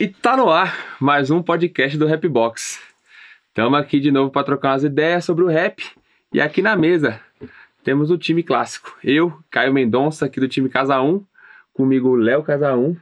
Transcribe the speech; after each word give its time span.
E 0.00 0.06
tá 0.06 0.36
no 0.36 0.48
ar 0.48 0.96
mais 1.00 1.28
um 1.28 1.42
podcast 1.42 1.98
do 1.98 2.06
Rapbox. 2.06 2.80
Estamos 3.48 3.80
aqui 3.80 3.98
de 3.98 4.12
novo 4.12 4.30
para 4.30 4.44
trocar 4.44 4.70
umas 4.70 4.84
ideias 4.84 5.24
sobre 5.24 5.42
o 5.42 5.48
rap. 5.48 5.84
E 6.32 6.40
aqui 6.40 6.62
na 6.62 6.76
mesa 6.76 7.20
temos 7.82 8.08
o 8.08 8.16
time 8.16 8.44
clássico. 8.44 8.96
Eu, 9.02 9.36
Caio 9.50 9.74
Mendonça, 9.74 10.26
aqui 10.26 10.38
do 10.38 10.46
time 10.46 10.68
Casa 10.68 11.02
1. 11.02 11.24
Comigo, 11.72 12.14
Léo 12.14 12.44
Casa 12.44 12.76
1. 12.76 12.96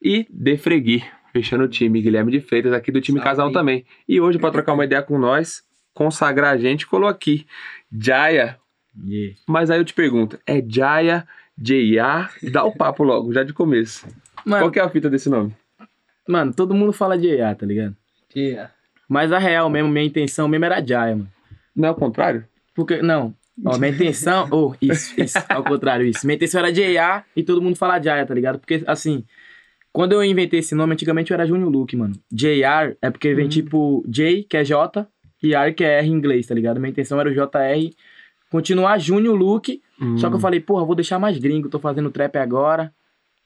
E 0.00 0.26
Defregui, 0.30 1.04
fechando 1.34 1.64
o 1.64 1.68
time. 1.68 2.00
Guilherme 2.00 2.32
de 2.32 2.40
Freitas, 2.40 2.72
aqui 2.72 2.90
do 2.90 3.02
time 3.02 3.18
Salve. 3.18 3.28
Casa 3.36 3.44
1 3.44 3.52
também. 3.52 3.84
E 4.08 4.18
hoje, 4.18 4.38
para 4.38 4.52
trocar 4.52 4.72
uma 4.72 4.86
ideia 4.86 5.02
com 5.02 5.18
nós, 5.18 5.62
consagrar 5.92 6.54
a 6.54 6.56
gente, 6.56 6.86
colou 6.86 7.10
aqui 7.10 7.46
Jaya. 7.92 8.58
Yeah. 9.06 9.36
Mas 9.46 9.70
aí 9.70 9.78
eu 9.78 9.84
te 9.84 9.92
pergunto, 9.92 10.40
é 10.46 10.64
Jaya, 10.66 11.28
J.A.? 11.58 12.30
Dá 12.50 12.64
o 12.64 12.74
papo 12.74 13.04
logo, 13.04 13.34
já 13.34 13.44
de 13.44 13.52
começo. 13.52 14.08
Mano, 14.46 14.64
Qual 14.64 14.70
que 14.70 14.78
é 14.78 14.82
a 14.82 14.88
fita 14.88 15.10
desse 15.10 15.28
nome? 15.28 15.54
Mano, 16.28 16.52
todo 16.52 16.74
mundo 16.74 16.92
fala 16.92 17.18
de 17.18 17.28
EA, 17.28 17.54
tá 17.54 17.66
ligado? 17.66 17.96
Yeah. 18.34 18.70
Mas 19.08 19.32
a 19.32 19.38
real 19.38 19.68
mesmo, 19.70 19.88
minha 19.88 20.04
intenção 20.04 20.48
mesmo 20.48 20.64
era 20.64 20.84
Jaya, 20.84 21.16
mano. 21.16 21.30
Não 21.74 21.88
é 21.88 21.90
o 21.90 21.94
contrário? 21.94 22.44
Porque, 22.74 23.02
não, 23.02 23.34
ó, 23.64 23.78
minha 23.78 23.92
intenção, 23.92 24.48
oh, 24.52 24.74
isso, 24.80 25.20
isso, 25.20 25.38
ao 25.48 25.62
contrário, 25.62 26.06
isso. 26.06 26.26
Minha 26.26 26.36
intenção 26.36 26.60
era 26.60 26.72
J.A. 26.72 27.24
e 27.36 27.42
todo 27.42 27.62
mundo 27.62 27.76
fala 27.76 28.00
Jaya, 28.00 28.26
tá 28.26 28.34
ligado? 28.34 28.58
Porque, 28.58 28.82
assim, 28.86 29.24
quando 29.92 30.12
eu 30.12 30.24
inventei 30.24 30.60
esse 30.60 30.74
nome, 30.74 30.94
antigamente 30.94 31.30
eu 31.30 31.34
era 31.34 31.46
Junior 31.46 31.70
Luke, 31.70 31.96
mano. 31.96 32.14
J.R. 32.32 32.96
é 33.00 33.10
porque 33.10 33.34
vem 33.34 33.48
tipo 33.48 34.04
J, 34.08 34.44
que 34.44 34.56
é 34.56 34.64
J, 34.64 35.06
e 35.42 35.54
R, 35.54 35.72
que 35.74 35.84
é 35.84 35.98
R 35.98 36.08
em 36.08 36.12
inglês, 36.12 36.46
tá 36.46 36.54
ligado? 36.54 36.80
Minha 36.80 36.90
intenção 36.90 37.20
era 37.20 37.28
o 37.28 37.34
J.R. 37.34 37.94
continuar 38.50 38.98
Junior 38.98 39.36
Luke, 39.36 39.80
só 40.16 40.28
que 40.28 40.36
eu 40.36 40.40
falei, 40.40 40.58
porra, 40.58 40.84
vou 40.84 40.94
deixar 40.94 41.18
mais 41.18 41.38
gringo, 41.38 41.68
tô 41.68 41.78
fazendo 41.78 42.10
trap 42.10 42.36
agora. 42.36 42.92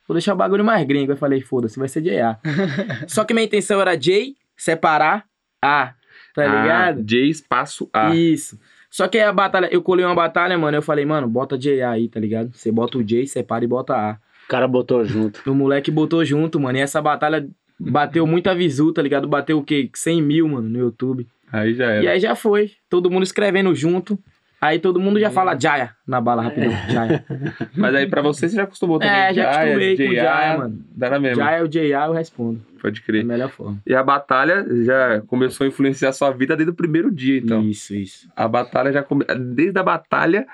Vou 0.09 0.15
deixar 0.15 0.33
o 0.33 0.35
bagulho 0.37 0.65
mais 0.65 0.83
gringo. 0.87 1.11
Eu 1.11 1.17
falei, 1.17 1.39
foda-se, 1.39 1.77
vai 1.77 1.87
ser 1.87 2.01
J.A. 2.01 2.39
só 3.07 3.23
que 3.23 3.31
minha 3.31 3.45
intenção 3.45 3.79
era 3.79 3.95
J, 3.95 4.35
separar 4.57 5.23
A, 5.63 5.93
tá 6.33 6.47
ligado? 6.47 7.01
Ah, 7.01 7.03
J 7.05 7.29
espaço 7.29 7.87
A. 7.93 8.15
Isso. 8.15 8.59
Só 8.89 9.07
que 9.07 9.19
aí 9.19 9.23
a 9.23 9.31
batalha, 9.31 9.69
eu 9.71 9.83
colei 9.83 10.03
uma 10.03 10.15
batalha, 10.15 10.57
mano, 10.57 10.75
eu 10.75 10.81
falei, 10.81 11.05
mano, 11.05 11.27
bota 11.27 11.55
J.A. 11.55 11.91
aí, 11.91 12.09
tá 12.09 12.19
ligado? 12.19 12.49
Você 12.55 12.71
bota 12.71 12.97
o 12.97 13.03
J, 13.03 13.27
separa 13.27 13.63
e 13.63 13.67
bota 13.67 13.93
A. 13.93 14.13
O 14.45 14.49
cara 14.49 14.67
botou 14.67 15.05
junto. 15.05 15.47
O 15.47 15.53
moleque 15.53 15.91
botou 15.91 16.25
junto, 16.25 16.59
mano, 16.59 16.79
e 16.79 16.81
essa 16.81 16.99
batalha 16.99 17.47
bateu 17.79 18.25
muita 18.25 18.55
visu, 18.55 18.91
tá 18.91 19.03
ligado? 19.03 19.27
Bateu 19.27 19.59
o 19.59 19.63
quê? 19.63 19.91
100 19.93 20.23
mil, 20.23 20.47
mano, 20.47 20.67
no 20.67 20.79
YouTube. 20.79 21.27
Aí 21.53 21.75
já 21.75 21.85
era. 21.85 22.03
E 22.03 22.07
aí 22.07 22.19
já 22.19 22.33
foi, 22.33 22.71
todo 22.89 23.11
mundo 23.11 23.21
escrevendo 23.21 23.75
junto. 23.75 24.17
Aí 24.61 24.77
todo 24.79 24.99
mundo 24.99 25.19
já 25.19 25.29
fala 25.31 25.57
Jaya 25.57 25.95
na 26.05 26.19
bala 26.19 26.41
rapidão, 26.43 26.71
Jaya. 26.89 27.23
Mas 27.77 27.95
aí 27.95 28.07
pra 28.07 28.21
você, 28.21 28.49
você 28.49 28.55
já 28.57 28.63
acostumou 28.63 28.99
também. 28.99 29.13
É, 29.15 29.33
já 29.33 29.49
acostumei 29.51 29.95
com 29.97 30.03
J.A., 30.03 30.23
Jaya, 30.23 30.57
mano. 30.57 30.79
Dá 30.95 31.09
na 31.09 31.19
mesma. 31.19 31.43
Jaya, 31.43 31.63
o 31.63 31.67
J.A. 31.67 32.05
eu 32.07 32.11
respondo, 32.13 32.61
Pode 32.81 32.99
da 32.99 33.05
crer. 33.05 33.23
melhor 33.23 33.49
forma. 33.49 33.77
E 33.87 33.95
a 33.95 34.03
batalha 34.03 34.65
já 34.83 35.21
começou 35.27 35.63
a 35.65 35.67
influenciar 35.67 36.09
a 36.09 36.13
sua 36.13 36.31
vida 36.31 36.55
desde 36.57 36.71
o 36.71 36.75
primeiro 36.75 37.09
dia, 37.11 37.37
então. 37.39 37.61
Isso, 37.63 37.95
isso. 37.95 38.27
A 38.35 38.47
batalha 38.47 38.91
já 38.91 39.01
come... 39.01 39.23
Desde 39.53 39.79
a 39.79 39.83
batalha, 39.83 40.45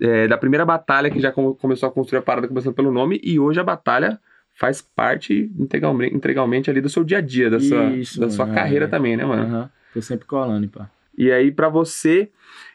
é, 0.00 0.28
da 0.28 0.36
primeira 0.36 0.64
batalha 0.66 1.10
que 1.10 1.18
já 1.20 1.32
come- 1.32 1.54
começou 1.56 1.88
a 1.88 1.92
construir 1.92 2.18
a 2.18 2.22
parada, 2.22 2.48
começando 2.48 2.74
pelo 2.74 2.92
nome, 2.92 3.18
e 3.22 3.38
hoje 3.38 3.58
a 3.60 3.64
batalha 3.64 4.18
faz 4.54 4.82
parte 4.82 5.50
integralmente, 5.58 6.14
integralmente 6.14 6.68
ali 6.68 6.80
do 6.80 6.88
seu 6.88 7.04
dia 7.04 7.18
a 7.18 7.20
dia, 7.22 7.48
da 7.48 7.60
sua, 7.60 7.84
Isso, 7.92 8.20
da 8.20 8.28
sua 8.28 8.44
mano, 8.44 8.58
carreira 8.58 8.84
é. 8.86 8.88
também, 8.88 9.16
né, 9.16 9.24
mano? 9.24 9.42
Aham. 9.44 9.70
Tô 9.94 10.02
sempre 10.02 10.26
colando, 10.26 10.68
pá. 10.68 10.90
E 11.16 11.30
aí, 11.32 11.50
pra 11.50 11.68
você, 11.68 12.28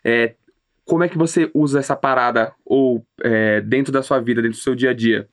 é, 0.03 0.33
como 0.94 1.03
é 1.03 1.09
que 1.09 1.17
você 1.17 1.49
usa 1.55 1.80
essa 1.80 1.95
parada 1.95 2.53
ou 2.63 3.03
é, 3.23 3.59
dentro 3.61 3.91
da 3.91 4.03
sua 4.03 4.19
vida, 4.19 4.44
dentro 4.44 4.55
do 4.59 4.61
seu 4.61 4.75
dia 4.75 4.91
a 4.91 4.94
dia? 4.94 5.27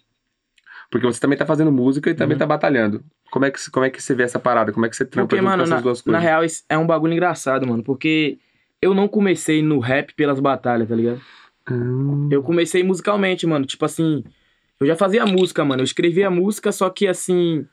Porque 0.90 1.06
você 1.06 1.20
também 1.20 1.36
tá 1.36 1.44
fazendo 1.44 1.70
música 1.70 2.08
e 2.08 2.14
também 2.14 2.34
Uhum. 2.34 2.38
tá 2.38 2.46
batalhando. 2.46 3.04
Como 3.30 3.44
é, 3.44 3.50
que, 3.50 3.70
como 3.70 3.84
é 3.84 3.90
que 3.90 4.02
você 4.02 4.14
vê 4.14 4.22
essa 4.22 4.38
parada? 4.38 4.72
Como 4.72 4.86
é 4.86 4.88
que 4.88 4.96
você 4.96 5.04
trampa 5.04 5.28
Porque, 5.28 5.42
mano, 5.42 5.58
com 5.58 5.62
essas 5.64 5.70
na, 5.76 5.80
duas 5.82 5.98
na 5.98 6.04
coisas? 6.04 6.22
real, 6.22 6.44
isso 6.44 6.64
é 6.66 6.78
um 6.78 6.86
bagulho 6.86 7.12
engraçado, 7.12 7.66
mano. 7.66 7.82
Porque 7.82 8.38
eu 8.80 8.94
não 8.94 9.06
comecei 9.06 9.60
no 9.62 9.78
rap 9.80 10.14
pelas 10.14 10.40
batalhas, 10.40 10.88
tá 10.88 10.94
ligado? 10.96 11.20
Hum, 11.70 12.28
Eu 12.32 12.42
comecei 12.42 12.82
musicalmente, 12.82 13.46
mano. 13.46 13.66
Tipo 13.66 13.84
assim, 13.84 14.24
eu 14.80 14.86
já 14.86 14.96
fazia 14.96 15.26
música, 15.26 15.62
mano. 15.62 15.82
Eu 15.82 15.84
escrevia 15.84 16.30
música, 16.30 16.72
só 16.72 16.88
que 16.88 17.06
assim. 17.06 17.66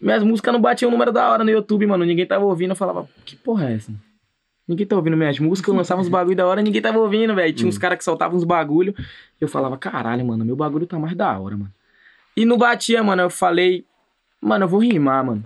Minhas 0.00 0.22
músicas 0.22 0.52
não 0.54 0.60
batiam 0.60 0.88
um 0.88 0.92
número 0.92 1.10
da 1.10 1.28
hora 1.28 1.42
no 1.42 1.50
YouTube, 1.50 1.84
mano. 1.84 2.04
Ninguém 2.04 2.24
tava 2.24 2.44
ouvindo. 2.44 2.70
Eu 2.70 2.76
falava, 2.76 3.08
que 3.24 3.34
porra 3.34 3.70
é 3.70 3.74
essa? 3.74 3.92
Ninguém 4.68 4.86
tá 4.86 4.94
ouvindo 4.94 5.16
minhas 5.16 5.38
músicas. 5.38 5.68
Eu 5.68 5.76
lançava 5.76 6.02
uns 6.02 6.10
bagulho 6.10 6.36
da 6.36 6.46
hora, 6.46 6.60
ninguém 6.60 6.82
tava 6.82 6.98
ouvindo, 6.98 7.34
velho. 7.34 7.54
Tinha 7.54 7.68
uns 7.68 7.78
caras 7.78 7.96
que 7.96 8.04
soltavam 8.04 8.36
uns 8.36 8.44
bagulho. 8.44 8.94
Eu 9.40 9.48
falava, 9.48 9.78
caralho, 9.78 10.26
mano, 10.26 10.44
meu 10.44 10.54
bagulho 10.54 10.86
tá 10.86 10.98
mais 10.98 11.16
da 11.16 11.38
hora, 11.38 11.56
mano. 11.56 11.72
E 12.36 12.44
não 12.44 12.58
batia, 12.58 13.02
mano. 13.02 13.22
Eu 13.22 13.30
falei, 13.30 13.86
mano, 14.40 14.66
eu 14.66 14.68
vou 14.68 14.80
rimar, 14.80 15.24
mano. 15.24 15.42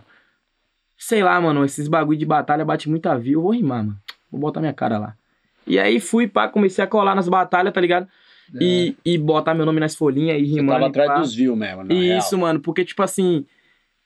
Sei 0.99 1.23
lá, 1.23 1.41
mano, 1.41 1.65
esses 1.65 1.87
bagulho 1.87 2.19
de 2.19 2.27
batalha 2.27 2.65
bate 2.65 2.91
muita 2.91 3.17
view. 3.17 3.39
Eu 3.39 3.43
vou 3.43 3.53
rimar, 3.53 3.85
mano. 3.85 3.99
Vou 4.31 4.41
botar 4.41 4.61
minha 4.61 4.73
cara 4.73 4.99
lá. 4.99 5.15
E 5.67 5.79
aí 5.79 6.01
fui, 6.01 6.27
pá, 6.27 6.49
comecei 6.49 6.83
a 6.83 6.89
colar 6.89 7.15
nas 7.15 7.29
batalhas, 7.29 7.73
tá 7.73 7.81
ligado? 7.81 8.09
E, 8.61 8.97
e 9.05 9.17
botar 9.17 9.55
meu 9.55 9.65
nome 9.65 9.79
nas 9.79 9.95
folhinhas 9.95 10.39
e 10.39 10.45
rimando. 10.45 10.73
tava 10.73 10.87
atrás 10.89 11.09
pá. 11.09 11.19
dos 11.21 11.35
views 11.35 11.57
mesmo, 11.57 11.85
na 11.85 11.95
Isso, 11.95 12.37
mano, 12.37 12.61
porque, 12.61 12.85
tipo 12.85 13.03
assim, 13.03 13.47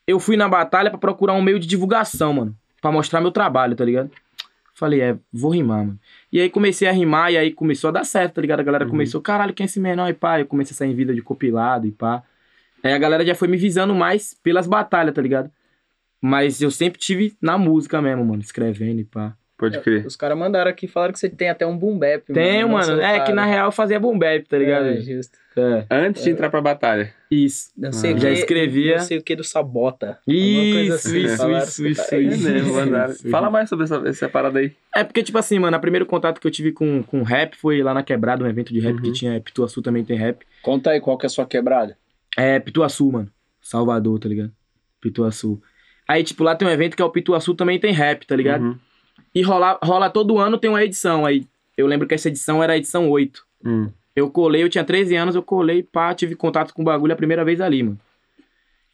eu 0.06 0.21
fui 0.21 0.37
na 0.37 0.48
batalha 0.48 0.91
pra 0.91 0.98
procurar 0.98 1.33
um 1.33 1.43
meio 1.43 1.59
de 1.59 1.66
divulgação, 1.66 2.34
mano. 2.34 2.56
Pra 2.81 2.93
mostrar 2.93 3.21
meu 3.21 3.33
trabalho, 3.33 3.75
tá 3.75 3.84
ligado? 3.84 4.10
Falei, 4.78 5.00
é, 5.00 5.19
vou 5.32 5.53
rimar, 5.53 5.78
mano. 5.87 5.98
E 6.31 6.38
aí 6.38 6.50
comecei 6.50 6.87
a 6.87 6.92
rimar 6.92 7.32
e 7.32 7.38
aí 7.38 7.50
começou 7.50 7.88
a 7.88 7.92
dar 7.92 8.04
certo, 8.04 8.34
tá 8.34 8.42
ligado? 8.42 8.60
A 8.60 8.62
galera 8.62 8.84
Uhum. 8.84 8.91
começou, 8.91 9.22
caralho, 9.22 9.54
quem 9.54 9.64
é 9.64 9.66
esse 9.66 9.81
menor 9.81 10.06
e 10.10 10.12
pá? 10.12 10.38
Eu 10.38 10.44
comecei 10.47 10.75
a 10.75 10.76
sair 10.76 10.91
em 10.91 10.94
vida 10.94 11.14
de 11.14 11.22
compilado 11.22 11.87
e 11.87 11.92
pá. 11.92 12.22
Aí 12.82 12.92
a 12.92 12.98
galera 12.98 13.25
já 13.25 13.34
foi 13.34 13.48
me 13.48 13.56
visando 13.56 13.94
mais 13.94 14.34
pelas 14.42 14.66
batalhas, 14.66 15.15
tá 15.15 15.22
ligado? 15.22 15.50
Mas 16.20 16.60
eu 16.60 16.70
sempre 16.70 17.00
tive 17.00 17.34
na 17.41 17.56
música 17.56 18.03
mesmo, 18.03 18.22
mano, 18.25 18.42
escrevendo 18.42 19.00
e 19.00 19.04
pá. 19.04 19.34
Pode 19.59 19.81
crer. 19.81 20.05
Os 20.06 20.17
caras 20.17 20.37
mandaram 20.37 20.71
aqui, 20.71 20.87
falaram 20.87 21.15
que 21.15 21.19
você 21.19 21.31
tem 21.31 21.49
até 21.49 21.67
um 21.67 21.78
boom 21.78 21.99
bap. 21.99 22.31
Tenho, 22.31 22.69
mano. 22.69 23.00
É 23.00 23.21
que 23.21 23.33
na 23.33 23.47
real 23.47 23.69
eu 23.69 23.72
fazia 23.72 23.99
boom 23.99 24.19
bap, 24.19 24.44
tá 24.47 24.59
ligado? 24.59 24.87
É, 24.89 24.97
justo. 25.00 25.39
É, 25.56 25.87
Antes 25.91 26.22
de 26.22 26.28
entrar 26.31 26.50
pra 26.50 26.61
batalha. 26.61 27.11
isso. 27.31 27.71
Não 27.75 27.91
sei 27.91 28.12
o 28.12 28.19
Já 28.19 28.28
que, 28.28 28.34
escrevia. 28.34 28.99
Não 28.99 29.05
sei 29.05 29.16
o 29.16 29.22
que 29.22 29.34
do 29.34 29.43
Sabota. 29.43 30.19
Isso, 30.28 30.93
assim, 31.09 31.19
isso, 31.25 31.37
falaram 31.39 31.65
isso, 31.65 31.87
isso, 31.87 32.11
tá- 32.11 32.19
isso. 32.19 32.47
É 32.49 32.53
mesmo, 32.53 32.69
isso, 32.69 32.75
mandaram. 32.77 33.12
isso. 33.12 33.31
Fala 33.31 33.50
mais 33.50 33.69
sobre 33.71 33.84
essa, 33.87 33.97
essa 34.06 34.28
parada 34.28 34.59
aí. 34.59 34.72
É 34.95 35.03
porque, 35.03 35.22
tipo 35.22 35.39
assim, 35.39 35.59
mano, 35.59 35.75
o 35.75 35.81
primeiro 35.81 36.05
contato 36.05 36.39
que 36.39 36.47
eu 36.47 36.50
tive 36.50 36.72
com, 36.72 37.03
com 37.03 37.22
rap 37.22 37.56
foi 37.56 37.83
lá 37.83 37.95
na 37.95 38.03
Quebrada, 38.03 38.45
um 38.45 38.49
evento 38.49 38.75
de 38.75 38.81
rap 38.81 38.97
Uhum. 38.97 39.00
que 39.03 39.12
tinha. 39.12 39.41
Pituaçu 39.41 39.81
também 39.81 40.05
tem 40.05 40.19
rap. 40.19 40.45
Conta 40.62 40.91
aí 40.91 41.00
qual 41.00 41.16
que 41.16 41.25
é 41.25 41.28
a 41.28 41.31
sua 41.31 41.47
quebrada. 41.47 41.97
É, 42.37 42.61
Pituaçu, 42.61 43.11
mano. 43.11 43.31
Salvador, 43.62 44.19
tá 44.19 44.28
ligado? 44.28 44.53
Pituaçu. 45.00 45.61
Aí, 46.06 46.22
tipo, 46.22 46.45
lá 46.45 46.55
tem 46.55 46.69
um 46.69 46.71
evento 46.71 46.95
que 46.97 47.03
é 47.03 47.05
o 47.05 47.11
Pituaçu 47.11 47.55
também 47.55 47.81
tem 47.81 47.93
rap, 47.93 48.27
tá 48.27 48.37
ligado? 48.37 48.62
Uhum. 48.62 48.78
E 49.36 49.42
rola, 49.42 49.78
rola 49.84 50.08
todo 50.08 50.38
ano 50.38 50.56
tem 50.56 50.70
uma 50.70 50.82
edição. 50.82 51.26
Aí, 51.26 51.47
eu 51.76 51.86
lembro 51.86 52.08
que 52.08 52.14
essa 52.14 52.28
edição 52.28 52.62
era 52.62 52.72
a 52.72 52.78
edição 52.78 53.10
8. 53.10 53.47
Hum. 53.66 53.91
Eu 54.16 54.30
colei, 54.30 54.62
eu 54.62 54.69
tinha 54.70 54.82
13 54.82 55.14
anos, 55.14 55.34
eu 55.34 55.42
colei, 55.42 55.82
pá, 55.82 56.14
tive 56.14 56.34
contato 56.34 56.72
com 56.72 56.80
o 56.80 56.84
bagulho 56.86 57.12
a 57.12 57.16
primeira 57.16 57.44
vez 57.44 57.60
ali, 57.60 57.82
mano. 57.82 58.00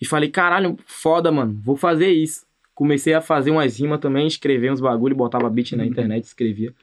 E 0.01 0.05
falei, 0.05 0.29
caralho, 0.29 0.77
foda, 0.85 1.31
mano, 1.31 1.57
vou 1.63 1.77
fazer 1.77 2.11
isso. 2.11 2.45
Comecei 2.75 3.15
a 3.15 3.21
fazer 3.21 3.53
umas 3.53 3.79
rimas 3.79 4.01
também, 4.01 4.27
escrever 4.27 4.73
uns 4.73 4.81
bagulho, 4.81 5.15
botava 5.15 5.49
beat 5.49 5.75
na 5.75 5.87
internet, 5.87 6.25
escrevia. 6.25 6.75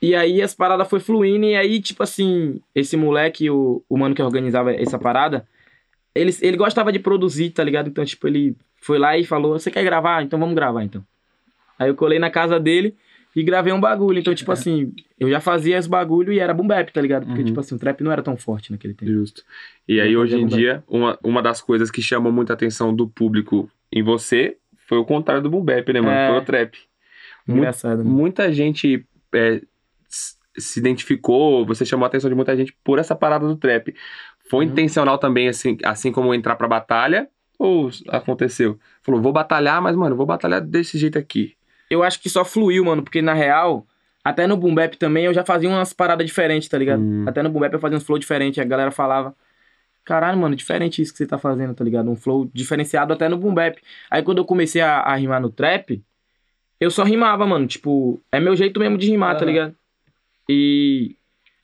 E 0.00 0.14
aí 0.14 0.40
as 0.40 0.54
paradas 0.54 0.88
foi 0.88 0.98
fluindo, 0.98 1.44
e 1.44 1.56
aí, 1.56 1.82
tipo 1.82 2.02
assim, 2.02 2.58
esse 2.74 2.96
moleque, 2.96 3.50
o, 3.50 3.84
o 3.86 3.98
mano 3.98 4.14
que 4.14 4.22
organizava 4.22 4.72
essa 4.72 4.98
parada, 4.98 5.46
ele, 6.14 6.34
ele 6.40 6.56
gostava 6.56 6.90
de 6.90 6.98
produzir, 6.98 7.50
tá 7.50 7.62
ligado? 7.62 7.90
Então, 7.90 8.02
tipo, 8.02 8.26
ele 8.26 8.56
foi 8.76 8.98
lá 8.98 9.18
e 9.18 9.26
falou, 9.26 9.58
você 9.58 9.70
quer 9.70 9.84
gravar? 9.84 10.22
Então 10.22 10.38
vamos 10.38 10.54
gravar, 10.54 10.82
então. 10.84 11.04
Aí 11.78 11.88
eu 11.88 11.94
colei 11.94 12.18
na 12.18 12.30
casa 12.30 12.58
dele 12.58 12.96
e 13.36 13.42
gravei 13.42 13.72
um 13.72 13.80
bagulho. 13.80 14.18
Então, 14.18 14.34
tipo 14.34 14.50
assim, 14.50 14.92
eu 15.18 15.30
já 15.30 15.40
fazia 15.40 15.76
esse 15.78 15.88
bagulho 15.88 16.32
e 16.32 16.38
era 16.40 16.52
boom 16.52 16.66
bap, 16.66 16.90
tá 16.92 17.00
ligado? 17.00 17.24
Porque, 17.26 17.40
Uhum. 17.40 17.46
tipo 17.46 17.60
assim, 17.60 17.74
o 17.74 17.78
trap 17.78 18.00
não 18.02 18.10
era 18.10 18.22
tão 18.22 18.36
forte 18.36 18.72
naquele 18.72 18.94
tempo. 18.94 19.12
Justo. 19.12 19.42
E 19.86 20.00
aí, 20.00 20.16
hoje 20.16 20.36
em 20.36 20.46
dia, 20.46 20.82
uma, 20.88 21.18
uma 21.22 21.40
das 21.42 21.60
coisas 21.60 21.90
que 21.90 22.02
chamou 22.02 22.32
muita 22.32 22.52
atenção 22.52 22.94
do 22.94 23.08
público 23.08 23.70
em 23.92 24.02
você 24.02 24.56
foi 24.86 24.98
o 24.98 25.04
contrário 25.04 25.42
do 25.42 25.50
boom 25.50 25.62
bap, 25.62 25.92
né, 25.92 26.00
mano? 26.00 26.16
É. 26.16 26.28
Foi 26.28 26.38
o 26.38 26.44
trap. 26.44 26.78
Muito- 27.46 27.58
Engraçado, 27.60 28.02
né? 28.02 28.10
Muita 28.10 28.52
gente 28.52 29.06
é, 29.34 29.60
se 30.56 30.78
identificou, 30.80 31.64
você 31.64 31.84
chamou 31.84 32.04
a 32.04 32.08
atenção 32.08 32.28
de 32.28 32.34
muita 32.34 32.56
gente 32.56 32.76
por 32.82 32.98
essa 32.98 33.14
parada 33.14 33.46
do 33.46 33.54
trap. 33.56 33.94
Foi 34.50 34.64
Uhum. 34.64 34.72
intencional 34.72 35.16
também, 35.18 35.46
assim, 35.48 35.76
assim 35.84 36.10
como 36.10 36.34
entrar 36.34 36.56
pra 36.56 36.66
batalha? 36.66 37.28
Ou 37.58 37.90
aconteceu? 38.08 38.78
Falou, 39.02 39.20
vou 39.20 39.32
batalhar, 39.32 39.80
mas, 39.82 39.94
mano, 39.96 40.16
vou 40.16 40.24
batalhar 40.26 40.60
desse 40.60 40.96
jeito 40.98 41.18
aqui. 41.18 41.54
Eu 41.90 42.02
acho 42.02 42.20
que 42.20 42.28
só 42.28 42.44
fluiu, 42.44 42.84
mano, 42.84 43.02
porque 43.02 43.22
na 43.22 43.34
real, 43.34 43.86
até 44.24 44.46
no 44.46 44.56
boom 44.56 44.74
bap 44.74 44.96
também 44.96 45.24
eu 45.24 45.34
já 45.34 45.44
fazia 45.44 45.68
umas 45.68 45.92
paradas 45.92 46.26
diferentes, 46.26 46.68
tá 46.68 46.78
ligado? 46.78 47.00
Hum. 47.00 47.24
Até 47.26 47.42
no 47.42 47.50
boom 47.50 47.60
bap 47.60 47.72
eu 47.72 47.80
fazia 47.80 47.96
uns 47.96 48.04
flow 48.04 48.18
diferentes, 48.18 48.58
a 48.58 48.64
galera 48.64 48.90
falava, 48.90 49.34
caralho, 50.04 50.38
mano, 50.38 50.56
diferente 50.56 51.02
isso 51.02 51.12
que 51.12 51.18
você 51.18 51.26
tá 51.26 51.38
fazendo, 51.38 51.74
tá 51.74 51.84
ligado? 51.84 52.10
Um 52.10 52.16
flow 52.16 52.48
diferenciado 52.52 53.12
até 53.12 53.28
no 53.28 53.36
boom 53.36 53.52
bap. 53.52 53.78
Aí 54.10 54.22
quando 54.22 54.38
eu 54.38 54.44
comecei 54.44 54.80
a, 54.80 55.00
a 55.00 55.14
rimar 55.16 55.40
no 55.40 55.50
trap, 55.50 56.02
eu 56.80 56.90
só 56.90 57.02
rimava, 57.02 57.46
mano, 57.46 57.66
tipo, 57.66 58.22
é 58.30 58.40
meu 58.40 58.56
jeito 58.56 58.78
mesmo 58.80 58.96
de 58.96 59.08
rimar, 59.08 59.36
tá 59.36 59.44
ligado? 59.44 59.74
E 60.48 61.17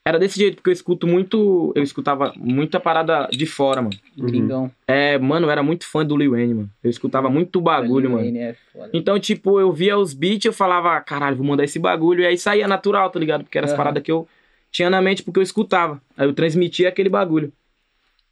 Era 0.07 0.19
desse 0.19 0.39
jeito, 0.39 0.57
porque 0.57 0.69
eu 0.69 0.73
escuto 0.75 1.07
muito. 1.07 1.73
Eu 1.75 1.83
escutava 1.83 2.35
muita 2.37 2.79
parada 2.79 3.27
de 3.33 3.47
fora, 3.47 3.81
mano. 3.81 3.97
Uhum. 4.19 4.27
Gringão. 4.27 4.71
É, 4.87 5.19
mano, 5.19 5.47
eu 5.47 5.51
era 5.51 5.63
muito 5.63 5.87
fã 5.87 6.05
do 6.05 6.15
Lil 6.15 6.33
Wayne, 6.33 6.53
mano. 6.53 6.71
Eu 6.83 6.91
escutava 6.91 7.31
muito 7.31 7.59
bagulho, 7.59 8.11
mano. 8.11 8.37
É 8.37 8.55
foda. 8.71 8.91
Então, 8.93 9.19
tipo, 9.19 9.59
eu 9.59 9.73
via 9.73 9.97
os 9.97 10.13
beats, 10.13 10.45
eu 10.45 10.53
falava, 10.53 11.01
caralho, 11.01 11.37
vou 11.37 11.47
mandar 11.47 11.65
esse 11.65 11.79
bagulho. 11.79 12.21
E 12.21 12.27
aí 12.27 12.37
saía 12.37 12.69
natural, 12.69 13.09
tá 13.09 13.19
ligado? 13.19 13.45
Porque 13.45 13.57
eram 13.57 13.65
as 13.65 13.73
Aham. 13.73 13.79
paradas 13.79 14.03
que 14.03 14.13
eu 14.13 14.29
tinha 14.71 14.91
na 14.91 15.01
mente 15.01 15.23
porque 15.23 15.39
eu 15.39 15.43
escutava. 15.43 16.03
Aí 16.19 16.27
eu 16.27 16.35
transmitia 16.35 16.91
aquele 16.91 17.09
bagulho. 17.09 17.51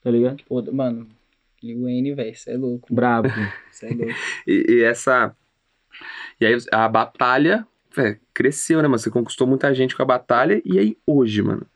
Tá 0.04 0.10
ligado? 0.10 0.42
Pô, 0.46 0.60
mano, 0.70 1.08
Lil 1.62 1.84
Wayne, 1.84 2.12
velho, 2.12 2.34
você 2.34 2.50
é 2.50 2.56
louco. 2.58 2.94
Brabo. 2.94 3.30
Você 3.70 3.86
é 3.86 3.94
louco. 3.94 4.12
E, 4.46 4.66
e 4.68 4.82
essa. 4.82 5.34
E 6.38 6.44
aí 6.44 6.54
a 6.70 6.86
batalha 6.86 7.66
véi, 7.94 8.18
cresceu, 8.34 8.78
né, 8.82 8.88
mano? 8.88 8.98
Você 8.98 9.10
conquistou 9.10 9.46
muita 9.46 9.72
gente 9.74 9.96
com 9.96 10.02
a 10.02 10.06
batalha. 10.06 10.60
E 10.64 10.78
aí, 10.78 10.96
hoje, 11.06 11.42
mano? 11.42 11.66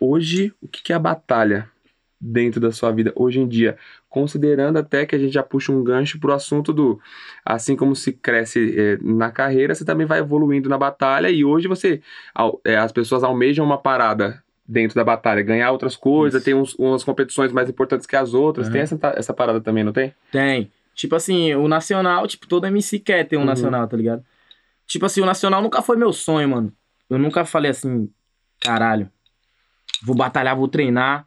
Hoje, 0.00 0.52
o 0.62 0.68
que 0.68 0.82
que 0.82 0.92
é 0.92 0.96
a 0.96 1.00
batalha 1.00 1.68
dentro 2.20 2.60
da 2.60 2.70
sua 2.72 2.90
vida 2.92 3.12
hoje 3.16 3.40
em 3.40 3.48
dia? 3.48 3.76
Considerando 4.08 4.78
até 4.78 5.04
que 5.04 5.14
a 5.14 5.18
gente 5.18 5.32
já 5.32 5.42
puxa 5.42 5.72
um 5.72 5.82
gancho 5.82 6.18
pro 6.20 6.32
assunto 6.32 6.72
do. 6.72 7.00
Assim 7.44 7.74
como 7.74 7.94
se 7.96 8.12
cresce 8.12 8.74
eh, 8.78 8.98
na 9.02 9.30
carreira, 9.30 9.74
você 9.74 9.84
também 9.84 10.06
vai 10.06 10.20
evoluindo 10.20 10.68
na 10.68 10.78
batalha. 10.78 11.30
E 11.30 11.44
hoje 11.44 11.66
você. 11.68 12.00
eh, 12.64 12.76
as 12.76 12.92
pessoas 12.92 13.24
almejam 13.24 13.64
uma 13.64 13.78
parada 13.78 14.42
dentro 14.66 14.94
da 14.94 15.02
batalha, 15.02 15.42
ganhar 15.42 15.72
outras 15.72 15.96
coisas, 15.96 16.40
Isso. 16.40 16.44
tem 16.44 16.54
uns, 16.54 16.74
umas 16.74 17.02
competições 17.02 17.50
mais 17.52 17.70
importantes 17.70 18.06
que 18.06 18.14
as 18.14 18.34
outras. 18.34 18.66
Aham. 18.66 18.72
Tem 18.74 18.82
essa, 18.82 18.98
essa 19.16 19.32
parada 19.34 19.60
também, 19.60 19.82
não 19.82 19.92
tem? 19.92 20.14
Tem. 20.30 20.70
Tipo 20.94 21.16
assim, 21.16 21.54
o 21.54 21.66
Nacional, 21.68 22.26
tipo, 22.26 22.46
todo 22.46 22.66
MC 22.66 22.98
quer 22.98 23.24
ter 23.26 23.36
um 23.36 23.40
Uhum. 23.40 23.46
Nacional, 23.46 23.86
tá 23.88 23.96
ligado? 23.96 24.22
Tipo 24.88 25.06
assim, 25.06 25.20
o 25.20 25.26
Nacional 25.26 25.62
nunca 25.62 25.82
foi 25.82 25.96
meu 25.96 26.12
sonho, 26.12 26.48
mano. 26.48 26.72
Eu 27.08 27.18
nunca 27.18 27.44
falei 27.44 27.70
assim, 27.70 28.10
caralho, 28.60 29.08
vou 30.02 30.16
batalhar, 30.16 30.56
vou 30.56 30.66
treinar, 30.66 31.26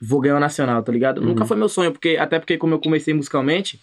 vou 0.00 0.20
ganhar 0.20 0.36
o 0.36 0.40
Nacional, 0.40 0.82
tá 0.82 0.92
ligado? 0.92 1.18
Uhum. 1.18 1.28
Nunca 1.28 1.44
foi 1.44 1.56
meu 1.56 1.68
sonho, 1.68 1.90
porque 1.90 2.16
até 2.20 2.38
porque 2.38 2.56
como 2.58 2.74
eu 2.74 2.78
comecei 2.78 3.12
musicalmente, 3.14 3.80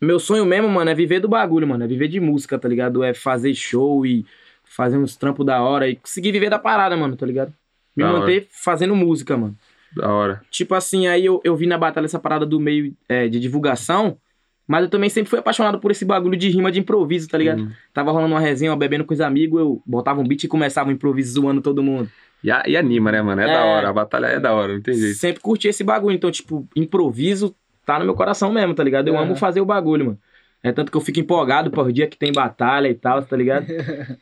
meu 0.00 0.20
sonho 0.20 0.44
mesmo, 0.44 0.68
mano, 0.68 0.90
é 0.90 0.94
viver 0.94 1.20
do 1.20 1.28
bagulho, 1.28 1.66
mano. 1.66 1.82
É 1.82 1.86
viver 1.86 2.08
de 2.08 2.20
música, 2.20 2.58
tá 2.58 2.68
ligado? 2.68 3.02
É 3.02 3.14
fazer 3.14 3.54
show 3.54 4.04
e 4.04 4.24
fazer 4.64 4.98
uns 4.98 5.16
trampos 5.16 5.46
da 5.46 5.62
hora 5.62 5.88
e 5.88 5.96
conseguir 5.96 6.32
viver 6.32 6.50
da 6.50 6.58
parada, 6.58 6.96
mano, 6.96 7.16
tá 7.16 7.24
ligado? 7.24 7.52
Me 7.96 8.04
Da 8.04 8.10
hora. 8.10 8.20
manter 8.20 8.46
fazendo 8.50 8.94
música, 8.94 9.36
mano. 9.36 9.56
Da 9.94 10.12
hora. 10.12 10.42
Tipo 10.50 10.74
assim, 10.74 11.06
aí 11.06 11.24
eu, 11.24 11.40
eu 11.42 11.56
vi 11.56 11.66
na 11.66 11.78
batalha 11.78 12.04
essa 12.04 12.18
parada 12.18 12.44
do 12.44 12.60
meio 12.60 12.94
é, 13.08 13.26
de 13.28 13.40
divulgação, 13.40 14.18
mas 14.66 14.82
eu 14.84 14.90
também 14.90 15.08
sempre 15.08 15.30
fui 15.30 15.38
apaixonado 15.38 15.78
por 15.78 15.90
esse 15.90 16.04
bagulho 16.04 16.36
de 16.36 16.48
rima 16.48 16.72
de 16.72 16.80
improviso, 16.80 17.28
tá 17.28 17.38
ligado? 17.38 17.60
Uhum. 17.60 17.70
Tava 17.94 18.10
rolando 18.10 18.34
uma 18.34 18.40
resenha, 18.40 18.70
eu 18.72 18.76
bebendo 18.76 19.04
com 19.04 19.14
os 19.14 19.20
amigos, 19.20 19.60
eu 19.60 19.82
botava 19.86 20.20
um 20.20 20.24
beat 20.26 20.44
e 20.44 20.48
começava 20.48 20.88
um 20.88 20.92
improviso 20.92 21.34
zoando 21.34 21.60
todo 21.60 21.82
mundo. 21.82 22.10
E, 22.44 22.50
a- 22.50 22.62
e 22.66 22.76
anima, 22.76 23.10
né, 23.12 23.22
mano? 23.22 23.40
É, 23.40 23.44
É. 23.44 23.52
da 23.52 23.64
hora. 23.64 23.88
A 23.88 23.92
batalha 23.92 24.26
é 24.26 24.40
da 24.40 24.52
hora, 24.52 24.74
não 24.74 24.80
tem 24.82 24.94
jeito. 24.94 25.16
Sempre 25.18 25.40
curti 25.40 25.68
esse 25.68 25.82
bagulho, 25.84 26.14
então, 26.14 26.30
tipo, 26.30 26.66
improviso 26.76 27.54
tá 27.84 27.98
no 27.98 28.04
meu 28.04 28.14
coração 28.14 28.52
mesmo, 28.52 28.74
tá 28.74 28.82
ligado? 28.82 29.08
Eu 29.08 29.14
Uhum. 29.14 29.20
amo 29.20 29.36
fazer 29.36 29.60
o 29.60 29.64
bagulho, 29.64 30.04
mano. 30.06 30.18
É 30.62 30.72
tanto 30.72 30.90
que 30.90 30.96
eu 30.96 31.00
fico 31.00 31.20
empolgado 31.20 31.70
por 31.70 31.92
dia 31.92 32.08
que 32.08 32.16
tem 32.18 32.32
batalha 32.32 32.88
e 32.88 32.94
tal, 32.94 33.22
tá 33.22 33.36
ligado? 33.36 33.66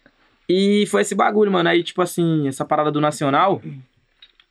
e 0.48 0.84
foi 0.88 1.00
esse 1.02 1.14
bagulho, 1.14 1.50
mano. 1.50 1.68
Aí, 1.70 1.82
tipo 1.82 2.02
assim, 2.02 2.46
essa 2.46 2.64
parada 2.64 2.90
do 2.92 3.00
Nacional, 3.00 3.62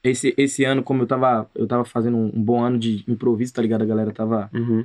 esse, 0.03 0.33
esse 0.37 0.63
ano, 0.65 0.83
como 0.83 1.03
eu 1.03 1.07
tava, 1.07 1.47
eu 1.55 1.67
tava 1.67 1.85
fazendo 1.85 2.17
um, 2.17 2.31
um 2.35 2.43
bom 2.43 2.61
ano 2.61 2.77
de 2.77 3.03
improviso, 3.07 3.53
tá 3.53 3.61
ligado? 3.61 3.83
A 3.83 3.85
galera 3.85 4.11
tava 4.11 4.49
Uhum. 4.53 4.83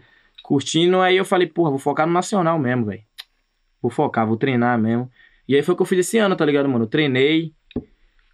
Curtindo, 0.48 0.98
aí 1.02 1.14
eu 1.14 1.26
falei, 1.26 1.46
porra, 1.46 1.68
vou 1.68 1.78
focar 1.78 2.06
no 2.06 2.12
Nacional 2.14 2.58
mesmo, 2.58 2.86
velho. 2.86 3.02
Vou 3.82 3.90
focar, 3.90 4.26
vou 4.26 4.38
treinar 4.38 4.78
mesmo. 4.78 5.10
E 5.46 5.54
aí 5.54 5.62
foi 5.62 5.74
o 5.74 5.76
que 5.76 5.82
eu 5.82 5.86
fiz 5.86 5.98
esse 5.98 6.16
ano, 6.16 6.34
tá 6.34 6.42
ligado, 6.42 6.66
mano? 6.66 6.84
Eu 6.84 6.88
treinei 6.88 7.52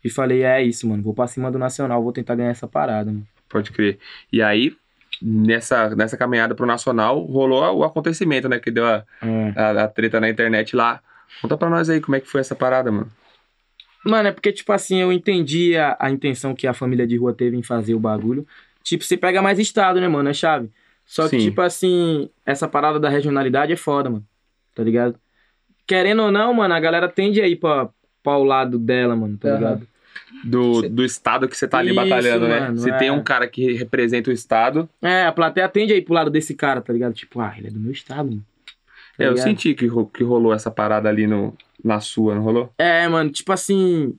e 0.05 0.09
falei, 0.09 0.45
é 0.45 0.63
isso, 0.63 0.89
mano, 0.89 1.03
vou 1.03 1.13
pra 1.13 1.27
cima 1.27 1.51
do 1.51 1.59
Nacional, 1.59 2.01
vou 2.05 2.13
tentar 2.13 2.37
ganhar 2.37 2.51
essa 2.51 2.69
parada, 2.69 3.11
mano. 3.11 3.27
Pode 3.49 3.73
crer. 3.73 3.99
E 4.33 4.41
aí, 4.41 4.77
nessa, 5.21 5.93
nessa 5.97 6.17
caminhada 6.17 6.55
pro 6.55 6.65
Nacional, 6.65 7.21
rolou 7.25 7.79
o 7.79 7.83
acontecimento, 7.83 8.49
né? 8.49 8.61
Que 8.61 8.71
deu 8.71 8.87
a, 8.87 9.05
É. 9.21 9.53
a, 9.61 9.85
a 9.85 9.89
treta 9.89 10.21
na 10.21 10.31
internet 10.31 10.77
lá. 10.77 11.01
Conta 11.43 11.57
pra 11.57 11.69
nós 11.69 11.91
aí 11.91 12.01
como 12.01 12.15
é 12.15 12.21
que 12.21 12.29
foi 12.29 12.41
essa 12.41 12.55
parada, 12.55 12.93
mano. 12.93 13.11
Mano, 14.07 14.29
é 14.29 14.33
porque, 14.33 14.53
tipo 14.53 14.73
assim, 14.73 15.01
eu 15.01 15.11
entendi 15.11 15.77
a, 15.77 15.97
a 15.99 16.11
intenção 16.13 16.55
que 16.55 16.69
a 16.69 16.73
família 16.75 17.09
de 17.09 17.17
rua 17.17 17.35
teve 17.35 17.57
em 17.57 17.63
fazer 17.65 17.95
o 17.95 17.99
bagulho. 17.99 18.47
Tipo, 18.85 19.03
você 19.03 19.17
pega 19.17 19.43
mais 19.43 19.59
estado, 19.59 20.01
né, 20.01 20.07
mano? 20.07 20.29
É 20.29 20.33
chave. 20.35 20.71
Só 21.07 21.29
que, 21.29 21.39
Sim. 21.39 21.49
tipo 21.49 21.61
assim, 21.61 22.29
essa 22.47 22.67
parada 22.67 22.99
da 22.99 23.09
regionalidade 23.09 23.73
é 23.73 23.77
foda, 23.77 24.09
mano. 24.11 24.25
Tá 24.75 24.83
ligado? 24.83 25.17
Querendo 25.87 26.23
ou 26.23 26.33
não, 26.33 26.53
mano, 26.55 26.75
a 26.75 26.81
galera 26.81 27.09
tende 27.09 27.41
a 27.41 27.47
ir 27.47 27.57
pra, 27.57 27.89
pra 28.23 28.37
o 28.39 28.45
lado 28.45 28.79
dela, 28.79 29.15
mano, 29.15 29.37
tá 29.37 29.49
Aham. 29.49 29.57
ligado? 29.59 29.89
Do, 30.45 30.81
Cê- 30.81 30.89
do 30.89 31.05
estado 31.05 31.49
que 31.49 31.57
você 31.57 31.69
tá 31.69 31.79
ali 31.79 31.89
Isso, 31.91 31.97
batalhando, 31.97 32.49
né? 32.49 32.75
Se 32.77 32.91
é. 32.91 32.97
tem 32.97 33.11
um 33.11 33.23
cara 33.23 33.47
que 33.47 33.73
representa 33.73 34.31
o 34.31 34.33
estado. 34.33 34.89
É, 35.03 35.25
a 35.27 35.33
plateia 35.33 35.69
tende 35.69 35.93
a 35.93 35.97
ir 35.97 36.03
pro 36.03 36.15
lado 36.15 36.31
desse 36.31 36.55
cara, 36.55 36.81
tá 36.81 36.93
ligado? 36.93 37.13
Tipo, 37.15 37.41
ah, 37.41 37.55
ele 37.57 37.69
é 37.69 37.71
do 37.71 37.79
meu 37.79 37.93
estado, 37.93 38.31
mano. 38.31 38.45
Tá 39.17 39.25
É, 39.25 39.29
eu 39.29 39.37
senti 39.37 39.75
que, 39.75 39.89
que 40.13 40.25
rolou 40.25 40.53
essa 40.53 40.71
parada 40.71 41.09
ali 41.09 41.27
no, 41.27 41.55
na 41.85 42.01
sua, 42.01 42.35
não 42.35 42.43
rolou? 42.43 42.73
É, 42.79 43.07
mano, 43.09 43.31
tipo 43.31 43.53
assim. 43.53 44.17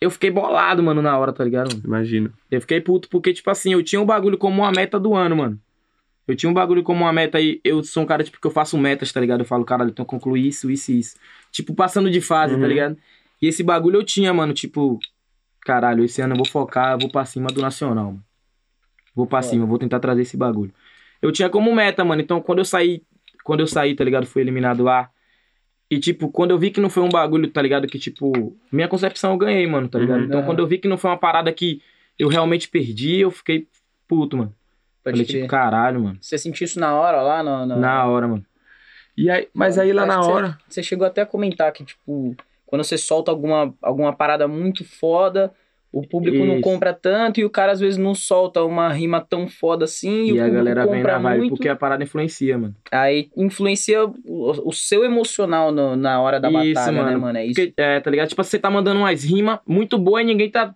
Eu 0.00 0.10
fiquei 0.10 0.30
bolado, 0.30 0.82
mano, 0.82 1.02
na 1.02 1.16
hora, 1.18 1.32
tá 1.32 1.42
ligado? 1.42 1.68
mano? 1.74 1.82
Imagino. 1.84 2.32
Eu 2.50 2.60
fiquei 2.60 2.80
puto 2.80 3.08
porque, 3.08 3.32
tipo 3.32 3.50
assim, 3.50 3.72
eu 3.72 3.82
tinha 3.82 4.00
um 4.00 4.06
bagulho 4.06 4.38
como 4.38 4.62
uma 4.62 4.70
meta 4.70 4.98
do 5.00 5.14
ano, 5.14 5.36
mano. 5.36 5.60
Eu 6.28 6.36
tinha 6.36 6.50
um 6.50 6.52
bagulho 6.54 6.82
como 6.82 7.04
uma 7.04 7.12
meta 7.12 7.40
e 7.40 7.58
eu 7.64 7.82
sou 7.82 8.02
um 8.02 8.06
cara, 8.06 8.22
tipo, 8.22 8.38
que 8.38 8.46
eu 8.46 8.50
faço 8.50 8.76
metas, 8.76 9.10
tá 9.10 9.18
ligado? 9.18 9.40
Eu 9.40 9.46
falo, 9.46 9.64
caralho, 9.64 9.92
que 9.92 10.04
concluir 10.04 10.46
isso, 10.46 10.70
isso 10.70 10.92
e 10.92 10.98
isso. 10.98 11.16
Tipo, 11.50 11.74
passando 11.74 12.10
de 12.10 12.20
fase, 12.20 12.54
Uhum. 12.54 12.60
tá 12.60 12.66
ligado? 12.66 12.98
E 13.40 13.46
esse 13.48 13.62
bagulho 13.62 13.96
eu 13.96 14.04
tinha, 14.04 14.32
mano, 14.34 14.52
tipo, 14.52 14.98
caralho, 15.62 16.04
esse 16.04 16.20
ano 16.20 16.34
eu 16.34 16.36
vou 16.36 16.46
focar, 16.46 16.92
eu 16.92 16.98
vou 16.98 17.10
pra 17.10 17.24
cima 17.24 17.48
do 17.48 17.62
Nacional, 17.62 18.06
mano. 18.12 18.24
Vou 19.14 19.26
pra 19.26 19.40
Foda. 19.40 19.50
cima, 19.50 19.64
vou 19.66 19.78
tentar 19.78 19.98
trazer 20.00 20.20
esse 20.22 20.36
bagulho. 20.36 20.72
Eu 21.22 21.32
tinha 21.32 21.48
como 21.48 21.74
meta, 21.74 22.04
mano. 22.04 22.20
Então, 22.20 22.40
quando 22.42 22.58
eu 22.58 22.64
saí, 22.64 23.02
quando 23.42 23.60
eu 23.60 23.66
saí, 23.66 23.94
tá 23.94 24.04
ligado? 24.04 24.26
Fui 24.26 24.42
eliminado 24.42 24.84
lá. 24.84 25.10
E, 25.90 25.98
tipo, 25.98 26.28
quando 26.28 26.50
eu 26.50 26.58
vi 26.58 26.70
que 26.70 26.80
não 26.80 26.90
foi 26.90 27.02
um 27.02 27.08
bagulho, 27.08 27.48
tá 27.50 27.62
ligado? 27.62 27.86
Que, 27.88 27.98
tipo, 27.98 28.54
minha 28.70 28.86
concepção 28.86 29.32
eu 29.32 29.38
ganhei, 29.38 29.66
mano, 29.66 29.88
tá 29.88 29.98
ligado? 29.98 30.20
Uhum. 30.20 30.26
Então, 30.26 30.42
quando 30.44 30.58
eu 30.58 30.66
vi 30.66 30.76
que 30.76 30.86
não 30.86 30.98
foi 30.98 31.10
uma 31.10 31.16
parada 31.16 31.50
que 31.52 31.80
eu 32.18 32.28
realmente 32.28 32.68
perdi, 32.68 33.20
eu 33.20 33.30
fiquei 33.30 33.66
puto, 34.06 34.36
mano. 34.36 34.54
Pode 35.10 35.16
Falei, 35.18 35.26
crer. 35.26 35.40
tipo, 35.42 35.50
caralho, 35.50 36.00
mano. 36.00 36.18
Você 36.20 36.36
sentiu 36.38 36.64
isso 36.64 36.78
na 36.80 36.94
hora 36.94 37.20
lá? 37.22 37.42
No, 37.42 37.66
no- 37.66 37.76
Na 37.80 38.06
hora, 38.06 38.28
mano. 38.28 38.44
E 39.16 39.28
aí, 39.30 39.48
mas 39.52 39.78
aí 39.78 39.92
lá 39.92 40.06
na 40.06 40.18
que 40.18 40.24
você- 40.24 40.30
hora. 40.30 40.58
Você 40.68 40.82
chegou 40.82 41.06
até 41.06 41.22
a 41.22 41.26
comentar 41.26 41.72
que, 41.72 41.84
tipo, 41.84 42.36
quando 42.66 42.84
você 42.84 42.96
solta 42.96 43.30
alguma, 43.30 43.74
alguma 43.82 44.12
parada 44.14 44.46
muito 44.46 44.84
foda, 44.84 45.52
o 45.90 46.06
público 46.06 46.44
não 46.44 46.54
Isso. 46.56 46.62
compra 46.62 46.92
tanto 46.92 47.40
e 47.40 47.44
o 47.44 47.50
cara 47.50 47.72
às 47.72 47.80
vezes 47.80 47.96
não 47.96 48.14
solta 48.14 48.62
uma 48.62 48.92
rima 48.92 49.20
tão 49.22 49.48
foda 49.48 49.86
assim 49.86 50.24
e, 50.26 50.32
E, 50.34 50.40
a 50.40 50.46
galera 50.48 50.86
vem 50.86 51.02
na 51.02 51.18
vibe 51.18 51.38
muito. 51.38 51.50
porque 51.56 51.68
a 51.68 51.74
parada 51.74 52.04
influencia, 52.04 52.58
mano. 52.58 52.76
Aí 52.92 53.30
influencia 53.36 54.04
o, 54.04 54.68
o 54.68 54.72
seu 54.72 55.02
emocional 55.04 55.72
no- 55.72 55.96
na 55.96 56.20
hora 56.20 56.38
da 56.38 56.48
Isso, 56.50 56.74
batalha, 56.74 56.92
né, 56.92 57.02
mano. 57.02 57.20
mano? 57.20 57.38
É 57.38 57.46
isso. 57.46 57.54
Porque, 57.54 57.72
é, 57.78 57.98
tá 58.00 58.10
ligado? 58.10 58.28
Tipo, 58.28 58.44
você 58.44 58.58
tá 58.58 58.70
mandando 58.70 59.00
umas 59.00 59.24
rimas 59.24 59.60
muito 59.66 59.96
boas 59.98 60.22
e 60.22 60.26
ninguém 60.26 60.50
tá 60.50 60.74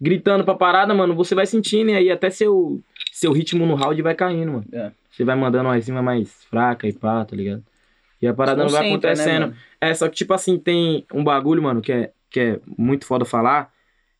gritando 0.00 0.44
pra 0.44 0.54
parada, 0.54 0.94
mano. 0.94 1.14
Você 1.14 1.34
vai 1.34 1.46
sentindo 1.46 1.90
e 1.90 1.94
aí 1.94 2.10
até 2.10 2.30
seu, 2.30 2.80
seu 3.18 3.32
ritmo 3.32 3.66
no 3.66 3.74
round 3.74 4.00
vai 4.00 4.14
caindo, 4.14 4.52
mano. 4.52 4.64
É. 4.72 4.92
Você 5.10 5.24
vai 5.24 5.34
mandando 5.34 5.68
umas 5.68 5.86
rimas 5.86 6.04
mais 6.04 6.44
fracas 6.44 6.94
e 6.94 6.96
pá, 6.96 7.24
tá 7.24 7.34
ligado? 7.34 7.64
E 8.22 8.26
a 8.28 8.34
parada 8.34 8.62
não 8.62 8.70
vai 8.70 8.82
né, 8.82 8.88
acontecendo. 8.90 9.40
mano? 9.40 9.56
É, 9.80 9.92
só 9.92 10.08
que, 10.08 10.14
tipo 10.14 10.32
assim, 10.32 10.56
tem 10.56 11.04
um 11.12 11.24
bagulho, 11.24 11.62
mano, 11.62 11.80
que 11.80 11.92
é, 11.92 12.12
que 12.30 12.38
é 12.38 12.60
muito 12.76 13.04
foda 13.04 13.24
falar. 13.24 13.72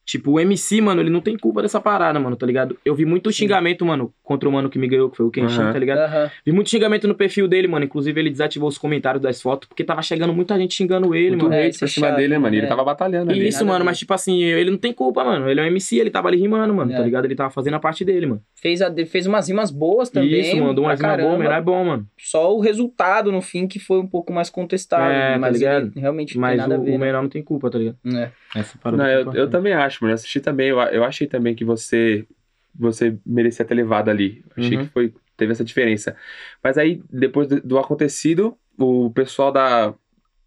Tipo, 0.09 0.31
o 0.31 0.39
MC, 0.39 0.81
mano, 0.81 1.01
ele 1.01 1.11
não 1.11 1.21
tem 1.21 1.37
culpa 1.37 1.61
dessa 1.61 1.79
parada, 1.79 2.19
mano, 2.19 2.35
tá 2.35 2.43
ligado? 2.43 2.75
Eu 2.83 2.95
vi 2.95 3.05
muito 3.05 3.31
Sim. 3.31 3.43
xingamento, 3.43 3.85
mano, 3.85 4.11
contra 4.23 4.49
o 4.49 4.51
mano 4.51 4.67
que 4.67 4.79
me 4.79 4.87
ganhou, 4.87 5.07
que 5.07 5.17
foi 5.17 5.27
o 5.27 5.29
Kenshin, 5.29 5.61
Aham. 5.61 5.71
tá 5.73 5.77
ligado? 5.77 5.99
Aham. 5.99 6.31
Vi 6.43 6.51
muito 6.51 6.67
xingamento 6.67 7.07
no 7.07 7.13
perfil 7.13 7.47
dele, 7.47 7.67
mano. 7.67 7.85
Inclusive, 7.85 8.19
ele 8.19 8.31
desativou 8.31 8.67
os 8.67 8.75
comentários 8.75 9.21
das 9.21 9.39
fotos, 9.39 9.69
porque 9.69 9.83
tava 9.83 10.01
chegando 10.01 10.33
muita 10.33 10.57
gente 10.57 10.73
xingando 10.73 11.13
ele, 11.13 11.29
Muito 11.35 11.43
mano. 11.43 11.53
É, 11.53 11.59
hate 11.67 11.69
isso 11.69 11.79
pra 11.81 11.85
é 11.87 11.91
cima 11.91 12.07
chato, 12.07 12.15
dele, 12.17 12.29
né, 12.33 12.39
mano? 12.39 12.55
E 12.55 12.57
Ele 12.57 12.65
é. 12.65 12.69
tava 12.69 12.83
batalhando 12.83 13.29
ali. 13.31 13.47
Isso, 13.47 13.59
nada 13.59 13.71
mano, 13.73 13.85
mas 13.85 13.99
tipo 13.99 14.11
assim, 14.11 14.41
ele 14.41 14.71
não 14.71 14.79
tem 14.79 14.91
culpa, 14.91 15.23
mano. 15.23 15.47
Ele 15.47 15.59
é 15.59 15.63
um 15.63 15.67
MC, 15.67 15.99
ele 15.99 16.09
tava 16.09 16.27
ali 16.27 16.39
rimando, 16.39 16.73
mano, 16.73 16.91
É. 16.91 16.95
tá 16.97 17.03
ligado? 17.03 17.25
Ele 17.25 17.35
tava 17.35 17.51
fazendo 17.51 17.75
a 17.75 17.79
parte 17.79 18.03
dele, 18.03 18.25
mano. 18.25 18.41
Fez, 18.55 18.81
a, 18.81 18.91
fez 19.05 19.27
umas 19.27 19.47
rimas 19.47 19.69
boas 19.69 20.09
também. 20.09 20.39
Isso, 20.41 20.57
mandou 20.57 20.85
umas 20.85 20.99
rimas 20.99 21.21
boas, 21.21 21.37
mas 21.37 21.47
não 21.49 21.55
é 21.55 21.61
bom, 21.61 21.85
mano. 21.85 22.07
Só 22.17 22.51
o 22.55 22.59
resultado 22.59 23.31
no 23.31 23.41
fim 23.43 23.67
que 23.67 23.77
foi 23.77 23.99
um 23.99 24.07
pouco 24.07 24.33
mais 24.33 24.49
contestável. 24.49 25.11
É, 25.11 25.33
tá 25.33 25.37
mas 25.37 25.53
ligado? 25.59 25.91
ele 25.93 25.99
realmente 26.01 26.33
não 26.35 26.41
Mas 26.41 26.51
tem 26.51 26.57
nada 26.67 26.79
o, 26.79 26.81
a 26.81 26.83
ver. 26.83 26.89
o 26.89 26.93
né? 26.97 27.05
menor 27.05 27.21
não 27.21 27.29
tem 27.29 27.43
culpa, 27.43 27.69
tá 27.69 27.77
ligado? 27.77 27.97
É. 28.11 28.31
Essa 28.55 28.77
parada 28.77 29.03
Não, 29.03 29.09
é 29.09 29.21
eu, 29.21 29.33
eu 29.33 29.49
também 29.49 29.73
acho, 29.73 30.03
mano. 30.03 30.11
Eu 30.11 30.15
assisti 30.15 30.39
também. 30.39 30.69
Eu, 30.69 30.79
eu 30.79 31.03
achei 31.03 31.27
também 31.27 31.55
que 31.55 31.63
você 31.65 32.25
você 32.73 33.17
merecia 33.25 33.65
ter 33.65 33.73
levado 33.73 34.09
ali. 34.09 34.43
Achei 34.55 34.77
Uhum. 34.77 34.85
que 34.85 34.91
foi 34.91 35.13
teve 35.35 35.51
essa 35.51 35.63
diferença. 35.63 36.15
Mas 36.63 36.77
aí, 36.77 37.01
depois 37.09 37.47
do, 37.47 37.61
do 37.61 37.79
acontecido, 37.79 38.57
o 38.77 39.09
pessoal 39.11 39.51
da, 39.51 39.93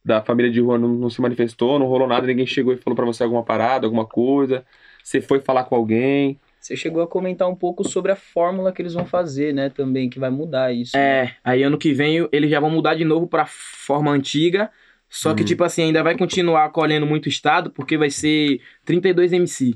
da 0.04 0.23
família 0.23 0.50
de 0.50 0.61
rua 0.61 0.78
não, 0.78 0.88
não 0.88 1.11
se 1.11 1.21
manifestou, 1.21 1.78
não 1.78 1.87
rolou 1.87 2.06
nada, 2.06 2.26
ninguém 2.26 2.47
chegou 2.47 2.73
e 2.75 2.76
falou 2.76 2.94
pra 2.94 3.06
você 3.06 3.23
alguma 3.23 3.42
parada, 3.42 3.87
alguma 3.87 4.06
coisa. 4.06 4.64
Você 5.02 5.21
foi 5.21 5.40
falar 5.40 5.64
com 5.64 5.75
alguém. 5.75 6.38
Você 6.61 6.76
chegou 6.76 7.02
a 7.02 7.09
comentar 7.09 7.49
um 7.49 7.56
pouco 7.56 7.82
sobre 7.82 8.12
a 8.12 8.16
fórmula 8.16 8.71
que 8.73 8.80
eles 8.80 8.94
vão 8.94 9.04
fazer, 9.04 9.52
né? 9.52 9.68
Também, 9.68 10.09
que 10.09 10.18
vai 10.18 10.30
mudar 10.30 10.73
isso. 10.73 10.97
né? 10.97 11.25
É, 11.25 11.35
aí 11.42 11.62
ano 11.62 11.76
que 11.76 11.92
vem 11.92 12.28
eles 12.30 12.50
já 12.50 12.61
vão 12.61 12.71
mudar 12.71 12.94
de 12.94 13.04
novo 13.04 13.26
pra 13.26 13.47
forma 13.47 14.11
antiga. 14.12 14.71
Só 15.14 15.35
que, 15.35 15.42
Uhum. 15.42 15.47
tipo 15.47 15.62
assim, 15.62 15.83
ainda 15.83 16.02
vai 16.02 16.16
continuar 16.16 16.71
colhendo 16.71 17.04
muito 17.04 17.28
estado, 17.28 17.71
porque 17.71 17.99
vai 17.99 18.09
ser 18.09 18.61
32 18.83 19.31
MC. 19.33 19.75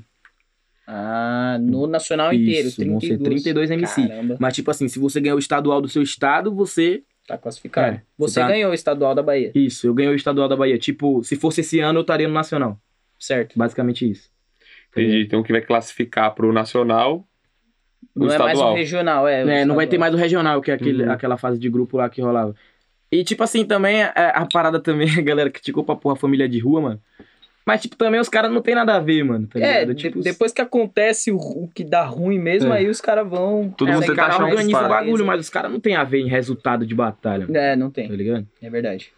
Ah, 0.86 1.58
no 1.60 1.86
nacional 1.86 2.32
inteiro. 2.32 2.68
Isso, 2.68 2.84
vão 2.86 3.00
ser 3.00 3.18
32 3.18 3.70
MC. 3.70 4.06
Caramba, 4.08 4.36
Mas, 4.40 4.54
tipo 4.54 4.70
assim, 4.70 4.88
se 4.88 4.98
você 4.98 5.20
ganhar 5.20 5.34
o 5.34 5.38
estadual 5.38 5.80
do 5.80 5.88
seu 5.88 6.02
estado, 6.02 6.54
você. 6.54 7.02
tá 7.26 7.36
classificado. 7.36 7.96
É, 7.96 8.02
Você 8.16 8.34
você 8.34 8.40
tá- 8.40 8.46
ganhou 8.48 8.70
o 8.70 8.74
estadual 8.74 9.12
da 9.14 9.20
Bahia, 9.22 9.50
Isso, 9.52 9.86
eu 9.88 9.92
ganhei 9.92 10.12
o 10.12 10.14
estadual 10.14 10.48
da 10.48 10.54
Bahia. 10.56 10.78
Tipo, 10.78 11.24
se 11.24 11.34
fosse 11.34 11.60
esse 11.60 11.80
ano, 11.80 11.98
eu 11.98 12.02
estaria 12.02 12.28
no 12.28 12.34
nacional. 12.34 12.78
certo? 13.18 13.58
Basicamente 13.58 14.08
isso. 14.08 14.30
Entendi. 14.92 15.22
Então 15.22 15.42
que 15.42 15.50
vai 15.52 15.60
classificar 15.60 16.34
pro 16.34 16.52
nacional. 16.52 17.26
o 18.14 18.20
Não 18.20 18.30
é 18.32 18.38
mais 18.38 18.58
um 18.60 18.74
regional, 18.74 19.26
é. 19.26 19.44
o 19.44 19.48
É, 19.50 19.64
não 19.64 19.74
vai 19.74 19.86
ter 19.86 19.98
mais 19.98 20.14
o 20.14 20.16
regional, 20.16 20.60
que 20.62 20.70
é 20.70 20.74
aquele, 20.74 21.02
Uhum. 21.02 21.10
aquela 21.10 21.36
fase 21.36 21.58
de 21.58 21.68
grupo 21.68 21.96
lá 21.96 22.08
que 22.08 22.20
rolava. 22.22 22.54
E, 23.10 23.22
tipo 23.24 23.42
assim, 23.42 23.64
também 23.64 24.02
a, 24.02 24.10
a 24.10 24.46
parada 24.46 24.80
também, 24.80 25.08
a 25.18 25.22
galera 25.22 25.50
criticou 25.50 25.84
pra 25.84 25.94
porra 25.96 26.14
a 26.14 26.18
família 26.18 26.48
de 26.48 26.58
rua, 26.58 26.80
mano. 26.80 27.00
Mas, 27.64 27.82
tipo, 27.82 27.96
também 27.96 28.20
os 28.20 28.28
caras 28.28 28.52
não 28.52 28.62
tem 28.62 28.76
nada 28.76 28.94
a 28.94 29.00
ver, 29.00 29.24
mano. 29.24 29.48
Tá 29.48 29.58
É, 29.58 29.80
ligado? 29.80 29.94
de- 29.96 30.02
tipo, 30.02 30.20
depois 30.22 30.52
que 30.52 30.60
acontece 30.62 31.32
o, 31.32 31.36
o 31.36 31.68
que 31.74 31.82
dá 31.82 32.04
ruim 32.04 32.38
mesmo, 32.38 32.72
É. 32.72 32.76
aí 32.78 32.88
os 32.88 33.00
caras 33.00 33.28
vão. 33.28 33.74
Todo 33.76 33.88
é, 33.90 33.94
mundo 33.94 34.06
tenta 34.06 34.22
achar 34.24 34.42
um 34.44 34.48
organizam 34.50 34.84
o 34.86 34.88
bagulho, 34.88 35.26
mas 35.26 35.40
os 35.40 35.50
caras 35.50 35.72
não 35.72 35.80
tem 35.80 35.96
a 35.96 36.04
ver 36.04 36.20
em 36.20 36.28
resultado 36.28 36.86
de 36.86 36.94
batalha, 36.94 37.44
mano, 37.46 37.56
É, 37.58 37.74
não 37.74 37.88
tá 37.90 38.02
tem. 38.02 38.08
ligado? 38.08 38.46
É 38.62 38.70
verdade. 38.70 39.10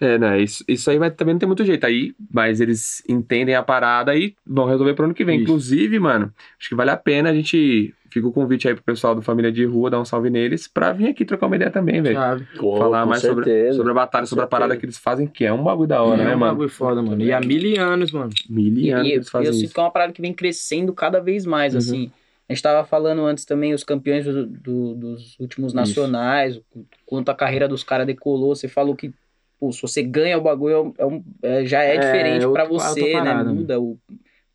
É, 0.00 0.18
né? 0.18 0.38
Isso, 0.40 0.62
isso 0.68 0.88
aí 0.90 0.98
vai, 0.98 1.10
também 1.10 1.34
não 1.34 1.38
tem 1.40 1.46
muito 1.48 1.64
jeito. 1.64 1.84
Aí, 1.84 2.14
mas 2.32 2.60
eles 2.60 3.02
entendem 3.08 3.54
a 3.56 3.62
parada 3.62 4.14
e 4.14 4.34
vão 4.46 4.66
resolver 4.66 4.94
pro 4.94 5.06
ano 5.06 5.14
que 5.14 5.24
vem. 5.24 5.36
Isso. 5.36 5.44
Inclusive, 5.44 5.98
mano, 5.98 6.32
acho 6.60 6.68
que 6.68 6.74
vale 6.76 6.90
a 6.90 6.96
pena 6.96 7.30
a 7.30 7.34
gente. 7.34 7.92
Fica 8.16 8.28
o 8.28 8.32
convite 8.32 8.66
aí 8.66 8.74
pro 8.74 8.82
pessoal 8.82 9.14
do 9.14 9.20
Família 9.20 9.52
de 9.52 9.62
Rua, 9.66 9.90
dar 9.90 10.00
um 10.00 10.04
salve 10.06 10.30
neles, 10.30 10.66
pra 10.66 10.90
vir 10.90 11.08
aqui 11.08 11.22
trocar 11.22 11.48
uma 11.48 11.56
ideia 11.56 11.70
também, 11.70 12.00
velho. 12.00 12.18
Pô, 12.58 12.78
Falar 12.78 13.04
mais 13.04 13.20
sobre, 13.20 13.44
certeza. 13.44 13.76
sobre 13.76 13.90
a 13.92 13.94
batalha, 13.94 14.24
sobre 14.24 14.42
a 14.42 14.46
parada 14.46 14.74
que 14.74 14.86
eles 14.86 14.96
fazem, 14.96 15.26
que 15.26 15.44
é 15.44 15.52
um 15.52 15.62
bagulho 15.62 15.86
da 15.86 16.02
hora, 16.02 16.22
é 16.22 16.24
né, 16.24 16.34
um 16.34 16.38
mano? 16.38 16.52
bagulho 16.52 16.70
foda, 16.70 17.02
mano. 17.02 17.20
E 17.22 17.30
há 17.30 17.38
mil 17.40 17.78
anos, 17.78 18.10
mano. 18.12 18.30
Mil 18.48 18.72
E, 18.78 18.90
anos 18.90 19.06
e 19.06 19.12
eles 19.12 19.28
fazem 19.28 19.48
eu 19.48 19.52
sinto 19.52 19.64
isso. 19.66 19.74
que 19.74 19.80
é 19.80 19.82
uma 19.82 19.90
parada 19.90 20.14
que 20.14 20.22
vem 20.22 20.32
crescendo 20.32 20.94
cada 20.94 21.20
vez 21.20 21.44
mais, 21.44 21.74
Uhum. 21.74 21.78
assim. 21.78 22.10
A 22.48 22.54
gente 22.54 22.62
tava 22.62 22.86
falando 22.86 23.20
antes 23.26 23.44
também, 23.44 23.74
os 23.74 23.84
campeões 23.84 24.24
do- 24.24 24.46
do- 24.46 24.94
dos 24.94 25.38
últimos 25.38 25.74
nacionais, 25.74 26.56
o 26.56 26.86
quanto 27.04 27.28
a 27.28 27.34
carreira 27.34 27.68
dos 27.68 27.84
caras 27.84 28.06
decolou. 28.06 28.56
Você 28.56 28.66
falou 28.66 28.96
que, 28.96 29.12
pô, 29.60 29.70
se 29.72 29.82
você 29.82 30.02
ganha 30.02 30.38
o 30.38 30.40
bagulho, 30.40 30.94
é 30.96 31.04
um- 31.04 31.22
é- 31.42 31.66
já 31.66 31.82
é, 31.82 31.96
É, 31.96 31.98
diferente 31.98 32.46
é 32.46 32.48
pra 32.48 32.62
outro- 32.62 32.78
você, 32.78 33.20
né? 33.20 33.34
Muda 33.44 33.78
o- 33.78 33.98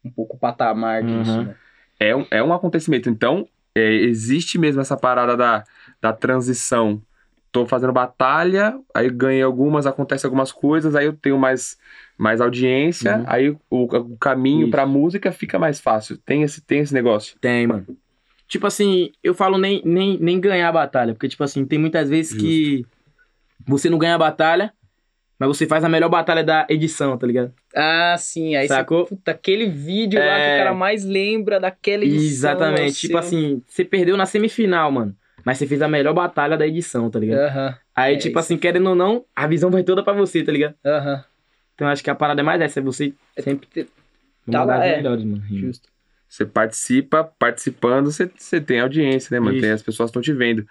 um 0.03 0.10
pouco 0.10 0.36
o 0.36 0.39
patamar 0.39 1.03
disso, 1.03 1.30
Uhum. 1.32 1.44
né? 1.44 1.56
É 2.03 2.15
um, 2.15 2.25
é 2.31 2.43
um 2.43 2.51
acontecimento. 2.51 3.10
Então, 3.10 3.48
é, 3.75 3.93
existe 3.93 4.58
mesmo 4.58 4.81
essa 4.81 4.98
parada 4.98 5.38
da, 5.38 5.63
da 6.01 6.12
transição. 6.12 7.01
Tô 7.51 7.65
fazendo 7.67 7.91
batalha, 7.93 8.79
aí 8.93 9.10
ganhei 9.10 9.41
algumas, 9.43 9.86
acontece 9.86 10.25
algumas 10.25 10.51
coisas, 10.51 10.96
aí 10.96 11.05
eu 11.05 11.13
tenho 11.13 11.38
mais, 11.38 11.77
mais 12.17 12.39
audiência, 12.41 13.17
Uhum. 13.17 13.24
aí 13.27 13.50
o, 13.50 13.84
o 13.84 14.17
caminho 14.17 14.63
Isso. 14.63 14.72
pra 14.72 14.86
música 14.86 15.31
fica 15.31 15.60
mais 15.60 15.79
fácil. 15.79 16.17
Tem 16.17 16.43
esse, 16.43 16.62
tem 16.62 16.79
esse 16.79 16.93
negócio. 16.93 17.38
Tem, 17.39 17.67
mano. 17.67 17.86
Tipo 18.48 18.67
assim, 18.67 19.12
eu 19.24 19.34
falo 19.34 19.58
nem, 19.58 19.81
nem, 19.86 20.17
nem 20.20 20.39
ganhar 20.39 20.70
a 20.70 20.72
batalha, 20.74 21.13
porque, 21.13 21.27
tipo 21.29 21.43
assim, 21.43 21.65
tem 21.65 21.77
muitas 21.77 22.10
vezes 22.10 22.34
que 22.34 22.86
você 23.65 23.89
não 23.89 23.98
ganha 23.98 24.15
a 24.15 24.17
batalha, 24.17 24.74
mas 25.48 25.58
você 25.58 25.66
faz 25.66 25.84
a 25.84 25.90
melhor 25.90 26.08
batalha 26.08 26.44
da 26.44 26.68
edição, 26.70 27.18
tá 27.18 27.26
ligado? 27.26 27.52
Ah, 27.76 28.16
sim. 28.20 28.56
Aí 28.56 28.68
Sacou? 28.68 29.06
você, 29.06 29.16
puta, 29.16 29.32
aquele 29.32 29.66
vídeo 29.66 30.20
lá 30.20 30.36
que 30.36 30.42
É. 30.42 30.54
o 30.56 30.58
cara 30.60 30.74
mais 30.76 31.04
lembra 31.04 31.60
daquela 31.60 32.04
edição. 32.06 32.24
Exatamente. 32.28 32.82
é 32.90 32.92
Tipo 32.92 33.14
seu. 33.14 33.18
assim, 33.18 33.62
você 33.68 33.84
perdeu 33.84 34.16
na 34.16 34.28
semifinal, 34.28 34.92
mano. 34.92 35.16
Mas 35.44 35.58
você 35.58 35.66
fez 35.66 35.82
a 35.82 35.88
melhor 35.88 36.14
batalha 36.14 36.56
da 36.56 36.68
edição, 36.68 37.10
tá 37.10 37.18
ligado? 37.18 37.40
Aham, 37.40 37.76
Aí, 37.96 38.14
é 38.14 38.18
tipo 38.18 38.38
isso. 38.38 38.40
assim, 38.40 38.58
querendo 38.58 38.88
ou 38.90 38.96
não, 38.96 39.26
a 39.36 39.48
visão 39.48 39.72
vai 39.72 39.84
toda 39.84 40.04
pra 40.04 40.14
você, 40.14 40.44
tá 40.44 40.52
ligado? 40.52 40.76
aham. 40.86 41.24
Então 41.74 41.88
acho 41.88 42.04
que 42.04 42.12
a 42.12 42.16
parada 42.16 42.42
é 42.42 42.44
mais 42.44 42.62
essa, 42.62 42.80
é 42.80 42.84
você 42.84 43.12
sempre 43.40 43.66
ter 43.68 43.88
Tá 44.52 44.64
lá, 44.64 44.86
é. 44.86 44.98
melhores, 44.98 45.24
mano. 45.24 45.42
rima. 45.42 45.68
Justo. 45.68 45.90
Você 46.30 46.46
participa, 46.46 47.24
participando, 47.40 48.06
você, 48.12 48.30
você 48.38 48.62
tem 48.62 48.80
audiência, 48.80 49.34
né, 49.34 49.40
mano? 49.40 49.60
Tem, 49.60 49.72
as 49.72 49.82
pessoas 49.82 50.10
estão 50.10 50.22
te 50.22 50.32
vendo. 50.32 50.66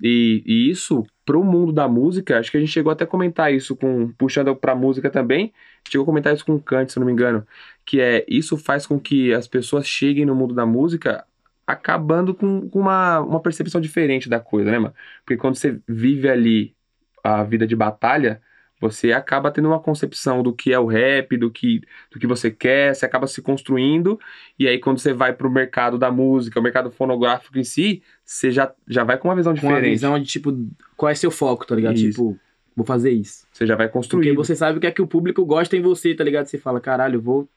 E, 0.00 0.42
e 0.46 0.70
isso, 0.70 1.04
pro 1.24 1.44
mundo 1.44 1.72
da 1.72 1.88
música, 1.88 2.38
acho 2.38 2.50
que 2.50 2.56
a 2.56 2.60
gente 2.60 2.72
chegou 2.72 2.92
até 2.92 3.04
a 3.04 3.06
comentar 3.06 3.52
isso 3.52 3.76
com. 3.76 4.12
Puxando 4.12 4.54
pra 4.56 4.74
música 4.74 5.10
também. 5.10 5.52
Chegou 5.88 6.02
a 6.04 6.06
comentar 6.06 6.34
isso 6.34 6.44
com 6.44 6.58
Kant, 6.60 6.92
se 6.92 6.98
não 6.98 7.06
me 7.06 7.12
engano. 7.12 7.46
Que 7.84 8.00
é, 8.00 8.24
isso 8.28 8.56
faz 8.56 8.86
com 8.86 8.98
que 8.98 9.32
as 9.32 9.46
pessoas 9.46 9.86
cheguem 9.86 10.24
no 10.24 10.34
mundo 10.34 10.54
da 10.54 10.66
música 10.66 11.24
acabando 11.66 12.34
com, 12.34 12.68
com 12.68 12.80
uma, 12.80 13.20
uma 13.20 13.40
percepção 13.40 13.80
diferente 13.80 14.28
da 14.28 14.40
coisa, 14.40 14.70
né, 14.70 14.78
mano? 14.78 14.94
Porque 15.24 15.36
quando 15.36 15.54
você 15.56 15.80
vive 15.88 16.28
ali 16.28 16.74
a 17.22 17.42
vida 17.44 17.66
de 17.66 17.76
batalha, 17.76 18.42
você 18.82 19.12
acaba 19.12 19.52
tendo 19.52 19.68
uma 19.68 19.78
concepção 19.78 20.42
do 20.42 20.52
que 20.52 20.72
é 20.72 20.78
o 20.78 20.86
rap, 20.86 21.36
do 21.36 21.50
que, 21.50 21.80
do 22.10 22.18
que 22.18 22.26
você 22.26 22.50
quer, 22.50 22.92
você 22.94 23.06
acaba 23.06 23.28
se 23.28 23.40
construindo, 23.40 24.18
e 24.58 24.66
aí 24.66 24.80
quando 24.80 24.98
você 24.98 25.12
vai 25.12 25.32
pro 25.32 25.48
mercado 25.48 25.96
da 25.96 26.10
música, 26.10 26.58
o 26.58 26.62
mercado 26.62 26.90
fonográfico 26.90 27.56
em 27.56 27.62
si, 27.62 28.02
você 28.24 28.50
já, 28.50 28.72
já 28.88 29.04
vai 29.04 29.16
com 29.16 29.28
uma 29.28 29.36
visão 29.36 29.54
Com 29.56 29.68
uma 29.68 29.80
visão 29.80 30.18
de, 30.18 30.26
tipo, 30.26 30.52
qual 30.96 31.10
é 31.10 31.14
seu 31.14 31.30
foco, 31.30 31.64
tá 31.64 31.76
ligado? 31.76 31.94
Isso. 31.94 32.08
Tipo, 32.08 32.38
vou 32.74 32.84
fazer 32.84 33.12
isso. 33.12 33.46
Você 33.52 33.64
já 33.64 33.76
vai 33.76 33.86
Porque 33.86 33.98
construir. 33.98 34.34
você 34.34 34.56
sabe 34.56 34.78
o 34.78 34.80
que 34.80 34.86
é 34.88 34.90
que 34.90 35.00
o 35.00 35.06
público 35.06 35.44
gosta 35.44 35.76
em 35.76 35.80
você, 35.80 36.12
tá 36.12 36.24
ligado? 36.24 36.46
Você 36.46 36.58
fala, 36.58 36.80
caralho, 36.80 37.20
vou. 37.20 37.48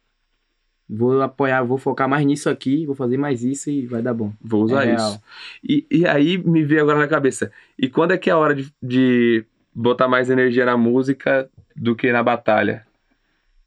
Vou 0.88 1.20
apoiar, 1.24 1.64
vou 1.64 1.80
focar 1.80 2.08
mais 2.08 2.24
nisso 2.24 2.48
aqui, 2.48 2.86
vou 2.86 2.94
fazer 2.94 3.18
mais 3.18 3.44
isso 3.44 3.72
e 3.72 3.88
vai 3.88 4.04
dar 4.04 4.14
bom. 4.14 4.32
Vou 4.40 4.66
usar 4.66 4.88
É 4.88 4.94
isso. 4.94 5.20
E, 5.68 5.84
e 5.90 6.06
aí 6.06 6.38
me 6.38 6.64
veio 6.64 6.82
agora 6.84 7.00
na 7.00 7.08
cabeça. 7.08 7.52
E 7.80 7.90
quando 7.90 8.12
é 8.12 8.18
que 8.20 8.30
é 8.30 8.34
a 8.34 8.38
hora 8.38 8.54
de, 8.54 8.72
de 8.84 9.44
botar 9.76 10.08
mais 10.08 10.30
energia 10.30 10.66
na 10.66 10.78
música 10.78 11.50
do 11.76 11.96
que 11.96 12.12
na 12.12 12.24
batalha? 12.24 12.86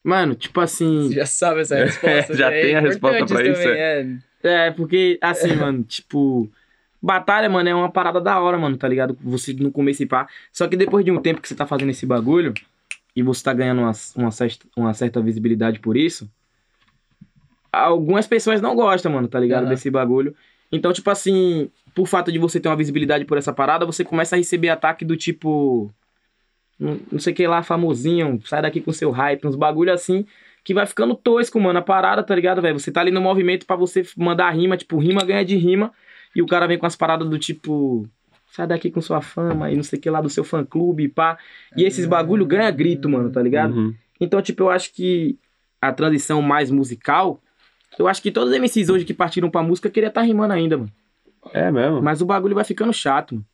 Mano, 0.02 0.34
tipo 0.34 0.60
assim. 0.60 1.08
Você 1.08 1.14
já 1.14 1.26
sabe 1.26 1.60
essa 1.60 1.76
resposta. 1.76 2.32
Já 2.36 2.50
né? 2.50 2.60
tem 2.62 2.74
a 2.74 2.78
É 2.78 2.80
resposta 2.80 3.26
pra 3.26 3.42
isso, 3.42 3.62
também, 3.62 3.78
é. 3.78 4.06
É, 4.42 4.70
porque, 4.70 5.18
assim, 5.20 5.54
mano, 5.54 5.82
tipo. 5.82 6.50
Batalha, 7.00 7.48
mano, 7.48 7.68
é 7.68 7.74
uma 7.74 7.90
parada 7.92 8.20
da 8.20 8.40
hora, 8.40 8.58
mano, 8.58 8.76
tá 8.76 8.88
ligado? 8.88 9.16
Você 9.22 9.52
no 9.52 9.70
começo 9.70 10.02
e 10.02 10.06
pá. 10.06 10.26
Só 10.52 10.66
que 10.66 10.76
depois 10.76 11.04
de 11.04 11.12
um 11.12 11.20
tempo 11.20 11.40
que 11.40 11.46
você 11.46 11.54
tá 11.54 11.64
fazendo 11.64 11.90
esse 11.90 12.04
bagulho 12.04 12.52
e 13.14 13.22
você 13.22 13.44
tá 13.44 13.52
ganhando 13.52 13.82
uma, 13.82 13.92
uma, 14.16 14.30
certa, 14.32 14.66
uma 14.76 14.92
certa 14.94 15.20
visibilidade 15.20 15.78
por 15.78 15.96
isso, 15.96 16.28
algumas 17.72 18.26
pessoas 18.26 18.60
não 18.60 18.74
gostam, 18.74 19.12
mano, 19.12 19.28
tá 19.28 19.38
ligado? 19.38 19.62
Aham. 19.62 19.70
Desse 19.70 19.90
bagulho. 19.90 20.34
Então, 20.70 20.92
tipo 20.92 21.10
assim, 21.10 21.70
por 21.94 22.06
fato 22.06 22.30
de 22.30 22.38
você 22.38 22.60
ter 22.60 22.68
uma 22.68 22.76
visibilidade 22.76 23.24
por 23.24 23.38
essa 23.38 23.52
parada, 23.52 23.86
você 23.86 24.04
começa 24.04 24.36
a 24.36 24.38
receber 24.38 24.68
ataque 24.68 25.04
do 25.04 25.16
tipo. 25.16 25.92
Não, 26.78 27.00
não 27.10 27.18
sei 27.18 27.32
o 27.32 27.36
que 27.36 27.46
lá, 27.46 27.62
famosinho, 27.62 28.40
sai 28.44 28.62
daqui 28.62 28.80
com 28.80 28.92
seu 28.92 29.10
hype, 29.10 29.46
uns 29.46 29.56
bagulho 29.56 29.92
assim, 29.92 30.24
que 30.62 30.72
vai 30.72 30.86
ficando 30.86 31.14
tosco, 31.14 31.58
mano, 31.58 31.78
a 31.78 31.82
parada, 31.82 32.22
tá 32.22 32.34
ligado, 32.34 32.62
velho? 32.62 32.78
Você 32.78 32.92
tá 32.92 33.00
ali 33.00 33.10
no 33.10 33.20
movimento 33.20 33.66
pra 33.66 33.74
você 33.74 34.06
mandar 34.16 34.50
rima, 34.50 34.76
tipo, 34.76 34.96
rima 34.98 35.24
ganha 35.24 35.44
de 35.44 35.56
rima, 35.56 35.92
e 36.36 36.42
o 36.42 36.46
cara 36.46 36.68
vem 36.68 36.78
com 36.78 36.86
as 36.86 36.94
paradas 36.94 37.28
do 37.28 37.38
tipo. 37.38 38.08
Sai 38.52 38.66
daqui 38.66 38.90
com 38.90 39.00
sua 39.00 39.20
fama 39.20 39.70
e 39.70 39.76
não 39.76 39.82
sei 39.82 39.98
o 39.98 40.02
que 40.02 40.08
lá 40.08 40.20
do 40.20 40.30
seu 40.30 40.44
fã 40.44 40.64
clube 40.64 41.04
e 41.04 41.08
pá. 41.08 41.36
E 41.76 41.84
esses 41.84 42.06
bagulho 42.06 42.46
ganha 42.46 42.70
grito, 42.70 43.08
mano, 43.08 43.30
tá 43.30 43.42
ligado? 43.42 43.74
Uhum. 43.74 43.94
Então, 44.20 44.40
tipo, 44.40 44.64
eu 44.64 44.70
acho 44.70 44.92
que 44.92 45.38
a 45.80 45.92
transição 45.92 46.40
mais 46.42 46.70
musical, 46.70 47.40
eu 47.98 48.08
acho 48.08 48.20
que 48.22 48.30
todos 48.32 48.50
os 48.50 48.56
MCs 48.58 48.88
hoje 48.88 49.04
que 49.04 49.14
partiram 49.14 49.48
pra 49.50 49.62
música 49.62 49.88
queria 49.90 50.08
estar 50.08 50.22
rimando 50.22 50.52
ainda, 50.54 50.76
mano. 50.78 50.90
É 51.52 51.70
mesmo. 51.70 52.02
Mas 52.02 52.20
o 52.20 52.26
bagulho 52.26 52.54
vai 52.54 52.64
ficando 52.64 52.92
chato, 52.92 53.34
mano. 53.36 53.46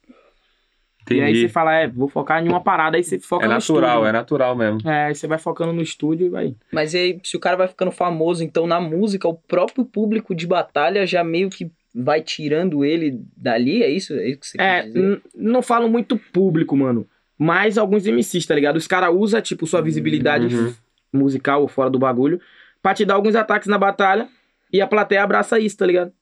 Entendi. 1.03 1.21
E 1.21 1.23
aí 1.23 1.37
você 1.37 1.49
fala, 1.50 1.75
é, 1.75 1.87
vou 1.87 2.09
focar 2.09 2.43
em 2.43 2.49
uma 2.49 2.62
parada, 2.62 2.97
aí 2.97 3.05
você 3.05 3.19
foca 3.19 3.45
é 3.45 3.49
no 3.49 3.55
natural, 3.55 3.91
estúdio. 3.99 4.09
é 4.09 4.12
natural 4.12 4.57
mesmo. 4.57 4.88
É, 4.88 5.05
aí 5.07 5.14
você 5.14 5.26
vai 5.26 5.37
focando 5.38 5.71
no 5.73 5.83
estúdio 5.83 6.26
e 6.26 6.31
vai. 6.31 6.57
Mas 6.73 6.95
aí, 6.95 7.21
se 7.23 7.37
o 7.37 7.41
cara 7.41 7.57
vai 7.59 7.69
ficando 7.69 7.91
famoso, 7.93 8.43
então 8.43 8.67
na 8.67 8.81
música, 8.81 9.29
o 9.29 9.35
próprio 9.35 9.85
público 9.85 10.35
de 10.35 10.47
batalha 10.47 11.07
já 11.07 11.23
meio 11.23 11.50
que 11.50 11.71
vai 11.95 12.23
tirando 12.23 12.85
ele 12.85 13.21
dali, 13.37 13.83
é 13.83 13.91
isso? 13.91 14.14
É 14.14 14.29
isso 14.29 14.41
que 14.41 14.47
você 14.47 14.59
É, 14.61 14.81
quer 14.81 14.87
dizer? 14.88 14.99
n- 14.99 15.21
não 15.35 15.61
falo 15.61 15.88
muito 15.91 16.17
público, 16.33 16.75
mano. 16.75 17.07
Mas 17.37 17.76
alguns 17.76 18.07
MCs, 18.07 18.47
tá 18.47 18.55
ligado? 18.55 18.76
Os 18.76 18.87
caras 18.87 19.14
usam, 19.14 19.43
tipo, 19.43 19.67
sua 19.67 19.83
visibilidade 19.83 20.47
Uhum. 20.55 20.73
musical 21.12 21.61
ou 21.61 21.69
fora 21.69 21.91
do 21.91 21.99
bagulho 21.99 22.41
pra 22.85 22.93
te 22.93 23.03
dar 23.07 23.14
alguns 23.14 23.35
ataques 23.35 23.67
na 23.67 23.79
batalha 23.79 24.29
e 24.71 24.79
a 24.83 24.87
plateia 24.87 25.23
abraça 25.25 25.59
isso, 25.59 25.79
tá 25.79 25.87
ligado? 25.87 26.12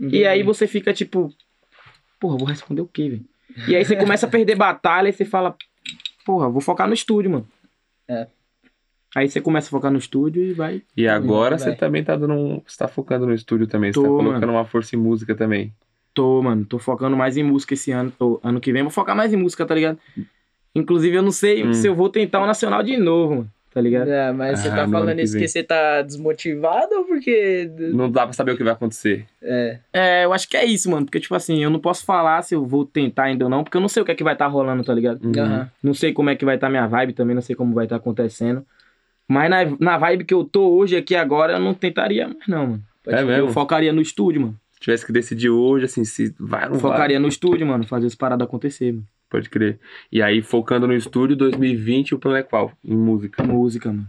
E 0.00 0.24
aí 0.26 0.42
você 0.42 0.66
fica 0.66 0.94
tipo, 0.94 1.30
porra, 2.18 2.38
vou 2.38 2.46
responder 2.48 2.80
o 2.80 2.86
quê, 2.86 3.10
velho? 3.10 3.24
E 3.68 3.76
aí 3.76 3.84
você 3.84 3.94
começa 4.00 4.24
a 4.26 4.30
perder 4.30 4.56
batalha 4.56 5.10
e 5.10 5.12
você 5.12 5.26
fala, 5.26 5.54
porra, 6.24 6.48
vou 6.48 6.62
focar 6.62 6.88
no 6.88 6.94
estúdio, 6.94 7.30
mano. 7.30 7.46
É. 8.08 8.26
Aí 9.14 9.28
você 9.28 9.42
começa 9.42 9.68
a 9.68 9.70
focar 9.70 9.90
no 9.92 9.98
estúdio 9.98 10.42
e 10.42 10.54
vai. 10.54 10.82
E 10.96 11.06
agora 11.06 11.58
você 11.58 11.74
também 11.76 12.02
tá 12.02 12.16
dando 12.16 12.32
um. 12.32 12.62
Você 12.66 12.78
tá 12.78 12.88
focando 12.88 13.26
no 13.26 13.34
estúdio 13.34 13.66
também. 13.66 13.92
Você 13.92 14.00
Tô, 14.00 14.02
tá 14.04 14.08
colocando 14.08 14.40
mano. 14.40 14.52
uma 14.54 14.64
força 14.64 14.96
em 14.96 14.98
música 14.98 15.34
também. 15.34 15.74
Tô, 16.14 16.40
mano, 16.40 16.64
tô 16.64 16.78
focando 16.78 17.14
mais 17.16 17.36
em 17.36 17.42
música 17.42 17.74
esse 17.74 17.90
ano. 17.92 18.10
Tô- 18.10 18.40
ano 18.42 18.58
que 18.60 18.72
vem 18.72 18.82
vou 18.82 18.90
focar 18.90 19.14
mais 19.14 19.34
em 19.34 19.36
música, 19.36 19.66
tá 19.66 19.74
ligado? 19.74 19.98
Inclusive, 20.74 21.16
eu 21.16 21.22
não 21.22 21.32
sei 21.32 21.62
Hum. 21.66 21.74
se 21.74 21.86
eu 21.88 21.94
vou 21.94 22.08
tentar 22.08 22.40
o 22.40 22.46
Nacional 22.46 22.82
de 22.82 22.96
novo, 22.96 23.34
mano. 23.34 23.50
Tá 23.72 23.80
ligado? 23.80 24.08
É, 24.10 24.32
mas 24.32 24.60
você 24.60 24.68
Ah, 24.68 24.70
tá 24.70 24.76
no 24.78 24.82
ano 24.82 24.92
falando 24.92 25.16
que 25.16 25.22
isso 25.22 25.32
porque 25.34 25.48
você 25.48 25.62
tá 25.62 26.02
desmotivado 26.02 26.94
ou 26.94 27.04
porque. 27.04 27.70
Não 27.92 28.10
dá 28.10 28.24
pra 28.24 28.32
saber 28.32 28.52
o 28.52 28.56
que 28.56 28.64
vai 28.64 28.72
acontecer. 28.72 29.26
É. 29.42 29.78
É, 29.92 30.24
eu 30.24 30.32
acho 30.32 30.48
que 30.48 30.56
é 30.56 30.64
isso, 30.64 30.90
mano. 30.90 31.06
Porque, 31.06 31.20
tipo 31.20 31.34
assim, 31.34 31.62
eu 31.62 31.70
não 31.70 31.78
posso 31.78 32.04
falar 32.04 32.42
se 32.42 32.54
eu 32.54 32.64
vou 32.64 32.84
tentar 32.84 33.24
ainda 33.24 33.44
ou 33.44 33.50
não, 33.50 33.62
porque 33.64 33.76
eu 33.76 33.80
não 33.80 33.88
sei 33.88 34.02
o 34.02 34.04
que 34.06 34.12
é 34.12 34.14
que 34.14 34.24
vai 34.24 34.32
estar 34.34 34.46
rolando, 34.46 34.82
tá 34.84 34.92
ligado? 34.92 35.24
Uhum. 35.24 35.66
Não 35.82 35.94
sei 35.94 36.12
como 36.12 36.30
é 36.30 36.36
que 36.36 36.44
vai 36.44 36.56
estar 36.56 36.68
minha 36.68 36.86
vibe 36.86 37.12
também, 37.12 37.34
não 37.34 37.42
sei 37.42 37.54
como 37.56 37.74
vai 37.74 37.86
estar 37.86 37.96
acontecendo. 37.96 38.64
Mas 39.28 39.48
na, 39.48 39.58
na 39.78 39.98
vibe 39.98 40.24
que 40.24 40.34
eu 40.34 40.44
tô 40.44 40.76
hoje 40.76 40.96
aqui 40.96 41.14
agora, 41.14 41.52
eu 41.52 41.60
não 41.60 41.72
tentaria 41.72 42.26
mais, 42.26 42.48
não, 42.48 42.66
mano. 42.66 42.82
Pode 43.04 43.16
É 43.16 43.22
mesmo? 43.22 43.46
Eu 43.46 43.48
focaria 43.52 43.92
no 43.92 44.02
estúdio, 44.02 44.40
mano. 44.40 44.56
Se 44.72 44.80
tivesse 44.80 45.06
que 45.06 45.12
decidir 45.12 45.50
hoje, 45.50 45.84
assim, 45.84 46.04
se 46.04 46.34
vai 46.38 46.64
ou 46.64 46.70
não 46.72 46.78
vai. 46.80 46.90
Focaria 46.92 47.20
no 47.20 47.28
estúdio, 47.28 47.66
mano, 47.66 47.86
fazer 47.86 48.06
as 48.06 48.14
paradas 48.14 48.46
acontecer, 48.46 48.92
mano. 48.92 49.04
Pode 49.30 49.48
crer. 49.48 49.78
E 50.10 50.20
aí, 50.20 50.42
focando 50.42 50.86
no 50.86 50.92
estúdio, 50.94 51.36
2020, 51.36 52.14
o 52.14 52.18
plano 52.18 52.36
é 52.38 52.42
qual? 52.42 52.72
Em 52.84 52.96
música. 52.96 53.42
Música, 53.44 53.88
mano. 53.92 54.08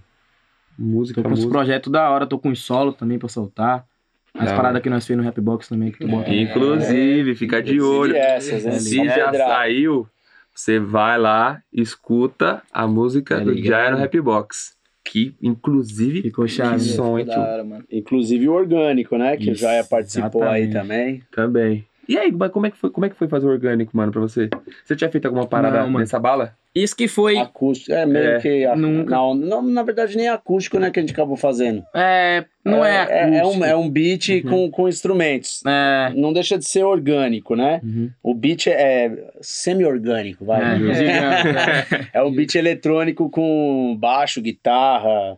Música, 0.77 1.21
Tô 1.21 1.27
com 1.29 1.33
uns 1.33 1.39
música. 1.39 1.51
projetos 1.53 1.91
da 1.91 2.09
hora, 2.09 2.25
tô 2.25 2.39
com 2.39 2.49
os 2.49 2.59
solo 2.63 2.91
também 2.91 3.19
pra 3.19 3.29
soltar. 3.29 3.85
As 4.33 4.45
Da 4.49 4.55
paradas 4.55 4.81
que 4.81 4.89
nós 4.89 5.05
fizemos 5.05 5.23
no 5.25 5.29
Rapbox 5.29 5.67
também, 5.67 5.91
que 5.91 5.99
tu 5.99 6.07
bota. 6.07 6.29
Inclusive, 6.33 7.35
fica 7.35 7.61
de 7.61 7.75
Inclusive 7.75 7.97
olho. 7.99 8.15
essas, 8.15 8.63
né? 8.65 8.71
Se 8.79 8.95
já 8.95 9.25
pedrada. 9.29 9.37
saiu, 9.37 10.07
você 10.55 10.79
vai 10.79 11.19
lá, 11.19 11.61
escuta 11.71 12.63
a 12.71 12.87
música 12.87 13.37
Tá 13.37 13.43
do 13.43 13.53
no 13.53 13.97
Rapbox. 13.97 14.75
Que, 15.03 15.35
inclusive, 15.41 16.21
Ficou 16.21 16.47
chave. 16.47 16.75
Que 16.75 16.81
som, 16.81 17.19
hein, 17.19 17.25
hora, 17.29 17.63
mano. 17.63 17.83
Inclusive 17.91 18.47
o 18.47 18.53
orgânico, 18.53 19.17
né? 19.17 19.35
Que 19.35 19.49
o 19.49 19.53
Isso, 19.53 19.61
Jaia 19.61 19.83
participou 19.83 20.43
aí 20.43 20.63
exatamente. 20.63 21.25
também. 21.31 21.83
também. 21.83 21.85
E 22.11 22.17
aí, 22.17 22.29
mas 22.31 22.51
como 22.51 22.65
é 22.65 22.71
que 22.71 22.77
foi, 22.77 22.89
como 22.89 23.05
é 23.05 23.09
que 23.09 23.15
foi 23.15 23.27
fazer 23.29 23.47
o 23.47 23.49
orgânico, 23.49 23.95
mano, 23.95 24.11
pra 24.11 24.19
você? 24.19 24.49
Você 24.83 24.95
tinha 24.97 25.09
feito 25.09 25.25
alguma 25.27 25.47
parada 25.47 25.81
Não, 25.85 25.91
nessa 25.99 26.19
bala? 26.19 26.53
Isso 26.75 26.95
que 26.95 27.07
foi. 27.07 27.37
Acústico. 27.37 27.93
É, 27.93 28.05
meio 28.05 28.31
É, 28.31 28.39
que. 28.41 28.65
a- 28.65 28.75
nunca. 28.75 29.15
Não, 29.15 29.33
não, 29.33 29.61
na 29.61 29.81
verdade, 29.83 30.17
nem 30.17 30.27
acústico, 30.27 30.77
né? 30.79 30.89
Que 30.91 30.99
a 30.99 31.01
gente 31.03 31.13
acabou 31.13 31.37
fazendo. 31.37 31.83
É. 31.95 32.43
Não 32.65 32.83
é. 32.83 33.07
É, 33.09 33.21
é 33.21 33.27
um, 33.27 33.37
acústico. 33.39 33.63
é 33.65 33.75
um 33.75 33.89
beat 33.89 34.29
Uhum. 34.29 34.49
com, 34.49 34.71
com 34.71 34.87
instrumentos. 34.89 35.61
É. 35.65 36.11
Não 36.15 36.33
deixa 36.33 36.57
de 36.57 36.65
ser 36.65 36.83
orgânico, 36.83 37.55
né? 37.55 37.79
Uhum. 37.83 38.09
O 38.21 38.33
beat 38.33 38.67
é, 38.67 38.71
é 39.05 39.31
semi-orgânico, 39.41 40.43
vai. 40.45 40.61
É, 40.61 42.09
É 42.19 42.23
um 42.23 42.31
beat 42.35 42.55
eletrônico 42.55 43.29
com 43.29 43.95
baixo, 43.99 44.41
guitarra. 44.41 45.37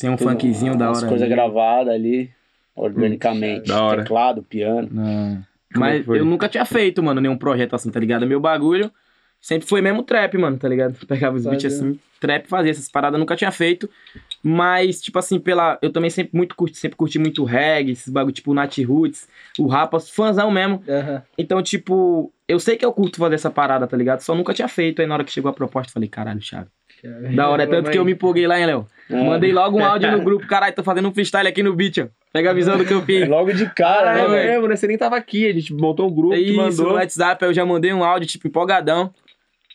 Tem 0.00 0.10
um 0.10 0.16
funkzinho 0.18 0.76
da 0.76 0.88
hora 0.90 1.00
coisas 1.00 1.22
ali. 1.22 1.30
gravadas 1.30 1.94
ali, 1.94 2.30
organicamente. 2.74 3.68
Da 3.68 3.84
hora. 3.84 4.02
Teclado, 4.02 4.42
piano. 4.42 4.88
Não. 4.90 5.42
Como 5.76 5.86
é 5.86 5.98
Mas 5.98 6.06
foi? 6.06 6.18
eu 6.18 6.24
nunca 6.24 6.48
tinha 6.48 6.64
feito, 6.64 7.02
mano, 7.02 7.20
nenhum 7.20 7.36
projeto 7.36 7.74
assim, 7.74 7.90
tá 7.90 8.00
ligado? 8.00 8.26
Meu 8.26 8.40
bagulho 8.40 8.90
sempre 9.40 9.68
foi 9.68 9.80
mesmo 9.80 10.02
trap, 10.02 10.36
mano, 10.38 10.58
tá 10.58 10.68
ligado? 10.68 10.94
Pegava 11.06 11.36
os 11.36 11.44
beats 11.44 11.66
assim, 11.66 11.98
trap, 12.20 12.46
fazia 12.48 12.70
essas 12.72 12.88
paradas, 12.88 13.18
nunca 13.20 13.36
tinha 13.36 13.52
feito. 13.52 13.88
Mas, 14.42 15.00
tipo 15.00 15.18
assim, 15.18 15.38
pela. 15.38 15.78
Eu 15.82 15.90
também 15.92 16.10
sempre 16.10 16.36
muito 16.36 16.54
curti, 16.54 16.76
sempre 16.76 16.96
curti 16.96 17.18
muito 17.18 17.44
reggae, 17.44 17.92
esses 17.92 18.12
bagulho 18.12 18.34
tipo 18.34 18.54
Nat 18.54 18.78
Roots, 18.78 19.28
o 19.58 19.66
Rapas, 19.66 20.10
fãzão 20.10 20.50
mesmo. 20.50 20.82
Então, 21.36 21.62
tipo, 21.62 22.32
eu 22.48 22.58
sei 22.60 22.76
que 22.76 22.84
eu 22.84 22.92
curto 22.92 23.18
fazer 23.18 23.34
essa 23.34 23.50
parada, 23.50 23.86
tá 23.86 23.96
ligado? 23.96 24.20
Só 24.20 24.34
nunca 24.34 24.54
tinha 24.54 24.68
feito. 24.68 25.00
Aí 25.00 25.06
na 25.06 25.14
hora 25.14 25.24
que 25.24 25.32
chegou 25.32 25.50
a 25.50 25.54
proposta, 25.54 25.92
falei, 25.92 26.08
caralho, 26.08 26.40
chave. 26.40 26.68
Da 27.34 27.48
hora, 27.48 27.64
é 27.64 27.66
tanto 27.66 27.90
que 27.90 27.98
eu 27.98 28.04
me 28.04 28.12
empolguei 28.12 28.46
lá, 28.46 28.58
hein, 28.58 28.66
Léo? 28.66 28.86
É. 29.08 29.22
Mandei 29.22 29.52
logo 29.52 29.78
um 29.78 29.84
áudio 29.84 30.10
no 30.10 30.20
grupo, 30.22 30.46
caralho, 30.46 30.74
tô 30.74 30.82
fazendo 30.82 31.08
um 31.08 31.12
freestyle 31.14 31.46
aqui 31.46 31.62
no 31.62 31.74
beat, 31.74 31.98
ó. 31.98 32.06
Pega 32.32 32.50
a 32.50 32.54
visão 32.54 32.76
do 32.76 32.84
que 32.84 32.92
eu 32.92 33.02
fiz. 33.02 33.28
Logo 33.28 33.52
de 33.52 33.66
cara, 33.70 34.10
Ah, 34.24 34.28
né, 34.28 34.44
é 34.44 34.50
mesmo, 34.52 34.66
né? 34.68 34.76
Você 34.76 34.86
nem 34.88 34.98
tava 34.98 35.16
aqui, 35.16 35.48
a 35.48 35.52
gente 35.52 35.72
montou 35.72 36.08
um 36.10 36.14
grupo, 36.14 36.34
É 36.34 36.38
te 36.38 36.44
isso, 36.48 36.56
mandou. 36.56 36.86
no 36.88 36.94
WhatsApp, 36.94 37.44
eu 37.44 37.54
já 37.54 37.64
mandei 37.64 37.92
um 37.92 38.02
áudio, 38.04 38.28
tipo, 38.28 38.48
empolgadão. 38.48 39.12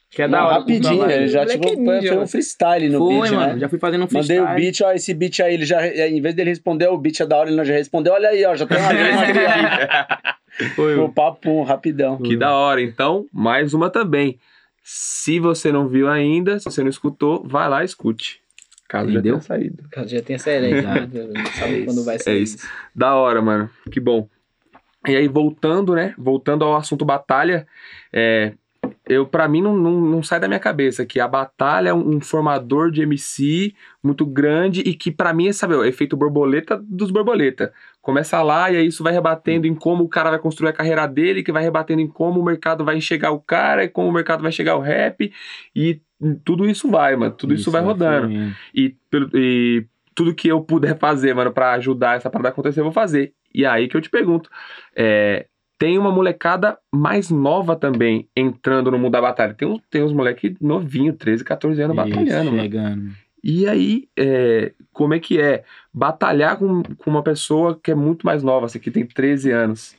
Que 0.10 0.24
é 0.24 0.28
da 0.28 0.46
hora. 0.46 0.56
rapidinho, 0.60 1.10
ele 1.10 1.28
já 1.30 1.46
tipo, 1.46 1.66
ninja, 1.74 1.86
foi, 2.02 2.08
foi 2.10 2.18
um 2.18 2.28
freestyle 2.28 2.90
no 2.90 3.00
Foi, 3.00 3.22
beat, 3.22 3.32
mano, 3.34 3.54
né? 3.54 3.60
já 3.60 3.70
fui 3.70 3.80
fazendo 3.80 4.02
um 4.02 4.08
Mandei 4.12 4.22
freestyle. 4.22 4.52
o 4.52 4.56
beat, 4.56 4.82
ó, 4.82 4.92
esse 4.92 5.14
beat 5.14 5.40
aí, 5.40 5.54
ele 5.54 5.66
já, 5.66 5.88
em 5.88 6.20
vez 6.22 6.36
dele 6.36 6.50
responder, 6.50 6.88
o 6.90 6.98
beat 6.98 7.22
é 7.22 7.26
da 7.26 7.38
hora, 7.38 7.48
ele 7.48 7.56
não 7.56 7.64
já 7.64 7.74
respondeu, 7.74 8.12
olha 8.12 8.28
aí, 8.28 8.44
ó, 8.44 8.54
já 8.54 8.66
tem 8.68 8.78
uma 8.78 8.90
aqui, 8.92 10.70
Foi. 10.76 11.00
O 11.00 11.08
papo 11.08 11.64
rapidão. 11.64 12.18
Que 12.18 12.36
da 12.36 12.54
hora. 12.54 12.82
Então, 12.82 13.26
mais 13.32 13.74
uma 13.74 13.90
também. 13.90 14.38
Se 14.84 15.40
você 15.40 15.72
não 15.72 15.88
viu 15.88 16.10
ainda, 16.10 16.60
se 16.60 16.66
você 16.66 16.82
não 16.82 16.90
escutou, 16.90 17.42
vai 17.48 17.70
lá 17.70 17.82
e 17.82 17.86
escute. 17.86 18.41
Caso 18.92 19.10
Entendeu? 19.10 19.36
já 19.36 19.40
tenha 19.40 19.42
saído. 19.42 19.84
Caso 19.90 20.08
já 20.12 20.22
tenha 20.22 20.38
saído 20.40 20.66
aí, 20.66 20.74
Exato. 20.74 21.10
não 21.34 21.46
sabe 21.46 21.82
É 21.82 21.86
quando 21.86 21.98
isso, 21.98 22.04
vai 22.06 22.16
é 22.16 22.20
sair. 22.20 22.42
isso. 22.44 22.68
Da 22.94 23.16
hora, 23.16 23.42
mano. 23.42 23.70
Que 23.90 24.02
bom. 24.02 24.28
E 25.08 25.16
aí, 25.16 25.30
voltando, 25.30 25.96
né? 25.96 26.14
Voltando 26.18 26.66
ao 26.66 26.76
assunto 26.76 27.06
batalha, 27.06 27.66
é, 28.12 28.52
eu 29.08 29.26
para 29.26 29.48
mim 29.48 29.62
não, 29.62 29.78
não, 29.78 30.02
não 30.02 30.22
sai 30.22 30.42
da 30.42 30.48
minha 30.48 30.60
cabeça 30.60 31.06
que 31.06 31.22
a 31.22 31.28
batalha 31.28 31.90
é 31.90 31.94
um, 31.94 32.18
um 32.18 32.20
formador 32.22 32.92
de 32.92 33.02
MC 33.02 33.74
muito 34.04 34.26
grande 34.26 34.82
e 34.82 34.94
que 34.94 35.10
pra 35.10 35.34
mim 35.34 35.48
é, 35.48 35.54
sabe, 35.54 35.74
o 35.74 35.86
efeito 35.86 36.18
borboleta 36.18 36.78
dos 36.86 37.12
borboleta. 37.12 37.72
Começa 38.02 38.42
lá 38.44 38.70
e 38.72 38.76
aí 38.76 38.88
isso 38.88 39.04
vai 39.04 39.14
rebatendo 39.14 39.66
em 39.68 39.74
como 39.74 40.04
o 40.04 40.10
cara 40.10 40.32
vai 40.32 40.40
construir 40.40 40.70
a 40.70 40.74
carreira 40.74 41.08
dele, 41.08 41.44
que 41.44 41.52
vai 41.54 41.64
rebatendo 41.64 42.02
em 42.02 42.08
como 42.10 42.42
o 42.42 42.44
mercado 42.44 42.84
vai 42.84 42.98
enxergar 42.98 43.32
o 43.32 43.40
cara, 43.40 43.86
e 43.86 43.88
como 43.90 44.10
o 44.10 44.12
mercado 44.14 44.42
vai 44.42 44.50
enxergar 44.50 44.76
o 44.76 44.82
rap 44.82 45.32
e 45.74 46.02
tudo 46.44 46.70
isso 46.70 46.90
vai, 46.90 47.16
mano. 47.16 47.32
Tudo 47.34 47.54
isso, 47.54 47.72
vai 47.72 47.82
é, 47.82 47.86
rodando 47.86 48.28
foi 48.28 48.54
e, 48.74 48.96
pelo- 49.10 49.30
e 49.34 49.86
tudo 50.14 50.36
que 50.36 50.48
eu 50.48 50.62
puder 50.62 50.98
fazer, 50.98 51.34
mano, 51.34 51.52
pra 51.52 51.72
ajudar 51.74 52.18
essa 52.18 52.30
parada 52.30 52.50
a 52.50 52.52
acontecer, 52.52 52.80
eu 52.80 52.84
vou 52.86 52.94
fazer. 52.94 53.34
E 53.54 53.66
aí 53.66 53.88
que 53.88 53.96
eu 53.98 54.02
te 54.02 54.10
pergunto, 54.10 54.50
é, 54.96 55.48
tem 55.78 55.98
uma 55.98 56.12
molecada 56.12 56.78
mais 56.94 57.30
nova 57.32 57.76
também 57.76 58.30
entrando 58.36 58.92
no 58.92 59.00
mundo 59.00 59.14
da 59.14 59.22
batalha. 59.22 59.54
Tem, 59.54 59.68
uns- 59.68 59.82
tem 59.90 60.04
uns 60.04 60.14
moleque 60.14 60.56
novinho, 60.62 61.14
13, 61.14 61.44
14 61.44 61.82
anos, 61.82 61.96
Isso, 61.98 62.06
batalhando, 62.06 62.52
mano. 62.52 62.62
chegando. 62.64 63.12
E 63.44 63.68
aí, 63.68 64.08
é, 64.16 64.74
como 64.94 65.16
é 65.16 65.20
que 65.20 65.40
é 65.42 65.64
batalhar 65.92 66.58
com, 66.58 66.84
com 66.84 67.10
uma 67.10 67.24
pessoa 67.24 67.80
que 67.82 67.90
é 67.90 67.96
muito 67.96 68.24
mais 68.26 68.44
nova, 68.44 68.68
assim, 68.68 68.78
que 68.78 68.92
tem 68.92 69.04
13 69.06 69.50
anos? 69.50 69.96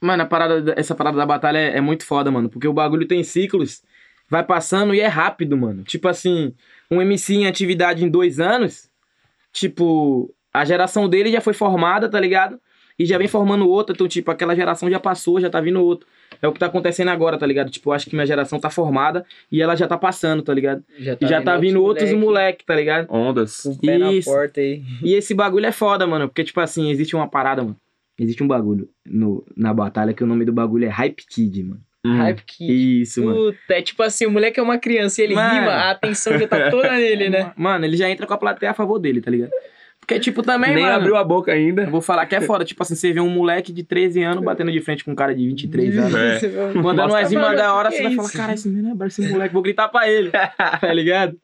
Mano, 0.00 0.22
a 0.22 0.26
parada, 0.26 0.62
da- 0.62 0.74
essa 0.76 0.94
parada 0.94 1.16
da 1.16 1.26
batalha 1.26 1.58
é, 1.58 1.78
é 1.78 1.80
muito 1.80 2.04
foda, 2.06 2.30
mano. 2.30 2.48
Porque 2.48 2.68
o 2.68 2.72
bagulho 2.72 3.08
tem 3.08 3.24
ciclos, 3.24 3.82
vai 4.28 4.44
passando 4.44 4.94
e 4.94 5.00
é 5.00 5.06
rápido, 5.06 5.56
mano. 5.56 5.82
Tipo 5.82 6.08
assim, 6.08 6.54
um 6.90 7.00
MC 7.00 7.34
em 7.34 7.46
atividade 7.46 8.04
em 8.04 8.08
dois 8.08 8.40
anos, 8.40 8.90
tipo, 9.52 10.32
a 10.52 10.64
geração 10.64 11.08
dele 11.08 11.30
já 11.30 11.40
foi 11.40 11.52
formada, 11.52 12.08
tá 12.08 12.18
ligado? 12.20 12.60
E 12.98 13.04
já 13.04 13.18
vem 13.18 13.28
formando 13.28 13.68
outra, 13.68 13.94
então, 13.94 14.08
tipo, 14.08 14.30
aquela 14.30 14.56
geração 14.56 14.90
já 14.90 14.98
passou, 14.98 15.38
já 15.38 15.50
tá 15.50 15.60
vindo 15.60 15.82
outra. 15.82 16.08
É 16.40 16.48
o 16.48 16.52
que 16.52 16.58
tá 16.58 16.66
acontecendo 16.66 17.08
agora, 17.08 17.36
tá 17.36 17.46
ligado? 17.46 17.70
Tipo, 17.70 17.90
eu 17.90 17.94
acho 17.94 18.08
que 18.08 18.14
minha 18.16 18.26
geração 18.26 18.58
tá 18.58 18.70
formada 18.70 19.24
e 19.52 19.60
ela 19.60 19.76
já 19.76 19.86
tá 19.86 19.98
passando, 19.98 20.42
tá 20.42 20.54
ligado? 20.54 20.82
Já 20.98 21.16
E 21.20 21.26
já 21.26 21.42
tá 21.42 21.58
vindo 21.58 21.82
outros 21.82 22.10
moleque 22.10 22.24
moleque, 22.24 22.64
tá 22.64 22.74
ligado? 22.74 23.06
Ondas. 23.10 23.62
Com 23.62 23.70
o 23.70 23.78
pé 23.78 23.98
na 23.98 24.12
Isso. 24.12 24.30
porta 24.30 24.60
aí. 24.60 24.82
E 25.02 25.12
esse 25.12 25.34
bagulho 25.34 25.66
é 25.66 25.72
foda, 25.72 26.06
mano. 26.06 26.26
Porque, 26.26 26.42
tipo 26.42 26.58
assim, 26.58 26.90
existe 26.90 27.14
uma 27.14 27.28
parada, 27.28 27.62
mano. 27.62 27.76
Existe 28.18 28.42
um 28.42 28.48
bagulho 28.48 28.88
no, 29.04 29.44
na 29.54 29.74
batalha 29.74 30.14
que 30.14 30.24
o 30.24 30.26
nome 30.26 30.46
do 30.46 30.52
bagulho 30.52 30.86
é 30.86 30.88
Hype 30.88 31.26
Kid, 31.28 31.62
mano. 31.64 31.80
Hype 32.14 32.42
Kid. 32.44 33.02
Isso, 33.02 33.24
mano. 33.24 33.36
Puta, 33.52 33.74
é 33.74 33.82
tipo 33.82 34.02
assim, 34.02 34.26
o 34.26 34.30
moleque 34.30 34.60
é 34.60 34.62
uma 34.62 34.78
criança 34.78 35.20
e 35.20 35.24
ele 35.24 35.34
Mano. 35.34 35.54
rima, 35.54 35.72
a 35.72 35.90
atenção 35.90 36.38
já 36.38 36.46
tá 36.46 36.70
toda 36.70 36.92
nele, 36.96 37.28
né? 37.28 37.52
Mano, 37.56 37.84
ele 37.84 37.96
já 37.96 38.08
entra 38.08 38.26
com 38.26 38.34
a 38.34 38.38
plateia 38.38 38.70
a 38.70 38.74
favor 38.74 38.98
dele, 38.98 39.20
tá 39.20 39.30
ligado? 39.30 39.50
Porque, 40.00 40.20
tipo, 40.20 40.40
também, 40.40 40.72
Nem 40.72 40.84
mano. 40.84 40.96
abriu 40.96 41.16
a 41.16 41.24
boca 41.24 41.50
ainda. 41.50 41.82
Eu 41.82 41.90
vou 41.90 42.00
falar 42.00 42.26
que 42.26 42.36
é 42.36 42.40
foda. 42.40 42.64
Tipo 42.64 42.80
assim, 42.84 42.94
você 42.94 43.12
vê 43.12 43.20
um 43.20 43.28
moleque 43.28 43.72
de 43.72 43.82
13 43.82 44.22
anos 44.22 44.44
batendo 44.44 44.70
de 44.70 44.80
frente 44.80 45.04
com 45.04 45.10
um 45.10 45.16
cara 45.16 45.34
de 45.34 45.44
23 45.44 45.98
anos. 45.98 46.14
É. 46.14 46.72
Mandando 46.74 47.12
umas 47.12 47.28
rimas 47.28 47.46
mano, 47.46 47.56
da 47.56 47.74
hora, 47.74 47.90
você 47.90 47.98
é 47.98 48.02
vai 48.04 48.14
falar, 48.14 48.30
cara, 48.30 48.54
esse 48.54 48.68
menino 48.68 48.96
é 49.02 49.06
esse 49.06 49.28
moleque, 49.28 49.52
vou 49.52 49.62
gritar 49.62 49.88
pra 49.88 50.08
ele. 50.08 50.30
tá 50.30 50.92
ligado? 50.92 51.36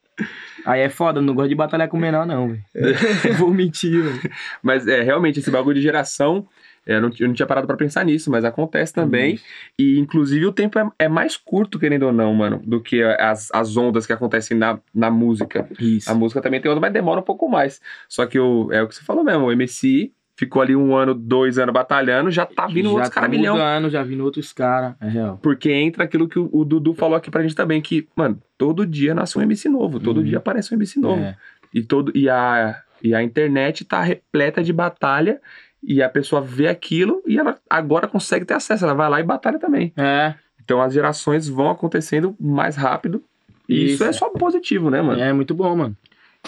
Aí 0.65 0.81
é 0.81 0.89
foda, 0.89 1.21
não 1.21 1.35
gosto 1.35 1.49
de 1.49 1.55
batalhar 1.57 1.89
com 1.89 1.97
menor, 1.97 2.25
não, 2.25 2.51
velho. 2.51 2.63
vou 3.37 3.53
mentir, 3.53 4.01
velho. 4.01 4.31
Mas 4.63 4.87
é 4.87 5.03
realmente 5.03 5.41
esse 5.41 5.51
bagulho 5.51 5.75
de 5.75 5.83
geração. 5.83 6.47
É, 6.87 6.97
eu, 6.97 7.01
não, 7.01 7.11
eu 7.19 7.29
não 7.29 7.35
tinha 7.35 7.47
parado 7.47 7.67
pra 7.67 7.77
pensar 7.77 8.05
nisso, 8.05 8.31
mas 8.31 8.45
acontece 8.45 8.93
também. 8.93 9.39
E 9.79 9.99
inclusive 9.99 10.45
o 10.47 10.53
tempo 10.53 10.79
é, 10.79 10.89
é 11.01 11.09
mais 11.09 11.37
curto, 11.37 11.79
querendo 11.79 12.05
ou 12.05 12.13
não, 12.13 12.33
mano, 12.35 12.61
do 12.65 12.81
que 12.81 13.03
as, 13.03 13.49
as 13.53 13.77
ondas 13.77 14.07
que 14.07 14.13
acontecem 14.13 14.57
na, 14.57 14.79
na 14.95 15.11
música. 15.11 15.69
Isso. 15.79 16.11
A 16.11 16.15
música 16.15 16.41
também 16.41 16.61
tem 16.61 16.71
onda, 16.71 16.81
mas 16.81 16.93
demora 16.93 17.21
um 17.21 17.25
pouco 17.25 17.49
mais. 17.49 17.81
Só 18.09 18.27
que 18.27 18.39
o, 18.39 18.73
é 18.73 18.83
o 18.83 18.89
que 18.89 18.95
você 18.95 19.03
falou 19.05 19.23
mesmo, 19.25 19.45
o 19.47 19.53
MC 19.53 20.13
ficou 20.35 20.61
ali 20.63 20.75
um 20.75 20.97
ano, 20.97 21.15
dois 21.15 21.57
anos 21.59 21.73
batalhando, 21.73 22.31
já 22.31 22.45
tá 22.45 22.67
vindo 22.67 22.87
já 22.89 22.91
outros 22.95 23.09
tá 23.11 23.15
caras 23.21 23.31
milhão. 23.31 23.55
mudando, 23.55 23.91
já 23.91 24.03
vindo 24.03 24.25
outros 24.25 24.53
caras. 24.53 24.95
É 25.01 25.09
real. 25.09 25.39
Porque 25.41 25.71
entra 25.71 26.03
aquilo 26.05 26.27
que 26.27 26.39
o, 26.39 26.49
o 26.53 26.65
Dudu 26.65 26.95
falou 26.95 27.15
aqui 27.17 27.31
pra 27.31 27.43
gente 27.43 27.55
também, 27.55 27.81
que, 27.81 28.09
mano, 28.17 28.43
todo 28.59 28.85
dia 28.87 29.15
nasce 29.15 29.39
um 29.39 29.43
MC 29.43 29.69
novo, 29.69 30.01
todo 30.01 30.17
Uhum. 30.19 30.25
dia 30.25 30.39
aparece 30.39 30.75
um 30.75 30.77
MC 30.79 30.99
novo. 30.99 31.23
É. 31.23 31.37
E, 31.73 31.83
todo, 31.83 32.11
e, 32.15 32.29
a, 32.29 32.77
e 33.03 33.15
a 33.15 33.23
internet 33.23 33.85
tá 33.85 34.01
repleta 34.03 34.65
de 34.65 34.73
batalha 34.73 35.41
e 35.83 36.03
a 36.03 36.09
pessoa 36.09 36.41
vê 36.41 36.69
aquilo 36.69 37.23
e 37.27 37.39
ela 37.39 37.59
agora 37.69 38.07
consegue 38.07 38.45
ter 38.45 38.55
acesso. 38.55 38.85
Ela 38.85 38.95
vai 38.95 39.09
lá 39.11 39.21
e 39.21 39.25
batalha 39.25 39.59
também. 39.59 39.93
É, 39.97 40.35
Então 40.63 40.81
as 40.81 40.93
gerações 40.95 41.49
vão 41.49 41.71
acontecendo 41.71 42.37
mais 42.39 42.77
rápido. 42.77 43.23
E 43.69 43.85
isso, 43.87 43.95
Isso. 43.95 44.05
é 44.05 44.13
só 44.13 44.29
positivo, 44.31 44.91
né, 44.91 45.01
mano? 45.03 45.21
é 45.21 45.33
muito 45.33 45.55
bom, 45.55 45.75
mano. 45.77 45.97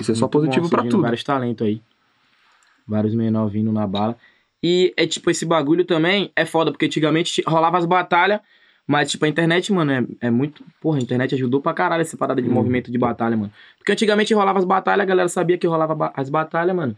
Isso 0.01 0.11
é 0.12 0.14
só 0.14 0.23
Muito 0.23 0.33
positivo 0.33 0.62
bom, 0.64 0.68
pra 0.70 0.79
surgindo 0.79 0.90
tudo. 0.92 1.03
Vários 1.03 1.25
talentos 1.25 1.66
aí. 1.66 1.81
Vários 2.87 3.14
menor 3.14 3.49
vindo 3.49 3.73
na 3.73 3.87
bala. 3.87 4.16
E 4.62 4.92
é 4.97 5.07
tipo, 5.07 5.31
esse 5.31 5.44
bagulho 5.44 5.85
também 5.85 6.31
é 6.37 6.44
foda, 6.44 6.70
porque 6.70 6.87
antigamente 6.87 7.42
rolava 7.47 7.79
as 7.79 7.85
batalhas, 7.87 8.40
Mas, 8.87 9.11
tipo, 9.11 9.25
a 9.25 9.29
internet, 9.29 9.73
mano, 9.73 9.92
é, 9.92 10.27
é 10.27 10.31
muito. 10.31 10.62
Porra, 10.79 10.99
a 10.99 11.01
internet 11.01 11.35
ajudou 11.35 11.59
pra 11.62 11.73
caralho 11.73 12.03
essa 12.03 12.18
parada 12.18 12.42
de 12.42 12.49
Uhum. 12.49 12.55
movimento 12.55 12.92
de 12.92 12.99
batalha, 12.99 13.35
mano. 13.35 13.51
Porque 13.79 13.92
antigamente 13.92 14.35
rolava 14.35 14.59
as 14.59 14.64
batalhas, 14.66 15.05
a 15.05 15.07
galera 15.07 15.29
sabia 15.31 15.57
que 15.57 15.66
rolava 15.66 16.12
as 16.14 16.29
batalhas, 16.29 16.77
mano. 16.77 16.94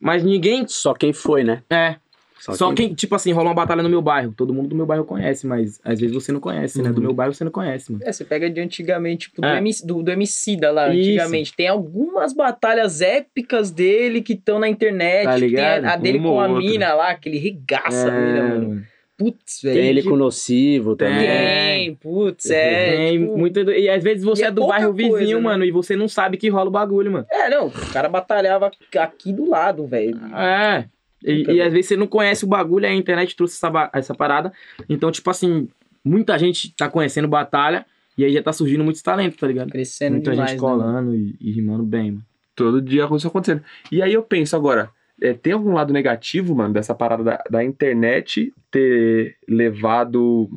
Mas 0.00 0.22
ninguém. 0.22 0.66
Só 0.68 0.94
quem 0.94 1.12
foi, 1.12 1.44
né? 1.44 1.62
É. 1.70 1.96
Só, 2.40 2.72
quem, 2.72 2.94
tipo 2.94 3.14
assim, 3.16 3.32
rola 3.32 3.48
uma 3.48 3.54
batalha 3.54 3.82
no 3.82 3.88
meu 3.88 4.00
bairro. 4.00 4.32
Todo 4.34 4.54
mundo 4.54 4.68
do 4.68 4.76
meu 4.76 4.86
bairro 4.86 5.04
conhece, 5.04 5.44
mas 5.46 5.80
às 5.84 5.98
vezes 6.00 6.14
você 6.14 6.30
não 6.30 6.38
conhece, 6.40 6.80
né? 6.80 6.90
Do 6.90 6.96
Uhum. 6.98 7.02
meu 7.06 7.12
bairro 7.12 7.34
você 7.34 7.42
não 7.44 7.50
conhece, 7.50 7.90
mano. 7.90 8.04
É, 8.06 8.12
você 8.12 8.24
pega 8.24 8.48
de 8.48 8.60
antigamente, 8.60 9.28
tipo, 9.28 9.42
do, 9.42 9.48
É. 9.48 9.58
MC, 9.58 9.84
do, 9.84 10.02
do 10.04 10.10
Emicida 10.10 10.70
lá, 10.70 10.88
Isso. 10.94 11.00
antigamente. 11.10 11.52
Tem 11.54 11.66
algumas 11.66 12.32
batalhas 12.32 13.00
épicas 13.00 13.72
dele 13.72 14.22
que 14.22 14.34
estão 14.34 14.58
na 14.60 14.68
internet. 14.68 15.24
Tá 15.24 15.34
que 15.34 15.40
tem 15.40 15.48
ligado? 15.48 15.84
a, 15.84 15.92
a 15.92 15.96
dele 15.96 16.18
Uma 16.18 16.28
com 16.30 16.40
a 16.40 16.46
outra. 16.46 16.62
mina 16.70 16.94
lá, 16.94 17.14
que 17.16 17.28
ele 17.28 17.38
regaça 17.38 18.08
a 18.08 18.10
mina, 18.12 18.42
mano. 18.44 18.82
Putz, 19.18 19.60
velho. 19.62 19.74
Tem 19.80 19.88
ele 19.88 20.02
que- 20.02 20.08
com 20.08 20.16
nocivo 20.16 20.94
também. 20.94 21.26
Tem, 21.26 21.94
putz, 21.96 22.48
é. 22.48 22.96
Tem 22.96 23.20
tipo, 23.20 23.36
muito. 23.36 23.58
E 23.72 23.88
às 23.88 24.02
vezes 24.04 24.22
você 24.22 24.42
e 24.42 24.44
é, 24.44 24.48
é 24.48 24.50
do 24.52 24.66
bairro 24.68 24.94
coisa, 24.94 25.18
vizinho, 25.18 25.38
né? 25.38 25.42
mano, 25.42 25.64
e 25.64 25.72
você 25.72 25.96
não 25.96 26.06
sabe 26.06 26.36
que 26.36 26.48
rola 26.48 26.68
o 26.68 26.72
bagulho, 26.72 27.10
mano. 27.10 27.26
É, 27.28 27.50
não, 27.50 27.66
o 27.66 27.92
cara 27.92 28.08
batalhava 28.08 28.70
aqui 28.96 29.32
do 29.32 29.50
lado, 29.50 29.86
velho. 29.88 30.16
É. 30.36 30.84
E, 31.24 31.54
e 31.54 31.60
às 31.60 31.72
vezes 31.72 31.86
você 31.88 31.96
não 31.96 32.06
conhece 32.06 32.44
o 32.44 32.48
bagulho, 32.48 32.86
aí 32.86 32.92
a 32.92 32.96
internet 32.96 33.34
trouxe 33.34 33.56
essa, 33.56 33.90
essa 33.92 34.14
parada. 34.14 34.52
Então, 34.88 35.10
tipo 35.10 35.28
assim, 35.28 35.68
muita 36.04 36.38
gente 36.38 36.72
tá 36.76 36.88
conhecendo 36.88 37.26
batalha 37.26 37.84
e 38.16 38.24
aí 38.24 38.32
já 38.32 38.40
tá 38.42 38.52
surgindo 38.52 38.84
muitos 38.84 39.02
talentos, 39.02 39.36
tá 39.36 39.48
ligado? 39.48 39.68
Crescendo 39.70 40.14
Muita 40.14 40.30
demais, 40.30 40.50
gente 40.52 40.60
né, 40.60 40.68
colando 40.68 41.14
e, 41.16 41.36
e 41.40 41.50
rimando 41.50 41.82
bem, 41.82 42.12
mano. 42.12 42.24
Todo 42.54 42.80
dia 42.80 43.08
isso 43.16 43.26
acontecendo. 43.26 43.62
E 43.90 44.00
aí 44.00 44.12
eu 44.12 44.22
penso 44.22 44.54
agora, 44.54 44.90
é, 45.20 45.32
tem 45.34 45.52
algum 45.52 45.72
lado 45.72 45.92
negativo, 45.92 46.54
mano, 46.54 46.74
dessa 46.74 46.94
parada 46.94 47.22
da, 47.24 47.42
da 47.50 47.64
internet 47.64 48.52
ter 48.70 49.36
levado 49.48 50.48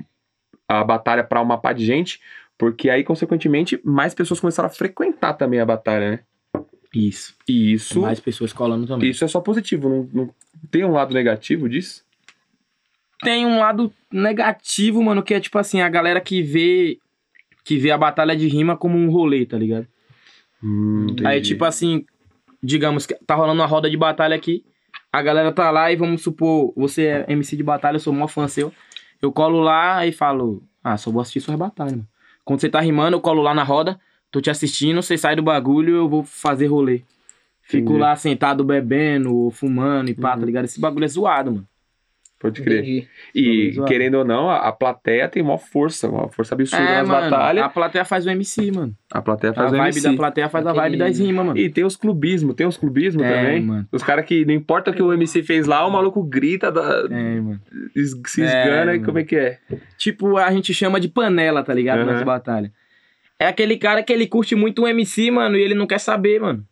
a 0.68 0.84
batalha 0.84 1.24
pra 1.24 1.42
uma 1.42 1.58
pá 1.58 1.74
de 1.74 1.86
gente? 1.86 2.20
Porque 2.58 2.90
aí, 2.90 3.04
consequentemente, 3.04 3.80
mais 3.84 4.14
pessoas 4.14 4.40
começaram 4.40 4.68
a 4.68 4.72
frequentar 4.72 5.34
também 5.34 5.60
a 5.60 5.66
batalha, 5.66 6.12
né? 6.12 6.20
Isso. 6.94 7.36
E 7.48 7.74
isso, 7.74 8.02
Mais 8.02 8.20
pessoas 8.20 8.52
colando 8.54 8.86
também. 8.86 9.10
isso 9.10 9.24
é 9.24 9.28
só 9.28 9.40
positivo, 9.40 9.90
não, 9.90 10.10
não 10.14 10.36
tem 10.70 10.84
um 10.84 10.92
lado 10.92 11.14
negativo 11.14 11.68
disso? 11.70 12.04
Tem 13.24 13.46
um 13.46 13.60
lado 13.60 13.94
negativo, 14.12 15.02
mano, 15.02 15.24
que 15.24 15.34
é 15.34 15.40
tipo 15.40 15.58
assim, 15.58 15.82
a 15.82 15.90
galera 15.90 16.20
que 16.20 16.42
vê 16.42 17.00
que 17.64 17.78
vê 17.78 17.92
a 17.92 17.98
batalha 17.98 18.36
de 18.36 18.48
rima 18.48 18.76
como 18.76 18.98
um 18.98 19.10
rolê, 19.10 19.46
tá 19.46 19.58
ligado? 19.58 19.88
Hum, 20.64 21.08
Aí, 21.24 21.42
tipo 21.42 21.64
assim, 21.64 22.06
digamos 22.62 23.06
que 23.06 23.14
tá 23.26 23.36
rolando 23.36 23.62
uma 23.62 23.68
roda 23.68 23.90
de 23.90 23.98
batalha 23.98 24.36
aqui, 24.36 24.64
a 25.12 25.22
galera 25.22 25.52
tá 25.52 25.70
lá 25.72 25.92
e 25.92 25.96
vamos 25.96 26.22
supor, 26.22 26.74
você 26.76 27.06
é 27.06 27.26
MC 27.30 27.56
de 27.58 27.64
batalha, 27.64 27.96
eu 27.96 28.00
sou 28.00 28.14
mó 28.14 28.28
fã 28.28 28.48
seu, 28.48 28.72
eu 29.22 29.32
colo 29.32 29.60
lá 29.60 30.06
e 30.06 30.12
falo, 30.12 30.64
ah, 30.84 30.98
só 30.98 31.12
vou 31.12 31.22
assistir 31.22 31.42
suas 31.42 31.58
batalhas, 31.58 31.94
mano. 31.94 32.08
Quando 32.44 32.60
você 32.62 32.70
tá 32.70 32.80
rimando, 32.80 33.18
eu 33.18 33.22
colo 33.22 33.42
lá 33.42 33.54
na 33.54 33.64
roda, 33.64 34.00
tô 34.32 34.42
te 34.42 34.50
assistindo, 34.50 35.02
você 35.02 35.18
sai 35.18 35.36
do 35.36 35.44
bagulho, 35.44 35.96
eu 35.96 36.10
vou 36.10 36.24
fazer 36.24 36.68
rolê. 36.68 37.04
Fico 37.62 37.90
Entendi. 37.92 38.00
lá 38.00 38.16
sentado 38.16 38.64
bebendo, 38.64 39.50
fumando 39.52 40.10
e 40.10 40.14
pá, 40.16 40.34
Uhum. 40.34 40.40
tá 40.40 40.46
ligado? 40.46 40.66
Esse 40.66 40.80
bagulho 40.82 41.06
é 41.06 41.08
zoado, 41.08 41.52
mano. 41.52 41.68
Pode 42.42 42.62
crer. 42.64 42.80
Entendi. 42.80 43.08
E, 43.36 43.72
querendo 43.86 44.16
ou 44.16 44.26
não, 44.26 44.50
a, 44.50 44.68
a 44.68 44.72
plateia 44.72 45.30
tem 45.30 45.44
uma 45.44 45.60
força, 45.60 46.10
uma 46.10 46.28
força 46.28 46.56
absurda 46.56 46.84
É, 46.84 46.98
nas 46.98 47.08
mano, 47.08 47.30
batalhas. 47.30 47.64
a 47.64 47.70
plateia 47.70 48.04
faz 48.04 48.26
o 48.26 48.30
MC, 48.32 48.72
mano. 48.72 48.96
A 49.14 49.22
plateia 49.22 49.52
A 49.52 49.54
faz 49.54 49.72
o 49.72 49.76
vibe 49.78 49.86
MC. 49.96 50.02
da 50.10 50.14
plateia 50.16 50.50
faz 50.50 50.66
a 50.66 50.74
vibe 50.74 50.98
das 50.98 51.20
rimas, 51.20 51.46
mano. 51.46 51.58
E 51.60 51.70
tem 51.70 51.84
os 51.86 51.96
clubismo, 51.96 52.54
tem 52.56 52.66
os 52.66 52.78
clubismo 52.78 53.24
É, 53.24 53.30
também. 53.44 53.62
mano. 53.62 53.88
Os 53.92 54.02
caras 54.02 54.26
que 54.26 54.44
não 54.44 54.54
importa 54.56 54.90
o 54.90 54.94
que 54.94 55.04
o 55.04 55.14
MC 55.14 55.44
fez 55.44 55.68
lá, 55.68 55.86
o 55.86 55.92
maluco 55.92 56.24
grita, 56.24 56.72
da, 56.72 57.04
É, 57.12 57.40
mano. 57.40 57.62
es- 57.96 58.20
se 58.26 58.42
É, 58.42 58.46
esgana 58.46 58.96
e 58.96 59.00
como 59.04 59.20
é 59.20 59.24
que 59.24 59.36
é? 59.36 59.60
Tipo, 59.98 60.38
a 60.38 60.52
gente 60.52 60.74
chama 60.74 61.00
de 61.00 61.08
panela, 61.10 61.64
tá 61.64 61.74
ligado? 61.76 62.00
Aham. 62.00 62.12
Nas 62.14 62.24
batalhas. 62.24 62.72
É 63.38 63.46
aquele 63.48 63.78
cara 63.78 64.02
que 64.02 64.12
ele 64.12 64.26
curte 64.26 64.56
muito 64.56 64.82
o 64.82 64.88
MC, 64.88 65.30
mano, 65.30 65.56
e 65.58 65.62
ele 65.62 65.74
não 65.76 65.86
quer 65.86 66.00
saber, 66.00 66.42
mano. 66.42 66.66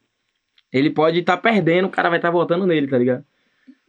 Ele 0.74 0.90
pode 0.90 1.20
estar 1.20 1.38
perdendo, 1.38 1.86
o 1.86 1.90
cara 1.90 2.10
vai 2.10 2.18
estar 2.18 2.30
votando 2.32 2.66
nele, 2.68 2.88
tá 2.88 2.98
ligado? 2.98 3.24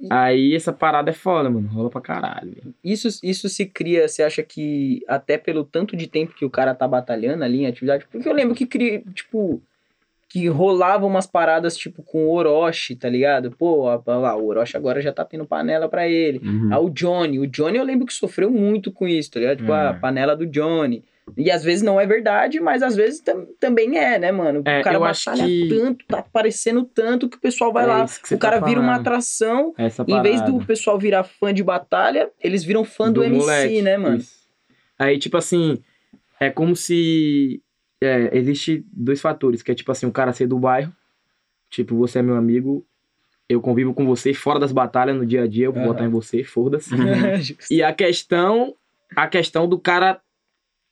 Aí 0.08 0.54
essa 0.54 0.72
parada 0.72 1.10
é 1.10 1.12
foda, 1.12 1.50
mano. 1.50 1.68
Rola 1.68 1.90
pra 1.90 2.00
caralho. 2.00 2.74
Isso, 2.82 3.08
isso 3.22 3.48
se 3.48 3.66
cria, 3.66 4.08
você 4.08 4.22
acha 4.22 4.42
que 4.42 5.02
até 5.06 5.36
pelo 5.36 5.64
tanto 5.64 5.96
de 5.96 6.06
tempo 6.06 6.34
que 6.34 6.44
o 6.44 6.50
cara 6.50 6.74
tá 6.74 6.88
batalhando 6.88 7.44
ali 7.44 7.60
em 7.60 7.66
atividade? 7.66 8.06
Porque 8.10 8.28
eu 8.28 8.32
lembro 8.32 8.54
que 8.54 8.66
cria, 8.66 9.02
tipo, 9.12 9.62
que 10.32 10.46
rolava 10.48 11.04
umas 11.04 11.26
paradas 11.26 11.76
tipo 11.76 12.04
com 12.04 12.26
o 12.26 12.30
Orochi, 12.30 12.94
tá 12.94 13.08
ligado? 13.08 13.50
Pô, 13.50 13.80
ó 13.80 14.00
lá, 14.06 14.36
o 14.36 14.46
Orochi 14.46 14.76
agora 14.76 15.00
já 15.02 15.12
tá 15.12 15.24
tendo 15.24 15.44
panela 15.44 15.88
pra 15.88 16.08
ele. 16.08 16.40
Uhum. 16.42 16.68
Ah, 16.72 16.78
o 16.78 16.88
Johnny, 16.88 17.40
o 17.40 17.46
Johnny 17.48 17.76
eu 17.78 17.84
lembro 17.84 18.06
que 18.06 18.12
sofreu 18.14 18.48
muito 18.48 18.92
com 18.92 19.08
isso, 19.08 19.32
tá 19.32 19.40
ligado? 19.40 19.58
Tipo, 19.58 19.72
É. 19.72 19.88
a 19.88 19.94
panela 19.94 20.36
do 20.36 20.46
Johnny. 20.46 21.02
E 21.36 21.50
às 21.50 21.62
vezes 21.64 21.82
não 21.82 22.00
é 22.00 22.06
verdade, 22.06 22.58
mas 22.60 22.82
às 22.82 22.94
vezes 22.96 23.20
tam- 23.20 23.46
também 23.58 23.98
é, 23.98 24.18
né, 24.20 24.32
mano? 24.32 24.62
É, 24.64 24.80
o 24.80 24.84
cara 24.84 24.98
batalha 24.98 25.44
que- 25.44 25.68
tanto, 25.68 26.04
tá 26.06 26.18
aparecendo 26.20 26.84
tanto 26.84 27.28
que 27.28 27.36
o 27.36 27.40
pessoal 27.40 27.72
vai 27.72 27.84
É 27.84 27.86
lá. 27.88 28.06
O 28.32 28.38
cara 28.38 28.60
tá 28.60 28.66
vira 28.66 28.80
uma 28.80 28.94
atração 28.96 29.72
Essa 29.76 30.04
em 30.06 30.22
vez 30.22 30.40
do 30.42 30.64
pessoal 30.64 30.98
virar 30.98 31.24
fã 31.24 31.52
de 31.52 31.62
batalha, 31.62 32.30
eles 32.42 32.62
viram 32.64 32.84
fã 32.84 33.10
do, 33.12 33.22
MC, 33.22 33.36
moleque, 33.40 33.82
né, 33.82 33.96
mano? 33.96 34.16
isso. 34.16 34.40
Aí, 34.98 35.18
tipo 35.18 35.36
assim, 35.36 35.78
é 36.40 36.50
como 36.50 36.74
se. 36.76 37.60
É, 38.00 38.36
existe 38.36 38.84
dois 38.92 39.20
fatores, 39.20 39.62
que 39.62 39.70
é 39.70 39.74
tipo 39.74 39.92
assim, 39.92 40.06
o 40.06 40.12
cara 40.12 40.32
ser 40.32 40.46
do 40.46 40.58
bairro, 40.58 40.92
tipo, 41.68 41.96
você 41.96 42.20
é 42.20 42.22
meu 42.22 42.34
amigo, 42.36 42.84
eu 43.48 43.60
convivo 43.60 43.92
com 43.92 44.06
você 44.06 44.32
fora 44.32 44.58
das 44.58 44.72
batalhas 44.72 45.16
no 45.16 45.26
dia 45.26 45.42
a 45.42 45.46
dia, 45.46 45.66
eu 45.66 45.72
vou 45.72 45.82
Aham. 45.82 45.88
votar 45.92 46.06
em 46.06 46.10
você, 46.10 46.42
foda-se. 46.42 46.90
Justo. 47.42 47.72
E 47.72 47.82
a 47.82 47.92
questão, 47.92 48.74
a 49.14 49.26
questão 49.26 49.68
do 49.68 49.78
cara, 49.78 50.20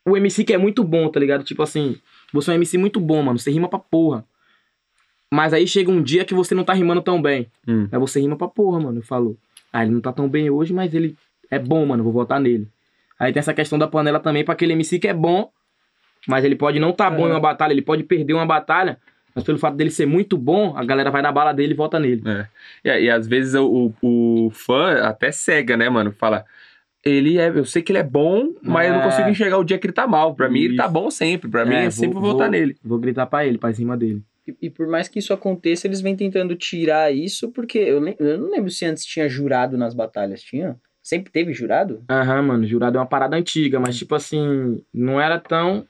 o 0.07 0.16
MC 0.16 0.44
que 0.44 0.53
é 0.53 0.59
muito 0.59 0.85
bom, 0.85 1.09
tá 1.09 1.18
ligado? 1.18 1.44
Tipo 1.44 1.62
assim, 1.62 1.99
você 2.33 2.51
é 2.51 2.55
um 2.55 2.57
MC 2.57 2.77
muito 2.77 3.01
bom, 3.01 3.23
mano, 3.23 3.38
você 3.38 3.51
rima 3.51 3.68
pra 3.68 3.79
porra. 3.79 4.25
Mas 5.33 5.53
aí 5.53 5.66
chega 5.66 5.90
um 5.90 6.03
dia 6.03 6.25
que 6.25 6.35
você 6.35 6.55
não 6.55 6.64
tá 6.64 6.73
rimando 6.73 7.03
tão 7.03 7.21
bem. 7.21 7.51
Hum. 7.66 7.88
Aí 7.92 7.99
você 7.99 8.18
rima 8.21 8.37
pra 8.37 8.49
porra, 8.49 8.81
mano. 8.81 8.99
Eu 8.99 9.03
falo, 9.03 9.37
ah, 9.73 9.83
ele 9.83 9.92
não 9.92 10.01
tá 10.01 10.11
tão 10.12 10.29
bem 10.29 10.49
hoje, 10.49 10.73
mas 10.73 10.94
ele 10.94 11.16
é 11.51 11.59
bom, 11.59 11.85
mano, 11.85 12.03
vou 12.03 12.12
votar 12.12 12.40
nele. 12.40 12.66
Aí 13.18 13.33
tem 13.33 13.40
essa 13.40 13.53
questão 13.53 13.79
da 13.79 13.87
panela 13.87 14.21
também 14.21 14.44
pra 14.44 14.55
aquele 14.55 14.73
MC 14.73 14.99
que 14.99 15.09
é 15.09 15.14
bom, 15.14 15.51
mas 16.29 16.45
ele 16.45 16.55
pode 16.55 16.79
não 16.79 16.93
tá 16.93 17.11
bom 17.11 17.27
em 17.27 17.31
uma 17.33 17.41
batalha, 17.41 17.73
ele 17.73 17.83
pode 17.83 18.03
perder 18.05 18.35
uma 18.35 18.47
batalha, 18.47 18.99
mas 19.35 19.43
pelo 19.45 19.59
fato 19.59 19.77
dele 19.77 19.91
ser 19.91 20.07
muito 20.07 20.37
bom, 20.37 20.77
a 20.77 20.85
galera 20.85 21.11
vai 21.11 21.23
na 21.23 21.33
bala 21.33 21.53
dele 21.53 21.73
e 21.73 21.77
vota 21.77 21.99
nele. 21.99 22.23
E, 22.85 22.88
e 22.88 23.11
às 23.11 23.27
vezes 23.27 23.55
o, 23.55 23.93
o, 24.03 24.47
o 24.47 24.51
fã 24.51 24.99
até 25.03 25.33
cega, 25.33 25.77
né, 25.77 25.88
mano? 25.88 26.12
Fala. 26.12 26.45
Ele 27.05 27.38
é, 27.38 27.49
eu 27.49 27.64
sei 27.64 27.81
que 27.81 27.93
ele 27.93 28.01
é 28.01 28.03
bom, 28.03 28.53
mas 28.61 28.88
eu 28.88 28.95
não 28.95 29.01
É. 29.01 29.05
consigo 29.05 29.29
enxergar 29.29 29.57
o 29.59 29.64
dia 29.64 29.79
que 29.79 29.87
ele 29.87 29.93
tá 29.95 30.07
mal. 30.07 30.35
Pra 30.35 30.49
mim, 30.49 30.61
ele 30.62 30.77
tá 30.77 30.88
bom 30.88 31.11
sempre. 31.11 31.49
Pra 31.49 31.64
mim, 31.64 31.75
É, 31.75 31.79
é 31.79 31.83
vou- 31.83 31.91
sempre 31.93 32.19
vou- 32.19 32.33
votar 32.33 32.51
nele. 32.51 32.77
Vou 32.85 32.99
gritar 32.99 33.25
pra 33.27 33.47
ele, 33.47 33.57
pra 33.57 33.73
cima 33.73 33.97
dele. 33.97 34.21
E, 34.47 34.57
e 34.62 34.69
por 34.71 34.88
mais 34.88 35.07
que 35.09 35.21
isso 35.21 35.33
aconteça, 35.33 35.87
eles 35.87 36.01
vêm 36.01 36.17
tentando 36.17 36.57
tirar 36.57 37.14
isso, 37.14 37.51
porque 37.53 37.79
eu, 37.79 38.05
eu 38.19 38.38
não 38.38 38.51
lembro 38.51 38.71
se 38.71 38.85
antes 38.85 39.05
tinha 39.07 39.29
jurado 39.29 39.79
nas 39.79 39.95
batalhas. 39.95 40.43
Tinha? 40.43 40.77
Sempre 41.01 41.31
teve 41.31 41.55
jurado? 41.55 42.03
Aham, 42.11 42.43
mano, 42.43 42.67
jurado 42.67 42.99
é 42.99 43.01
uma 43.01 43.07
parada 43.07 43.37
antiga, 43.37 43.79
mas 43.79 43.97
tipo 43.97 44.14
assim, 44.17 44.83
não 44.93 45.21
era 45.21 45.38
tão 45.38 45.87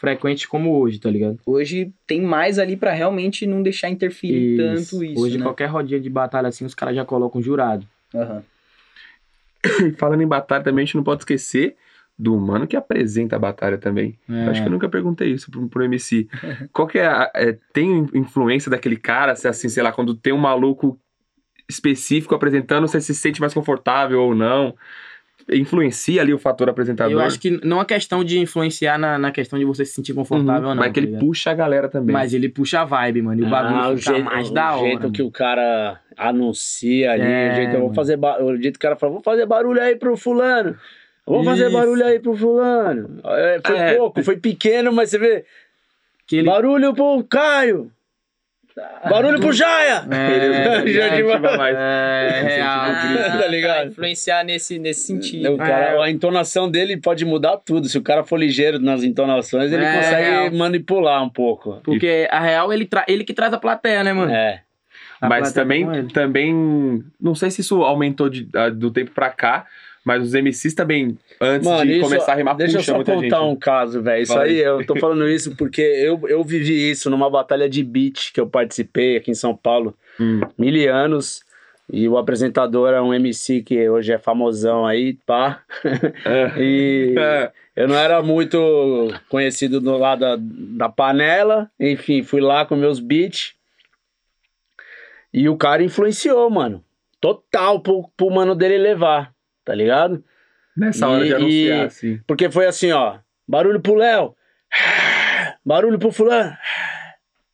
frequente 0.00 0.46
como 0.48 0.78
hoje, 0.78 0.98
tá 0.98 1.10
ligado? 1.10 1.38
Hoje 1.46 1.92
tem 2.06 2.20
mais 2.20 2.58
ali 2.58 2.76
pra 2.76 2.92
realmente 2.92 3.46
não 3.46 3.62
deixar 3.62 3.88
interferir 3.88 4.56
tanto 4.56 5.02
isso, 5.04 5.20
Hoje, 5.20 5.38
né? 5.38 5.42
qualquer 5.44 5.66
rodinha 5.66 6.00
de 6.00 6.10
batalha 6.10 6.48
assim, 6.48 6.64
os 6.64 6.74
caras 6.74 6.94
já 6.96 7.04
colocam 7.04 7.40
jurado. 7.42 7.86
E 9.82 9.92
falando 9.96 10.22
em 10.22 10.26
batalha 10.26 10.62
também, 10.62 10.82
a 10.82 10.86
gente 10.86 10.96
não 10.96 11.04
pode 11.04 11.22
esquecer 11.22 11.76
do 12.16 12.38
mano 12.38 12.66
que 12.66 12.76
apresenta 12.76 13.34
a 13.36 13.38
batalha 13.38 13.76
também. 13.78 14.16
É. 14.28 14.46
Acho 14.46 14.62
que 14.62 14.68
eu 14.68 14.72
nunca 14.72 14.88
perguntei 14.88 15.32
isso 15.32 15.50
pro, 15.50 15.68
pro 15.68 15.82
MC. 15.84 16.28
Qual 16.72 16.86
que 16.86 16.98
é, 16.98 17.06
a- 17.06 17.30
é, 17.34 17.58
Tem 17.72 18.06
influência 18.14 18.70
daquele 18.70 18.96
cara, 18.96 19.34
se 19.34 19.48
assim, 19.48 19.68
sei 19.68 19.82
lá, 19.82 19.90
quando 19.90 20.14
tem 20.14 20.32
um 20.32 20.38
maluco 20.38 20.98
específico 21.68 22.34
apresentando, 22.34 22.86
você 22.86 23.00
se 23.00 23.14
sente 23.14 23.40
mais 23.40 23.54
confortável 23.54 24.20
ou 24.20 24.34
não? 24.34 24.76
Influencia 25.52 26.22
ali 26.22 26.32
o 26.32 26.38
fator 26.38 26.68
apresentador? 26.70 27.12
Eu 27.12 27.20
acho 27.20 27.38
que 27.38 27.50
não 27.64 27.80
é 27.80 27.84
questão 27.84 28.24
de 28.24 28.38
influenciar 28.38 28.98
na, 28.98 29.18
na 29.18 29.30
questão 29.30 29.58
de 29.58 29.64
você 29.64 29.84
se 29.84 29.92
sentir 29.92 30.14
confortável 30.14 30.62
Uhum, 30.62 30.68
ou 30.70 30.74
não. 30.74 30.80
Mas 30.82 30.88
que 30.88 30.94
tá 30.94 31.00
ele 31.00 31.06
ligado? 31.08 31.20
puxa 31.26 31.50
a 31.50 31.54
galera 31.54 31.88
também. 31.88 32.12
Mas 32.14 32.32
ele 32.32 32.48
puxa 32.48 32.80
a 32.80 32.84
vibe, 32.84 33.20
mano. 33.22 33.42
E 33.42 33.44
o 33.44 33.50
bagulho 33.50 33.76
Ah, 33.76 33.96
fica 33.96 34.18
mais 34.20 34.50
da 34.50 34.70
o 34.74 34.78
hora. 34.78 34.86
jeito 34.88 35.00
mano. 35.02 35.12
que 35.12 35.22
o 35.22 35.30
cara 35.30 36.00
anuncia 36.16 37.12
ali, 37.12 37.22
É, 37.22 37.52
o 37.52 37.54
jeito, 37.56 37.74
eu 37.74 37.80
vou 37.80 37.94
fazer 37.94 38.18
o 38.18 38.56
jeito 38.56 38.78
que 38.78 38.86
o 38.86 38.88
cara 38.88 38.96
fala, 38.96 39.12
vou 39.12 39.22
fazer 39.22 39.44
barulho 39.46 39.82
aí 39.82 39.96
pro 39.96 40.16
fulano. 40.16 40.76
Vou 41.26 41.42
fazer 41.44 41.64
Isso. 41.68 41.72
barulho 41.76 42.04
aí 42.04 42.18
pro 42.20 42.36
fulano. 42.36 43.20
É, 43.24 43.60
foi 43.64 43.76
É. 43.78 43.94
pouco, 43.96 44.22
foi 44.22 44.36
pequeno, 44.36 44.92
mas 44.92 45.10
você 45.10 45.18
vê. 45.18 45.44
Que 46.26 46.36
ele... 46.36 46.46
Barulho 46.48 46.94
pro 46.94 47.22
Caio. 47.24 47.90
Barulho 49.08 49.38
pro 49.40 49.52
Jaia. 49.52 50.04
É, 50.10 50.84
Já 50.90 51.04
É, 51.04 51.10
de 51.10 51.20
incentiva 51.22 51.38
mais. 51.56 51.76
é, 51.78 52.40
real. 52.42 52.90
Incentivo 52.90 53.38
tá 53.38 53.46
ligado? 53.46 53.88
Influenciar 53.90 54.44
nesse, 54.44 54.78
nesse 54.78 55.06
sentido. 55.06 55.52
O 55.54 55.56
cara, 55.58 56.02
A 56.02 56.10
entonação 56.10 56.70
dele 56.70 56.96
pode 56.96 57.24
mudar 57.24 57.56
tudo. 57.58 57.88
Se 57.88 57.96
o 57.96 58.02
cara 58.02 58.24
for 58.24 58.36
ligeiro 58.36 58.78
nas 58.80 59.02
entonações, 59.04 59.72
ele 59.72 59.84
É, 59.84 59.96
consegue 59.96 60.30
real. 60.30 60.52
manipular 60.52 61.22
um 61.22 61.28
pouco. 61.30 61.80
Porque 61.84 62.26
a 62.30 62.40
real, 62.40 62.72
ele, 62.72 62.84
tra... 62.86 63.04
ele 63.06 63.22
que 63.24 63.32
traz 63.32 63.52
a 63.52 63.58
plateia, 63.58 64.02
né, 64.02 64.12
mano? 64.12 64.32
É. 64.32 64.62
A 65.20 65.28
Mas 65.28 65.52
tá 65.52 65.62
também, 65.62 66.08
também, 66.08 67.04
não 67.20 67.34
sei 67.34 67.50
se 67.50 67.60
isso 67.60 67.82
aumentou 67.82 68.28
de- 68.28 68.48
do 68.74 68.90
tempo 68.90 69.12
pra 69.12 69.30
cá, 69.30 69.64
Mas 70.04 70.22
os 70.22 70.34
MCs 70.34 70.74
também, 70.74 71.16
antes 71.40 71.66
Mano, 71.66 71.86
de 71.86 71.92
isso- 71.92 72.02
começar 72.02 72.32
a 72.32 72.36
rimar, 72.36 72.56
Deixa 72.56 72.74
eu 72.74 72.78
puxa 72.80 72.90
só 72.92 72.96
muita 72.96 73.12
contar 73.14 73.38
gente. 73.40 73.50
um 73.52 73.56
caso, 73.56 74.02
velho. 74.02 74.22
Isso 74.22 74.38
aí. 74.38 74.58
eu 74.58 74.84
tô 74.84 74.94
falando 74.96 75.26
isso 75.28 75.56
porque 75.56 75.80
eu, 75.80 76.20
eu 76.28 76.44
vivi 76.44 76.90
isso 76.90 77.08
numa 77.08 77.30
batalha 77.30 77.68
de 77.68 77.82
beat 77.82 78.30
que 78.32 78.38
eu 78.40 78.46
participei 78.46 79.16
aqui 79.16 79.30
em 79.30 79.34
São 79.34 79.56
Paulo, 79.56 79.96
Hum. 80.20 80.40
mil 80.58 80.92
anos. 80.94 81.42
E 81.92 82.08
o 82.08 82.16
apresentador 82.16 82.94
é 82.94 83.00
um 83.02 83.12
MC 83.12 83.60
que 83.62 83.88
hoje 83.90 84.10
é 84.12 84.16
famosão 84.18 84.86
aí, 84.86 85.14
pá. 85.26 85.62
É. 86.24 86.52
E 86.58 87.14
É. 87.18 87.50
eu 87.76 87.86
não 87.88 87.94
era 87.96 88.22
muito 88.22 88.58
conhecido 89.28 89.80
do 89.82 89.96
lado 89.98 90.20
da, 90.20 90.36
da 90.38 90.88
panela. 90.88 91.70
Enfim, 91.78 92.22
fui 92.22 92.40
lá 92.40 92.64
com 92.64 92.74
meus 92.74 93.00
beats. 93.00 93.52
E 95.32 95.46
o 95.48 95.56
cara 95.56 95.82
influenciou, 95.82 96.48
mano. 96.48 96.82
Total 97.20 97.80
pro, 97.80 98.08
pro 98.16 98.30
mano 98.30 98.54
dele 98.54 98.78
levar, 98.78 99.33
tá 99.64 99.74
ligado? 99.74 100.22
Nessa 100.76 101.08
hora 101.08 101.24
E- 101.24 101.28
de 101.28 101.34
anunciar, 101.34 101.78
e- 101.78 101.82
assim. 101.86 102.20
Porque 102.26 102.50
foi 102.50 102.66
assim, 102.66 102.90
ó. 102.92 103.16
Barulho 103.46 103.80
pro 103.80 103.94
Léo. 103.94 104.34
Barulho 105.64 105.98
pro 105.98 106.10
fulano. 106.12 106.56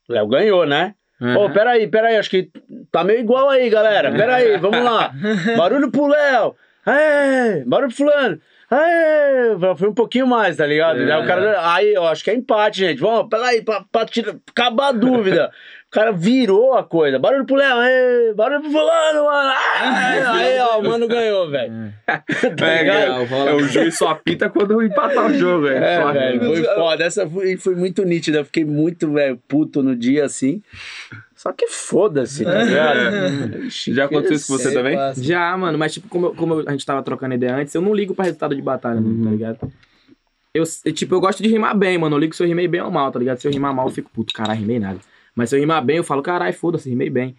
Léo 0.09 0.27
ganhou, 0.27 0.67
né? 0.67 0.95
Ô, 1.21 1.45
Aham. 1.45 1.53
peraí, 1.53 1.87
peraí, 1.87 2.17
acho 2.17 2.31
que 2.31 2.51
tá 2.91 3.05
meio 3.05 3.21
igual 3.21 3.51
aí, 3.51 3.69
galera. 3.69 4.11
Peraí, 4.11 4.57
vamos 4.59 4.83
lá. 4.83 5.13
Barulho 5.57 5.91
pro 5.91 6.07
Léo. 6.07 6.57
Aê, 6.87 7.63
barulho 7.67 7.89
pro 7.89 7.97
fulano. 7.97 8.41
Aê, 8.71 9.77
foi 9.77 9.89
um 9.89 9.95
pouquinho 9.95 10.27
mais, 10.27 10.57
tá 10.57 10.65
ligado? 10.65 11.03
É. 11.03 11.07
Daí 11.07 11.23
o 11.23 11.27
cara, 11.27 11.75
aí, 11.75 11.93
eu 11.93 12.07
acho 12.07 12.25
que 12.25 12.31
é 12.31 12.35
empate, 12.35 12.79
gente. 12.79 13.01
Vamos, 13.01 13.29
peraí, 13.29 13.63
pra, 13.63 13.85
pra 13.93 14.07
tirar, 14.07 14.35
acabar 14.49 14.89
a 14.89 14.93
dúvida. 14.93 15.51
O 15.91 15.93
cara 15.93 16.13
virou 16.13 16.75
a 16.75 16.85
coisa. 16.85 17.19
Barulho 17.19 17.45
pro 17.45 17.57
Léo, 17.57 17.79
aê, 17.79 18.33
barulho 18.33 18.61
pro 18.61 18.71
fulano, 18.71 19.25
mano. 19.25 19.53
Aê, 19.81 20.21
aí, 20.55 20.59
ó, 20.61 20.79
o 20.79 20.85
mano 20.85 21.09
ganhou, 21.09 21.51
velho. 21.51 21.93
Tá 22.07 22.23
É, 22.69 22.79
ligado? 22.83 23.01
legal, 23.01 23.25
rola. 23.27 23.55
o 23.57 23.63
juiz 23.65 23.99
só 23.99 24.09
apita 24.11 24.49
quando 24.49 24.81
empatar 24.83 25.27
o 25.27 25.35
jogo, 25.35 25.65
velho. 25.67 25.85
É, 25.85 26.01
Só 26.01 26.13
velho, 26.13 26.41
rima. 26.41 26.55
foi 26.55 26.65
foda. 26.77 27.05
Essa 27.05 27.29
foi, 27.29 27.57
foi 27.57 27.75
muito 27.75 28.05
nítida. 28.05 28.39
Eu 28.39 28.45
fiquei 28.45 28.65
muito, 28.65 29.13
velho, 29.13 29.37
puto 29.49 29.83
no 29.83 29.97
dia 29.97 30.25
assim. 30.25 30.63
Só 31.35 31.53
que 31.53 31.67
foda-se, 31.67 32.45
tá 32.45 32.63
ligado? 32.63 33.57
Ixi, 33.67 33.93
Já 33.95 34.05
aconteceu 34.05 34.37
isso 34.37 34.47
com 34.47 34.59
você 34.59 34.73
também? 34.73 34.97
Já, 35.17 35.57
mano, 35.57 35.77
mas 35.77 35.93
tipo, 35.95 36.07
como, 36.09 36.35
como 36.37 36.63
a 36.69 36.71
gente 36.71 36.87
tava 36.87 37.03
trocando 37.03 37.35
ideia 37.35 37.57
antes, 37.57 37.75
eu 37.75 37.81
não 37.81 37.93
ligo 37.95 38.15
pra 38.15 38.27
resultado 38.27 38.55
de 38.55 38.63
batalha, 38.63 39.01
mano, 39.01 39.25
tá 39.25 39.31
ligado? 39.31 39.73
Eu, 40.55 40.65
eu, 40.85 40.93
tipo, 40.93 41.15
eu 41.17 41.21
gosto 41.21 41.43
de 41.43 41.49
rimar 41.49 41.77
bem, 41.77 41.97
mano. 41.99 42.15
Eu 42.15 42.21
ligo 42.21 42.35
se 42.35 42.43
eu 42.43 42.47
rimei 42.47 42.69
bem 42.69 42.81
ou 42.81 42.91
mal, 42.93 43.11
tá 43.11 43.19
ligado? 43.19 43.39
Se 43.39 43.49
eu 43.49 43.53
rimar 43.53 43.75
mal, 43.75 43.87
eu 43.87 43.93
fico, 43.93 44.11
puto, 44.13 44.33
caralho, 44.33 44.61
rimei 44.61 44.79
nada. 44.79 44.99
Mas 45.35 45.51
se 45.51 45.57
eu 45.57 45.61
rimar 45.61 45.85
bem, 45.85 45.97
eu 45.99 46.05
falo, 46.05 46.23
caralho, 46.23 46.53
foda-se, 46.55 46.89
rimei 46.89 47.11
bem. 47.11 47.37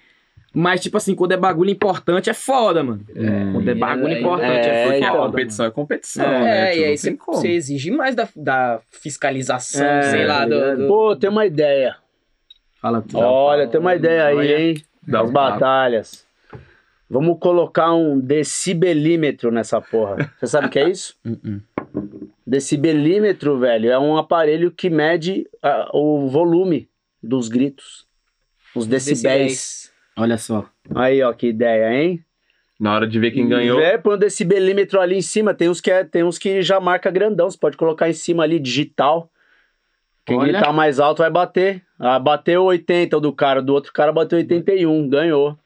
Mas, 0.54 0.82
tipo 0.82 0.98
assim, 0.98 1.16
quando 1.16 1.32
é 1.32 1.38
bagulho 1.38 1.70
importante, 1.70 2.30
é 2.30 2.34
foda, 2.34 2.84
mano. 2.84 3.06
Quando 3.54 3.70
é 3.70 3.74
bagulho 3.74 4.14
é, 4.14 4.20
importante, 4.20 4.68
é, 4.68 4.98
é, 5.00 5.00
foda. 5.00 5.12
Foda, 5.12 5.28
competição 5.32 5.66
é 5.66 5.72
competição, 5.72 6.26
É, 6.26 6.42
né? 6.42 6.50
É, 6.50 6.72
Tipo, 6.72 6.82
e 6.82 6.86
aí 6.86 6.98
você, 7.38 7.48
exige 7.48 7.92
mais 7.92 8.16
da, 8.16 8.28
da 8.36 8.82
fiscalização, 8.90 9.86
É, 9.86 10.02
sei 10.04 10.26
lá, 10.26 10.46
do, 10.46 10.78
do- 10.78 10.88
Pô, 10.88 11.16
tem 11.16 11.30
uma 11.30 11.46
ideia. 11.46 11.96
Fala. 12.82 13.04
Olha, 13.14 13.68
tem 13.68 13.80
uma 13.80 13.96
ideia 13.96 14.26
aí, 14.26 14.36
Olha. 14.36 14.60
hein? 14.60 14.84
Das 15.08 15.30
um 15.30 15.32
batalhas. 15.32 16.26
Vamos 17.10 17.38
colocar 17.40 17.94
um 17.94 18.20
decibelímetro 18.20 19.52
nessa 19.52 19.80
porra. 19.82 20.32
Você 20.40 20.48
sabe 20.48 20.68
o 20.68 20.70
que 20.70 20.80
é 20.80 20.90
isso? 20.90 21.16
Uh-uh. 21.26 21.62
Decibelímetro, 22.46 23.58
velho, 23.60 23.90
é 23.90 23.98
um 24.00 24.18
aparelho 24.18 24.72
que 24.72 24.90
mede 24.90 25.48
ah, 25.64 25.90
o 25.94 26.28
volume 26.28 26.90
dos 27.22 27.48
gritos. 27.48 28.08
Os 28.76 28.88
decibéis. 28.88 29.92
Olha 30.18 30.38
só. 30.38 30.66
Aí, 30.96 31.22
ó, 31.22 31.34
que 31.34 31.48
ideia, 31.48 31.94
hein? 31.94 32.24
Na 32.80 32.96
hora 32.96 33.08
de 33.08 33.20
ver 33.20 33.32
quem 33.32 33.48
ganhou. 33.48 33.80
É, 33.80 33.98
põe 33.98 34.16
um 34.16 34.20
decibelímetro 34.20 35.00
ali 35.00 35.16
em 35.16 35.22
cima. 35.22 35.54
Tem 35.54 35.70
uns 35.70 35.80
que, 35.80 35.92
é, 35.92 36.04
tem 36.04 36.24
uns 36.24 36.38
que 36.38 36.62
já 36.62 36.80
marca 36.80 37.12
grandão. 37.12 37.50
Você 37.50 37.58
pode 37.58 37.78
colocar 37.78 38.10
em 38.10 38.14
cima 38.14 38.44
ali, 38.44 38.60
digital. 38.60 39.30
Quem 40.26 40.38
Olha. 40.38 40.52
gritar 40.54 40.74
mais 40.74 41.00
alto 41.00 41.20
vai 41.20 41.30
bater. 41.30 41.84
Ah, 42.00 42.18
bateu 42.18 42.64
80 42.64 43.18
o 43.18 43.20
do 43.20 43.34
cara, 43.34 43.62
do 43.62 43.74
outro 43.74 43.94
cara 43.94 44.12
bateu 44.12 44.38
81, 44.38 45.08
ganhou. 45.10 45.58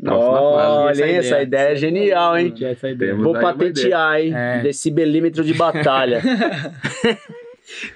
Nossa, 0.00 0.26
fase. 0.26 0.76
Olha, 0.76 0.90
Essa 0.90 1.06
hein, 1.06 1.16
essa 1.16 1.28
ideia. 1.28 1.42
ideia 1.42 1.68
é 1.72 1.76
genial, 1.76 2.38
hein? 2.38 2.46
Ideia. 2.48 2.76
Temos 2.76 3.24
Vou 3.24 3.32
patentear, 3.32 4.20
hein? 4.20 4.32
É. 4.34 4.60
Decibelímetro 4.60 5.42
de 5.42 5.54
batalha. 5.54 6.20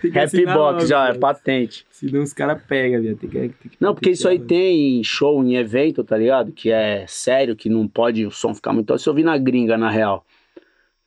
Tem 0.01 0.11
que 0.11 0.19
Rap 0.19 0.27
assinar 0.27 0.57
Box 0.57 0.75
logo, 0.75 0.87
já, 0.87 1.09
é 1.09 1.15
patente. 1.15 1.87
Senão 1.91 2.23
os 2.23 2.33
caras 2.33 2.61
pegam, 2.67 3.01
velho. 3.03 3.17
Tem 3.17 3.31
que, 3.31 3.39
tem 3.39 3.71
que 3.71 3.77
Não, 3.81 3.95
porque 3.95 4.11
isso 4.11 4.29
aí 4.29 4.39
patentear, 4.39 4.61
tem 4.61 4.99
em 4.99 5.05
show, 5.05 5.43
em 5.45 5.57
evento, 5.57 6.03
tá 6.03 6.17
ligado? 6.17 6.53
Que 6.53 6.71
é 6.71 7.05
sério, 7.07 7.55
que 7.55 7.69
não 7.69 7.87
pode 7.87 8.27
o 8.27 8.31
som 8.31 8.55
ficar 8.55 8.73
muito 8.73 8.91
alto. 8.91 9.01
Isso 9.01 9.09
eu 9.11 9.15
vi 9.15 9.23
na 9.23 9.39
gringa, 9.39 9.77
na 9.77 9.91
real. 9.91 10.25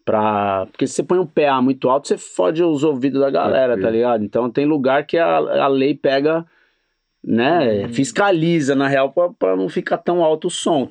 Pra... 0.05 0.65
Porque 0.71 0.87
se 0.87 0.95
você 0.95 1.03
põe 1.03 1.19
um 1.19 1.25
PA 1.25 1.61
muito 1.61 1.89
alto, 1.89 2.07
você 2.07 2.17
fode 2.17 2.63
os 2.63 2.83
ouvidos 2.83 3.21
da 3.21 3.29
galera, 3.29 3.79
tá 3.79 3.89
ligado? 3.89 4.23
Então 4.23 4.49
tem 4.49 4.65
lugar 4.65 5.05
que 5.05 5.17
a, 5.17 5.35
a 5.37 5.67
lei 5.67 5.95
pega, 5.95 6.45
né? 7.23 7.87
Fiscaliza, 7.89 8.75
na 8.75 8.87
real, 8.87 9.11
pra, 9.11 9.29
pra 9.29 9.55
não 9.55 9.69
ficar 9.69 9.97
tão 9.97 10.23
alto 10.23 10.47
o 10.47 10.51
som. 10.51 10.89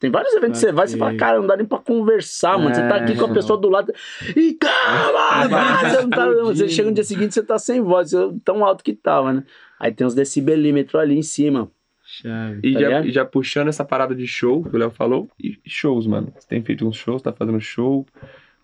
Tem 0.00 0.10
vários 0.10 0.32
eventos 0.34 0.60
que 0.60 0.66
você 0.66 0.72
vai 0.72 0.86
e 0.86 0.88
você 0.88 0.96
fala, 0.98 1.14
cara, 1.14 1.38
não 1.38 1.46
dá 1.46 1.56
nem 1.56 1.66
pra 1.66 1.78
conversar, 1.78 2.58
mano. 2.58 2.74
Você 2.74 2.80
tá 2.88 2.96
aqui 2.96 3.16
com 3.16 3.26
a 3.26 3.30
É. 3.30 3.34
pessoa 3.34 3.58
do 3.58 3.68
lado. 3.68 3.92
E 4.36 4.54
calma, 4.54 5.48
vai, 5.48 5.90
você, 5.90 6.02
não 6.02 6.10
tá- 6.10 6.28
você 6.28 6.68
chega 6.68 6.88
no 6.88 6.94
dia 6.94 7.04
seguinte, 7.04 7.34
você 7.34 7.42
tá 7.42 7.58
sem 7.58 7.80
voz, 7.80 8.10
você- 8.10 8.34
tão 8.44 8.64
alto 8.64 8.82
que 8.82 8.92
tava, 8.94 9.32
né? 9.32 9.44
Aí 9.78 9.92
tem 9.92 10.06
uns 10.06 10.14
decibelímetros 10.14 11.00
ali 11.00 11.16
em 11.16 11.22
cima. 11.22 11.70
Chave. 12.06 12.60
E 12.62 12.72
Tá 12.74 12.80
já, 12.80 13.00
e 13.06 13.10
já 13.12 13.24
puxando 13.24 13.68
essa 13.68 13.84
parada 13.84 14.14
de 14.14 14.26
show, 14.26 14.62
que 14.64 14.74
o 14.74 14.78
Léo 14.78 14.90
falou, 14.90 15.28
e 15.38 15.58
e 15.64 15.70
shows, 15.70 16.06
mano. 16.06 16.32
Você 16.38 16.46
tem 16.48 16.62
feito 16.62 16.86
uns 16.86 16.96
shows, 16.96 17.22
tá 17.22 17.32
fazendo 17.32 17.60
show. 17.60 18.06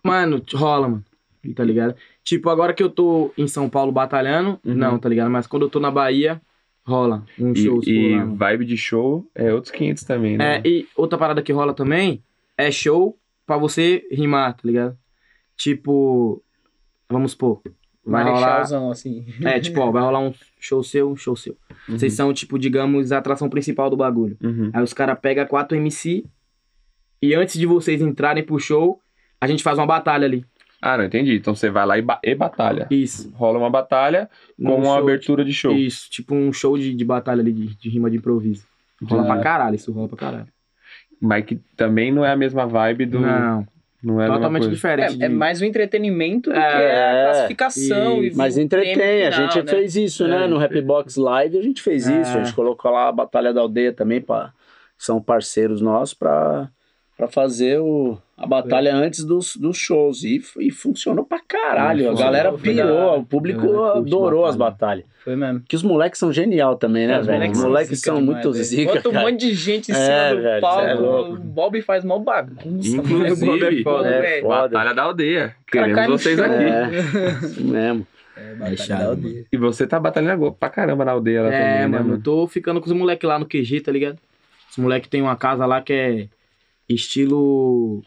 Mano, 0.03 0.41
rola, 0.53 0.87
mano. 0.89 1.05
Tá 1.55 1.63
ligado? 1.63 1.95
Tipo, 2.23 2.49
agora 2.49 2.71
que 2.73 2.83
eu 2.83 2.89
tô 2.89 3.31
em 3.37 3.47
São 3.47 3.67
Paulo 3.67 3.91
batalhando, 3.91 4.59
Uhum. 4.63 4.75
não, 4.75 4.99
tá 4.99 5.09
ligado? 5.09 5.29
Mas 5.31 5.47
quando 5.47 5.63
eu 5.63 5.69
tô 5.69 5.79
na 5.79 5.89
Bahia, 5.89 6.39
rola 6.91 7.25
uns 7.39 7.57
E, 7.59 7.63
shows 7.63 7.87
e 7.87 8.11
lá, 8.11 8.17
mano. 8.17 8.35
vibe 8.35 8.65
de 8.65 8.77
show 8.77 9.25
é 9.33 9.53
outros 9.53 9.71
500 9.71 10.03
também, 10.03 10.37
né? 10.37 10.57
É, 10.57 10.67
e 10.67 10.87
outra 10.95 11.17
parada 11.17 11.41
que 11.41 11.51
rola 11.51 11.73
também 11.73 12.23
é 12.57 12.69
show 12.69 13.17
pra 13.45 13.57
você 13.57 14.07
rimar, 14.11 14.53
tá 14.53 14.61
ligado? 14.63 14.97
Tipo, 15.57 16.43
vamos 17.09 17.31
supor, 17.31 17.61
vai 18.05 18.23
rolar... 18.23 18.61
Assim. 18.91 19.25
É, 19.43 19.59
tipo, 19.59 19.79
ó, 19.79 19.91
vai 19.91 20.01
rolar 20.01 20.19
um 20.19 20.33
show 20.59 20.83
seu, 20.83 21.09
um 21.09 21.15
show 21.15 21.35
seu. 21.35 21.55
Uhum. 21.87 21.97
Vocês 21.97 22.13
são, 22.13 22.33
tipo, 22.33 22.57
digamos, 22.59 23.11
a 23.11 23.17
atração 23.17 23.49
principal 23.49 23.89
do 23.89 23.97
bagulho. 23.97 24.37
Uhum. 24.43 24.69
Aí 24.73 24.83
os 24.83 24.93
caras 24.93 25.17
pegam 25.19 25.45
quatro 25.45 25.77
MC 25.77 26.25
e 27.21 27.35
antes 27.35 27.59
de 27.59 27.65
vocês 27.65 28.01
entrarem 28.01 28.43
pro 28.43 28.59
show, 28.59 28.99
a 29.39 29.47
gente 29.47 29.63
faz 29.63 29.77
uma 29.77 29.85
batalha 29.85 30.25
ali. 30.25 30.45
Ah, 30.81 30.97
não, 30.97 31.05
entendi. 31.05 31.35
Então 31.35 31.53
você 31.53 31.69
vai 31.69 31.85
lá 31.85 31.97
e, 31.97 32.01
ba- 32.01 32.19
e 32.23 32.33
batalha. 32.33 32.87
Isso. 32.89 33.31
Rola 33.35 33.59
uma 33.59 33.69
batalha 33.69 34.29
com 34.57 34.63
Num 34.63 34.75
uma 34.77 34.85
show, 34.85 34.93
abertura 34.97 35.45
de 35.45 35.53
show. 35.53 35.71
Isso, 35.73 36.09
tipo 36.09 36.33
um 36.33 36.51
show 36.51 36.77
de, 36.77 36.93
de 36.93 37.05
batalha 37.05 37.41
ali, 37.41 37.51
de, 37.51 37.75
de 37.75 37.89
rima 37.89 38.09
de 38.09 38.17
improviso. 38.17 38.65
Rola 39.03 39.23
É. 39.23 39.27
pra 39.27 39.39
caralho, 39.39 39.75
isso 39.75 39.91
rola 39.91 40.07
pra 40.07 40.17
caralho. 40.17 40.47
Mas 41.21 41.45
que 41.45 41.59
também 41.77 42.11
não 42.11 42.25
é 42.25 42.31
a 42.31 42.35
mesma 42.35 42.65
vibe 42.65 43.05
do. 43.05 43.19
Não, 43.19 43.67
Não, 44.03 44.19
é 44.19 44.25
totalmente 44.27 44.67
diferente. 44.69 45.21
É, 45.21 45.25
é 45.25 45.29
de- 45.29 45.35
mais 45.35 45.61
o 45.61 45.65
entretenimento 45.65 46.49
do 46.49 46.55
É, 46.55 46.59
que 46.59 46.85
a 46.87 47.23
classificação. 47.25 48.23
isso. 48.23 48.33
e 48.33 48.37
Mas 48.37 48.57
entretém, 48.57 49.27
a 49.27 49.29
gente 49.29 49.61
né? 49.61 49.67
fez 49.67 49.95
isso, 49.95 50.27
né? 50.27 50.45
É, 50.45 50.47
No 50.47 50.57
Rap 50.57 50.81
Box 50.81 51.15
Live 51.17 51.59
a 51.59 51.61
gente 51.61 51.79
fez 51.83 52.07
É. 52.09 52.21
isso. 52.21 52.35
A 52.37 52.43
gente 52.43 52.55
colocou 52.55 52.89
lá 52.89 53.09
a 53.09 53.11
Batalha 53.11 53.53
da 53.53 53.61
Aldeia 53.61 53.93
também, 53.93 54.19
pra, 54.19 54.51
são 54.97 55.21
parceiros 55.21 55.79
nossos, 55.79 56.15
pra, 56.15 56.67
pra 57.15 57.27
fazer 57.27 57.79
o, 57.79 58.17
a 58.41 58.47
batalha 58.47 58.95
antes 58.95 59.23
dos, 59.23 59.55
dos 59.55 59.77
shows. 59.77 60.23
E, 60.23 60.41
e 60.59 60.71
funcionou 60.71 61.23
pra 61.25 61.39
caralho. 61.39 62.09
A 62.09 62.13
galera 62.15 62.51
pirou, 62.53 63.19
o 63.19 63.25
público 63.25 63.61
galera 63.71 63.97
adorou 63.99 64.45
as 64.45 64.55
batalha. 64.55 65.03
batalhas. 65.03 65.05
Foi 65.23 65.35
mesmo. 65.35 65.61
Que 65.67 65.75
os 65.75 65.83
moleques 65.83 66.19
são 66.19 66.33
genial 66.33 66.75
também, 66.75 67.05
né, 67.07 67.19
Os 67.19 67.27
velho? 67.27 67.37
moleques 67.39 67.57
Os 67.57 67.61
são 67.61 67.69
moleques 67.71 68.01
são 68.01 68.15
demais, 68.19 68.43
muito 68.45 68.53
zica, 68.63 68.93
Bota 68.95 69.09
um 69.09 69.11
cara. 69.11 69.25
monte 69.31 69.39
de 69.39 69.53
gente 69.53 69.91
em 69.91 69.95
É, 69.95 69.97
cima 69.97 70.29
do 70.35 70.41
velho, 70.41 70.47
é 70.47 70.59
palco. 70.61 71.01
louco. 71.01 71.31
o 71.33 71.37
Bob 71.37 71.81
faz 71.83 72.03
mó 72.03 72.17
bagunça. 72.17 72.65
Inclusive, 72.97 73.15
mano. 73.15 73.33
O 73.33 73.37
Bob 73.37 73.63
é 73.79 73.83
foda, 73.83 74.07
é 74.09 74.21
velho. 74.21 74.41
foda. 74.43 74.69
Batalha 74.69 74.93
da 74.95 75.03
aldeia. 75.03 75.55
cara 75.67 75.87
Queremos 75.87 76.09
no 76.09 76.17
vocês 76.17 76.37
chão. 76.39 76.45
aqui. 76.45 76.63
É, 76.63 77.45
isso 77.45 77.63
mesmo. 77.63 78.07
É, 78.35 78.55
batalha 78.55 78.97
da 78.99 79.05
aldeia. 79.09 79.45
E 79.53 79.57
você 79.57 79.85
tá 79.85 79.99
batalhando 79.99 80.33
agora 80.33 80.51
pra 80.59 80.69
caramba 80.69 81.05
na 81.05 81.11
aldeia 81.11 81.43
lá 81.43 81.53
É, 81.53 81.59
também, 81.59 81.73
né, 81.81 81.87
mano, 81.87 82.03
eu 82.03 82.09
mano? 82.11 82.23
tô 82.23 82.47
ficando 82.47 82.81
com 82.81 82.87
os 82.87 82.93
moleques 82.93 83.27
lá 83.29 83.37
no 83.37 83.45
QG, 83.45 83.81
tá 83.81 83.91
ligado? 83.91 84.17
Os 84.71 84.77
moleques 84.77 85.07
tem 85.09 85.21
uma 85.21 85.35
casa 85.35 85.65
lá 85.67 85.81
que 85.81 85.93
é 85.93 86.27
estilo. 86.89 88.01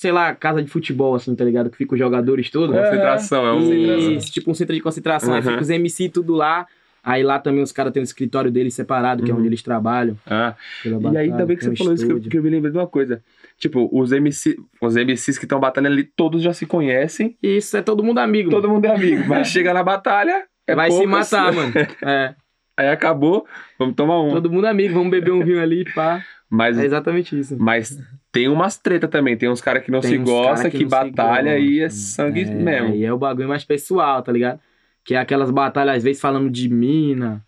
Sei 0.00 0.10
lá, 0.10 0.34
casa 0.34 0.62
de 0.62 0.70
futebol, 0.70 1.14
assim, 1.14 1.34
tá 1.36 1.44
ligado? 1.44 1.68
Que 1.68 1.76
fica 1.76 1.92
os 1.92 1.98
jogadores 1.98 2.48
todos. 2.48 2.74
Concentração, 2.74 3.46
é 3.46 3.52
um. 3.52 4.16
Isso, 4.16 4.32
tipo 4.32 4.50
um 4.50 4.54
centro 4.54 4.74
de 4.74 4.80
concentração. 4.80 5.34
Aí 5.34 5.42
Uhum. 5.42 5.50
fica 5.50 5.60
os 5.60 5.68
MC 5.68 6.08
tudo 6.08 6.32
lá. 6.32 6.66
Aí 7.04 7.22
lá 7.22 7.38
também 7.38 7.62
os 7.62 7.70
caras 7.70 7.92
têm 7.92 8.02
o 8.02 8.04
escritório 8.04 8.50
deles 8.50 8.72
separado, 8.72 9.22
que 9.22 9.30
é 9.30 9.34
Uhum. 9.34 9.40
onde 9.40 9.48
eles 9.50 9.62
trabalham. 9.62 10.16
Ah, 10.26 10.54
pela 10.82 10.94
e 10.94 10.96
aí 10.96 11.02
batalha, 11.28 11.36
também 11.36 11.54
que 11.58 11.64
você 11.64 11.76
falou 11.76 11.92
isso 11.92 12.06
que 12.06 12.12
eu, 12.12 12.16
estúdio. 12.16 12.30
que 12.30 12.38
eu 12.38 12.42
me 12.42 12.48
lembrei 12.48 12.72
de 12.72 12.78
uma 12.78 12.86
coisa. 12.86 13.22
Tipo, 13.58 13.90
os, 13.92 14.10
MC, 14.10 14.56
os 14.80 14.96
MCs 14.96 15.36
que 15.36 15.44
estão 15.44 15.60
batalhando 15.60 15.92
ali, 15.92 16.04
todos 16.04 16.42
já 16.42 16.54
se 16.54 16.64
conhecem, 16.64 17.36
Isso 17.42 17.76
é 17.76 17.82
todo 17.82 18.02
mundo 18.02 18.20
amigo. 18.20 18.48
todo 18.48 18.62
mano. 18.62 18.74
mundo 18.76 18.86
é 18.86 18.94
amigo. 18.94 19.24
Mas 19.28 19.48
chega 19.52 19.74
na 19.74 19.82
batalha, 19.82 20.44
é 20.66 20.74
Vai 20.74 20.90
se 20.90 21.06
matar, 21.06 21.52
mano. 21.52 21.72
É, 22.06 22.34
Aí 22.74 22.88
acabou, 22.88 23.44
vamos 23.78 23.94
tomar 23.96 24.18
um. 24.22 24.30
todo 24.30 24.50
mundo 24.50 24.64
amigo, 24.64 24.94
vamos 24.94 25.10
beber 25.10 25.32
um 25.32 25.44
vinho 25.44 25.60
ali, 25.60 25.84
pá. 25.94 26.24
Mas, 26.50 26.76
É 26.76 26.84
exatamente 26.84 27.38
isso. 27.38 27.56
mas 27.58 27.96
tem 28.32 28.48
umas 28.48 28.76
treta 28.76 29.06
também. 29.06 29.36
Tem 29.36 29.48
uns 29.48 29.60
caras 29.60 29.84
que 29.84 29.90
não 29.90 30.00
Tem 30.00 30.10
se 30.10 30.18
gostam, 30.18 30.56
cara 30.56 30.70
que, 30.70 30.78
que 30.78 30.84
batalha 30.84 31.58
e 31.58 31.80
é 31.80 31.88
sangue 31.88 32.42
É, 32.42 32.46
mesmo. 32.46 32.94
E 32.96 33.04
é 33.04 33.12
o 33.12 33.16
bagulho 33.18 33.48
mais 33.48 33.64
pessoal, 33.64 34.20
tá 34.22 34.32
ligado? 34.32 34.58
Que 35.04 35.14
é 35.14 35.18
aquelas 35.18 35.50
batalhas, 35.50 35.98
às 35.98 36.02
vezes, 36.02 36.20
falando 36.20 36.50
de 36.50 36.68
mina. 36.68 37.44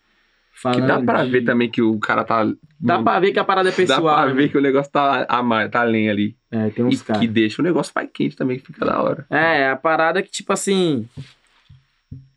Que 0.54 0.60
Falando 0.62 0.86
dá 0.86 1.00
pra 1.00 1.24
de- 1.24 1.30
ver 1.30 1.42
também 1.42 1.68
que 1.68 1.82
o 1.82 1.98
cara 1.98 2.22
tá. 2.22 2.48
Dá 2.78 3.02
pra 3.02 3.18
ver 3.18 3.32
que 3.32 3.38
a 3.40 3.44
parada 3.44 3.70
é 3.70 3.72
pessoal. 3.72 4.02
Dá 4.04 4.14
pra 4.22 4.26
né, 4.26 4.32
ver 4.34 4.48
que 4.48 4.58
o 4.58 4.60
negócio 4.60 4.92
tá, 4.92 5.22
a 5.22 5.68
tá 5.68 5.80
além 5.80 6.08
ali. 6.08 6.36
É, 6.50 6.70
tem 6.70 6.84
uns 6.84 7.02
caras. 7.02 7.20
que 7.20 7.26
deixa 7.26 7.60
o 7.60 7.64
negócio 7.64 7.92
mais 7.96 8.08
quente 8.12 8.36
também, 8.36 8.58
que 8.58 8.66
fica 8.66 8.84
da 8.84 9.02
hora. 9.02 9.26
É, 9.30 9.68
a 9.68 9.76
parada 9.76 10.22
que, 10.22 10.30
tipo 10.30 10.52
assim. 10.52 11.08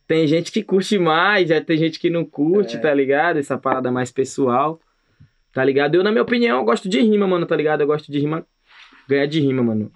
Tem 0.08 0.28
gente 0.28 0.52
que 0.52 0.64
curte 0.64 0.98
mais, 1.00 1.50
já 1.50 1.60
tem 1.62 1.78
gente 1.78 2.00
que 2.00 2.10
não 2.10 2.24
curte, 2.24 2.78
É. 2.78 2.80
tá 2.80 2.94
ligado? 2.94 3.38
Essa 3.38 3.58
parada 3.58 3.92
mais 3.92 4.12
pessoal. 4.12 4.80
Tá 5.56 5.64
ligado? 5.64 5.96
Eu, 5.96 6.04
na 6.04 6.12
minha 6.12 6.22
opinião, 6.22 6.58
eu 6.58 6.66
gosto 6.66 6.90
de 6.90 7.00
rima, 7.00 7.26
mano, 7.26 7.46
tá 7.46 7.56
ligado? 7.56 7.80
Eu 7.80 7.88
gosto 7.88 8.12
de 8.12 8.20
rima. 8.20 8.46
Ganhar 9.08 9.26
de 9.26 9.40
rima, 9.40 9.64
mano. 9.64 9.90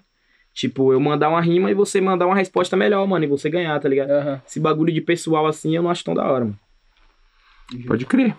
Tipo, 0.54 0.90
eu 0.90 0.98
mandar 0.98 1.28
uma 1.28 1.42
rima 1.42 1.70
e 1.70 1.74
você 1.74 2.00
mandar 2.00 2.26
uma 2.26 2.34
resposta 2.34 2.78
melhor, 2.78 3.06
mano, 3.06 3.26
e 3.26 3.28
você 3.28 3.50
ganhar, 3.50 3.78
tá 3.78 3.86
ligado? 3.86 4.10
Aham. 4.10 4.42
Esse 4.46 4.58
bagulho 4.58 4.90
de 4.90 5.02
pessoal 5.02 5.46
assim 5.46 5.76
eu 5.76 5.82
não 5.82 5.90
acho 5.90 6.02
tão 6.02 6.14
da 6.14 6.24
hora, 6.24 6.46
mano. 6.46 6.58
Pode 7.86 8.06
crer. 8.06 8.34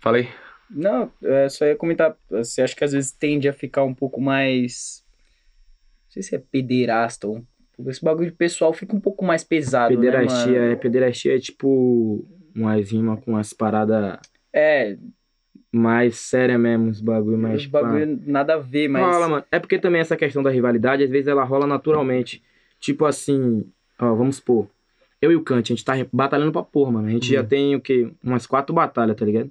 Falei. 0.00 0.30
Não, 0.70 1.12
é, 1.22 1.50
só 1.50 1.66
ia 1.66 1.76
comentar. 1.76 2.16
Você 2.30 2.62
acha 2.62 2.74
que 2.74 2.82
às 2.82 2.92
vezes 2.92 3.12
tende 3.12 3.46
a 3.46 3.52
ficar 3.52 3.84
um 3.84 3.94
pouco 3.94 4.22
mais. 4.22 5.04
Não 6.06 6.12
sei 6.12 6.22
se 6.22 6.34
é 6.34 6.38
pederasta 6.38 7.28
ou. 7.28 7.44
Esse 7.86 8.02
bagulho 8.02 8.30
de 8.30 8.36
pessoal 8.36 8.72
fica 8.72 8.96
um 8.96 9.00
pouco 9.00 9.22
mais 9.22 9.44
pesado. 9.44 9.94
Pederastia, 9.94 10.52
né, 10.52 10.60
mano? 10.60 10.72
é, 10.72 10.76
pederastia 10.76 11.36
é 11.36 11.38
tipo 11.38 12.26
umas 12.56 12.90
rimas 12.90 13.22
com 13.22 13.36
as 13.36 13.52
paradas 13.52 14.18
É, 14.52 14.96
mais 15.72 16.16
sérias 16.18 16.60
mesmo, 16.60 16.90
os 16.90 17.00
bagulho 17.00 17.38
mais. 17.38 17.62
os 17.62 17.66
bagulho 17.66 18.20
nada 18.26 18.54
a 18.54 18.58
ver, 18.58 18.88
mas. 18.88 19.02
Rola, 19.02 19.28
mano. 19.28 19.44
É 19.50 19.58
porque 19.58 19.78
também 19.78 20.00
essa 20.00 20.16
questão 20.16 20.42
da 20.42 20.50
rivalidade, 20.50 21.04
às 21.04 21.10
vezes 21.10 21.28
ela 21.28 21.44
rola 21.44 21.66
naturalmente. 21.66 22.42
Tipo 22.80 23.04
assim, 23.04 23.64
ó, 23.98 24.14
vamos 24.14 24.36
supor. 24.36 24.66
Eu 25.20 25.30
e 25.30 25.36
o 25.36 25.42
Kant, 25.42 25.70
a 25.70 25.76
gente 25.76 25.84
tá 25.84 25.94
batalhando 26.12 26.50
pra 26.50 26.62
porra, 26.62 26.92
mano. 26.92 27.08
A 27.08 27.10
gente 27.10 27.32
já 27.32 27.44
tem 27.44 27.76
o 27.76 27.80
quê? 27.80 28.08
Umas 28.24 28.46
quatro 28.46 28.74
batalhas, 28.74 29.16
tá 29.16 29.24
ligado? 29.24 29.50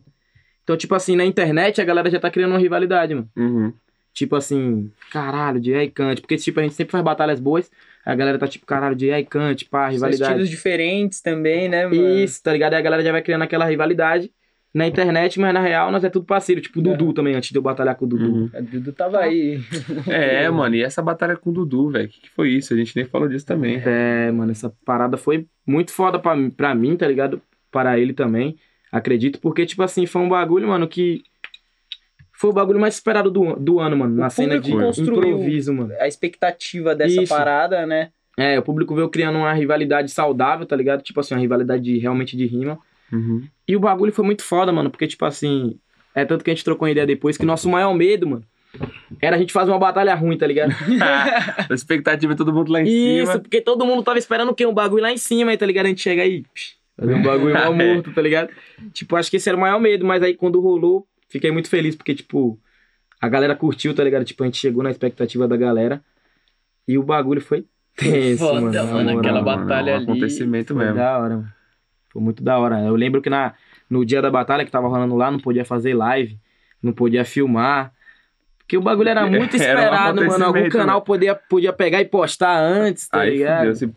Então, 0.64 0.76
tipo 0.76 0.96
assim, 0.96 1.16
na 1.16 1.24
internet 1.26 1.80
a 1.80 1.86
galera 1.86 2.10
já 2.10 2.20
tá 2.20 2.30
criando 2.30 2.52
uma 2.52 2.60
rivalidade, 2.60 3.14
mano. 3.14 3.30
Uhum. 3.36 3.74
Tipo 4.14 4.36
assim, 4.36 4.92
caralho, 5.12 5.60
de 5.60 5.74
e 5.74 5.90
Kant. 5.90 6.22
Porque, 6.22 6.38
tipo, 6.38 6.60
a 6.60 6.64
gente 6.64 6.74
sempre 6.74 6.92
faz 6.92 7.04
batalhas 7.04 7.40
boas. 7.40 7.72
A 8.04 8.16
galera 8.16 8.40
tá 8.40 8.48
tipo, 8.48 8.66
caralho, 8.66 8.96
de 8.96 9.12
e 9.12 9.24
Kant, 9.24 9.66
pá, 9.66 9.86
São 9.86 9.94
rivalidade. 9.94 10.32
estilos 10.32 10.50
diferentes 10.50 11.22
também, 11.22 11.70
né, 11.70 11.86
mano? 11.86 12.18
Isso, 12.18 12.42
tá 12.42 12.52
ligado? 12.52 12.74
Aí 12.74 12.80
a 12.80 12.84
galera 12.84 13.04
já 13.04 13.12
vai 13.12 13.22
criando 13.22 13.44
aquela 13.44 13.66
rivalidade 13.66 14.32
na 14.74 14.86
internet, 14.88 15.40
mas 15.40 15.54
na 15.54 15.60
real 15.62 15.92
nós 15.92 16.04
é 16.04 16.10
tudo 16.10 16.26
parceiro. 16.26 16.62
Tipo, 16.62 16.80
o 16.80 16.82
Dudu 16.84 17.12
também, 17.14 17.36
antes 17.36 17.50
de 17.52 17.58
eu 17.58 17.62
batalhar 17.62 17.96
com 17.96 18.06
o 18.06 18.08
Dudu. 18.08 18.32
Uhum. 18.32 18.50
A 18.54 18.60
Dudu 18.62 18.94
tava 18.94 19.20
aí. 19.20 19.60
É, 20.08 20.50
mano, 20.50 20.76
e 20.76 20.84
essa 20.84 21.02
batalha 21.02 21.36
com 21.36 21.50
o 21.50 21.54
Dudu, 21.54 21.90
velho? 21.90 22.06
O 22.06 22.10
que, 22.10 22.22
que 22.22 22.30
foi 22.30 22.50
isso? 22.50 22.74
A 22.74 22.78
gente 22.78 22.96
nem 22.96 23.06
falou 23.06 23.28
disso 23.28 23.46
também. 23.46 23.82
É, 23.84 24.32
mano, 24.32 24.52
essa 24.52 24.72
parada 24.86 25.18
foi 25.18 25.48
muito 25.66 25.92
foda 25.92 26.20
pra, 26.20 26.36
mim- 26.36 26.50
pra 26.52 26.76
mim, 26.76 26.96
tá 26.96 27.08
ligado? 27.08 27.42
Para 27.72 28.00
ele 28.00 28.14
também, 28.14 28.58
acredito, 28.92 29.40
porque, 29.40 29.66
tipo 29.66 29.82
assim, 29.84 30.06
foi 30.06 30.22
um 30.22 30.30
bagulho, 30.30 30.68
mano, 30.68 30.88
que. 30.88 31.22
Foi 32.34 32.50
o 32.52 32.54
bagulho 32.54 32.80
mais 32.80 32.94
esperado 32.94 33.30
do, 33.30 33.56
do 33.58 33.80
ano, 33.80 33.98
mano, 33.98 34.16
na 34.16 34.28
O 34.28 34.30
cena 34.30 34.60
de 34.60 34.72
improviso, 34.72 35.74
mano. 35.74 35.94
A 36.00 36.08
expectativa 36.08 36.96
dessa 36.96 37.22
Isso. 37.22 37.34
parada, 37.36 37.86
né? 37.86 38.12
É, 38.38 38.58
o 38.58 38.62
público 38.64 38.96
veio 38.96 39.10
criando 39.10 39.38
uma 39.40 39.52
rivalidade 39.52 40.10
saudável, 40.10 40.66
tá 40.66 40.74
ligado? 40.76 41.02
Tipo 41.02 41.20
assim, 41.20 41.34
uma 41.34 41.42
rivalidade 41.42 41.84
de- 41.84 41.98
realmente 41.98 42.38
de 42.38 42.46
rima. 42.46 42.80
Uhum. 43.12 43.44
E 43.68 43.76
o 43.76 43.80
bagulho 43.80 44.12
foi 44.14 44.26
muito 44.26 44.44
foda, 44.44 44.72
mano, 44.72 44.90
porque, 44.90 45.08
tipo 45.08 45.26
assim, 45.26 45.78
é 46.16 46.26
tanto 46.26 46.44
que 46.44 46.50
a 46.50 46.54
gente 46.54 46.64
trocou 46.64 46.86
uma 46.88 46.92
ideia 46.92 47.06
depois 47.08 47.38
que 47.38 47.46
nosso 47.46 47.70
maior 47.70 47.94
medo, 47.94 48.28
mano, 48.28 48.44
era 49.22 49.36
a 49.36 49.40
gente 49.40 49.52
fazer 49.54 49.72
uma 49.72 49.80
batalha 49.80 50.14
ruim, 50.16 50.38
tá 50.38 50.46
ligado? 50.46 50.72
a 51.70 51.74
expectativa 51.74 52.34
é 52.34 52.36
todo 52.36 52.54
mundo 52.54 52.72
lá 52.72 52.82
em 52.82 52.86
Isso, 52.88 53.32
cima. 53.32 53.40
porque 53.40 53.62
todo 53.62 53.86
mundo 53.86 54.04
tava 54.04 54.20
esperando 54.20 54.50
o 54.50 54.54
quê? 54.56 54.66
Um 54.66 54.74
bagulho 54.74 55.02
lá 55.04 55.12
em 55.12 55.18
cima, 55.18 55.52
aí, 55.52 55.58
tá 55.58 55.66
ligado? 55.66 55.86
A 55.88 55.90
gente 55.90 56.02
chega 56.02 56.22
aí, 56.22 56.44
fazer 56.98 57.14
um 57.16 57.24
bagulho 57.24 57.54
mal 57.54 57.74
É. 57.80 57.94
morto, 57.94 58.14
tá 58.14 58.22
ligado? 58.22 58.50
Tipo, 58.94 59.16
acho 59.16 59.30
que 59.32 59.38
esse 59.38 59.50
era 59.50 59.58
o 59.58 59.62
maior 59.62 59.80
medo, 59.80 60.06
mas 60.06 60.22
aí 60.22 60.36
quando 60.36 60.62
rolou, 60.62 61.08
fiquei 61.30 61.52
muito 61.52 61.70
feliz, 61.70 61.96
porque, 61.96 62.14
tipo, 62.14 62.60
a 63.20 63.28
galera 63.28 63.56
curtiu, 63.56 63.94
tá 63.96 64.04
ligado? 64.04 64.24
Tipo, 64.26 64.44
a 64.44 64.46
gente 64.46 64.58
chegou 64.60 64.84
na 64.84 64.92
expectativa 64.92 65.48
da 65.48 65.58
galera 65.58 66.02
e 66.88 66.98
o 66.98 67.04
bagulho 67.04 67.42
foi 67.42 67.66
tenso, 67.96 68.38
Foda, 68.46 68.62
mano. 68.84 68.94
mano, 68.94 69.20
aquela 69.20 69.42
Mano, 69.42 69.66
batalha 69.66 69.92
é 69.92 69.94
um 69.94 69.98
ali 69.98 70.04
acontecimento 70.06 70.74
Foi 70.74 70.84
mesmo. 70.84 70.98
da 71.00 71.18
hora, 71.20 71.36
mano. 71.38 71.52
Foi 72.12 72.22
muito 72.22 72.44
da 72.44 72.58
hora. 72.58 72.80
Eu 72.82 72.96
lembro 72.96 73.22
que 73.22 73.30
na, 73.30 73.54
no 73.90 74.06
dia 74.06 74.22
da 74.22 74.32
batalha 74.32 74.66
que 74.66 74.72
tava 74.72 74.88
rolando 74.88 75.16
lá, 75.16 75.30
não 75.32 75.40
podia 75.40 75.64
fazer 75.66 75.94
live, 75.94 76.38
não 76.82 76.92
podia 76.94 77.24
filmar. 77.24 77.92
Porque 78.60 78.78
o 78.78 78.82
bagulho 78.82 79.10
era 79.10 79.26
muito 79.30 79.56
Era 79.56 79.82
esperado, 79.82 80.26
mano. 80.26 80.46
Algum 80.46 80.70
canal 80.70 81.02
podia, 81.02 81.34
podia 81.36 81.74
pegar 81.74 82.02
e 82.02 82.06
postar 82.06 82.56
antes, 82.60 83.08
tá 83.08 83.22
Aí 83.22 83.32
ligado? 83.32 83.60
fudeu. 83.60 83.76
se- 83.76 83.94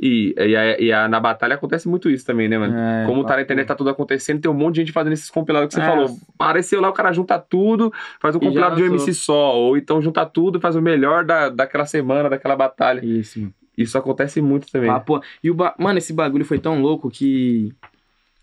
E, 0.00 0.34
e, 0.36 0.56
a- 0.56 0.80
e 0.80 0.92
a- 0.92 1.06
na 1.08 1.20
batalha 1.20 1.54
acontece 1.54 1.86
muito 1.88 2.10
isso 2.10 2.26
também, 2.26 2.48
né, 2.48 2.58
mano? 2.58 2.74
É, 2.76 3.04
Como 3.06 3.22
tá 3.24 3.36
na 3.36 3.42
internet, 3.42 3.66
tá 3.66 3.74
tudo 3.76 3.90
acontecendo, 3.90 4.40
tem 4.40 4.50
um 4.50 4.54
monte 4.54 4.74
de 4.76 4.80
gente 4.80 4.92
fazendo 4.92 5.12
esses 5.12 5.30
compilados 5.30 5.68
que 5.68 5.74
você 5.74 5.80
É. 5.82 5.86
falou. 5.86 6.08
Apareceu 6.38 6.80
lá, 6.80 6.88
o 6.88 6.92
cara 6.92 7.12
junta 7.12 7.38
tudo, 7.38 7.92
faz 8.18 8.34
um 8.34 8.40
compilado 8.40 8.76
de 8.76 8.82
um. 8.82 8.86
MC 8.86 9.12
só. 9.14 9.54
Ou 9.56 9.76
então 9.76 10.02
junta 10.02 10.24
tudo 10.26 10.58
e 10.58 10.60
faz 10.60 10.74
o 10.74 10.82
melhor 10.82 11.24
da, 11.24 11.48
daquela 11.48 11.86
semana, 11.86 12.28
daquela 12.28 12.56
batalha. 12.56 13.04
Isso, 13.04 13.38
mano. 13.40 13.54
Isso 13.76 13.96
acontece 13.98 14.40
muito 14.40 14.70
também. 14.70 14.88
Papo- 14.90 15.20
E 15.42 15.50
o 15.50 15.54
ba... 15.54 15.74
Mano, 15.78 15.98
esse 15.98 16.12
bagulho 16.12 16.44
foi 16.44 16.58
tão 16.58 16.80
louco 16.80 17.10
que 17.10 17.72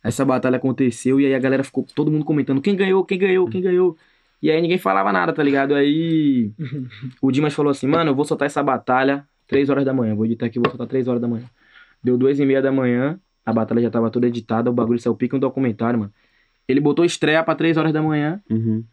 essa 0.03 0.25
batalha 0.25 0.57
aconteceu 0.57 1.19
e 1.21 1.25
aí 1.25 1.33
a 1.35 1.39
galera 1.39 1.63
ficou 1.63 1.85
todo 1.95 2.11
mundo 2.11 2.25
comentando 2.25 2.61
quem 2.61 2.75
ganhou, 2.75 3.03
quem 3.05 3.17
ganhou, 3.17 3.47
quem 3.47 3.61
ganhou. 3.61 3.95
E 4.41 4.49
aí 4.49 4.59
ninguém 4.61 4.77
falava 4.79 5.11
nada, 5.13 5.31
tá 5.31 5.43
ligado? 5.43 5.73
Aí 5.75 6.51
o 7.21 7.31
Dimas 7.31 7.53
falou 7.53 7.69
assim, 7.71 7.87
mano, 7.87 8.09
eu 8.11 8.15
vou 8.15 8.25
soltar 8.25 8.47
essa 8.47 8.61
batalha 8.63 9.25
3 9.47 9.69
horas 9.69 9.85
da 9.85 9.93
manhã. 9.93 10.15
Vou 10.15 10.25
editar 10.25 10.47
aqui, 10.47 10.59
vou 10.59 10.69
soltar 10.69 10.87
3 10.87 11.07
horas 11.07 11.21
da 11.21 11.27
manhã. 11.27 11.45
Deu 12.03 12.17
duas 12.17 12.39
e 12.39 12.45
meia 12.45 12.61
da 12.61 12.71
manhã, 12.71 13.19
a 13.45 13.53
batalha 13.53 13.81
já 13.81 13.89
tava 13.91 14.09
toda 14.09 14.27
editada, 14.27 14.69
o 14.69 14.73
bagulho 14.73 14.99
saiu 14.99 15.15
pique 15.15 15.35
um 15.35 15.39
documentário, 15.39 15.99
mano. 15.99 16.13
Ele 16.67 16.79
botou 16.79 17.05
estreia 17.05 17.43
pra 17.43 17.53
3 17.55 17.77
horas 17.77 17.93
da 17.93 18.01
manhã 18.01 18.41
Uhum. 18.49 18.83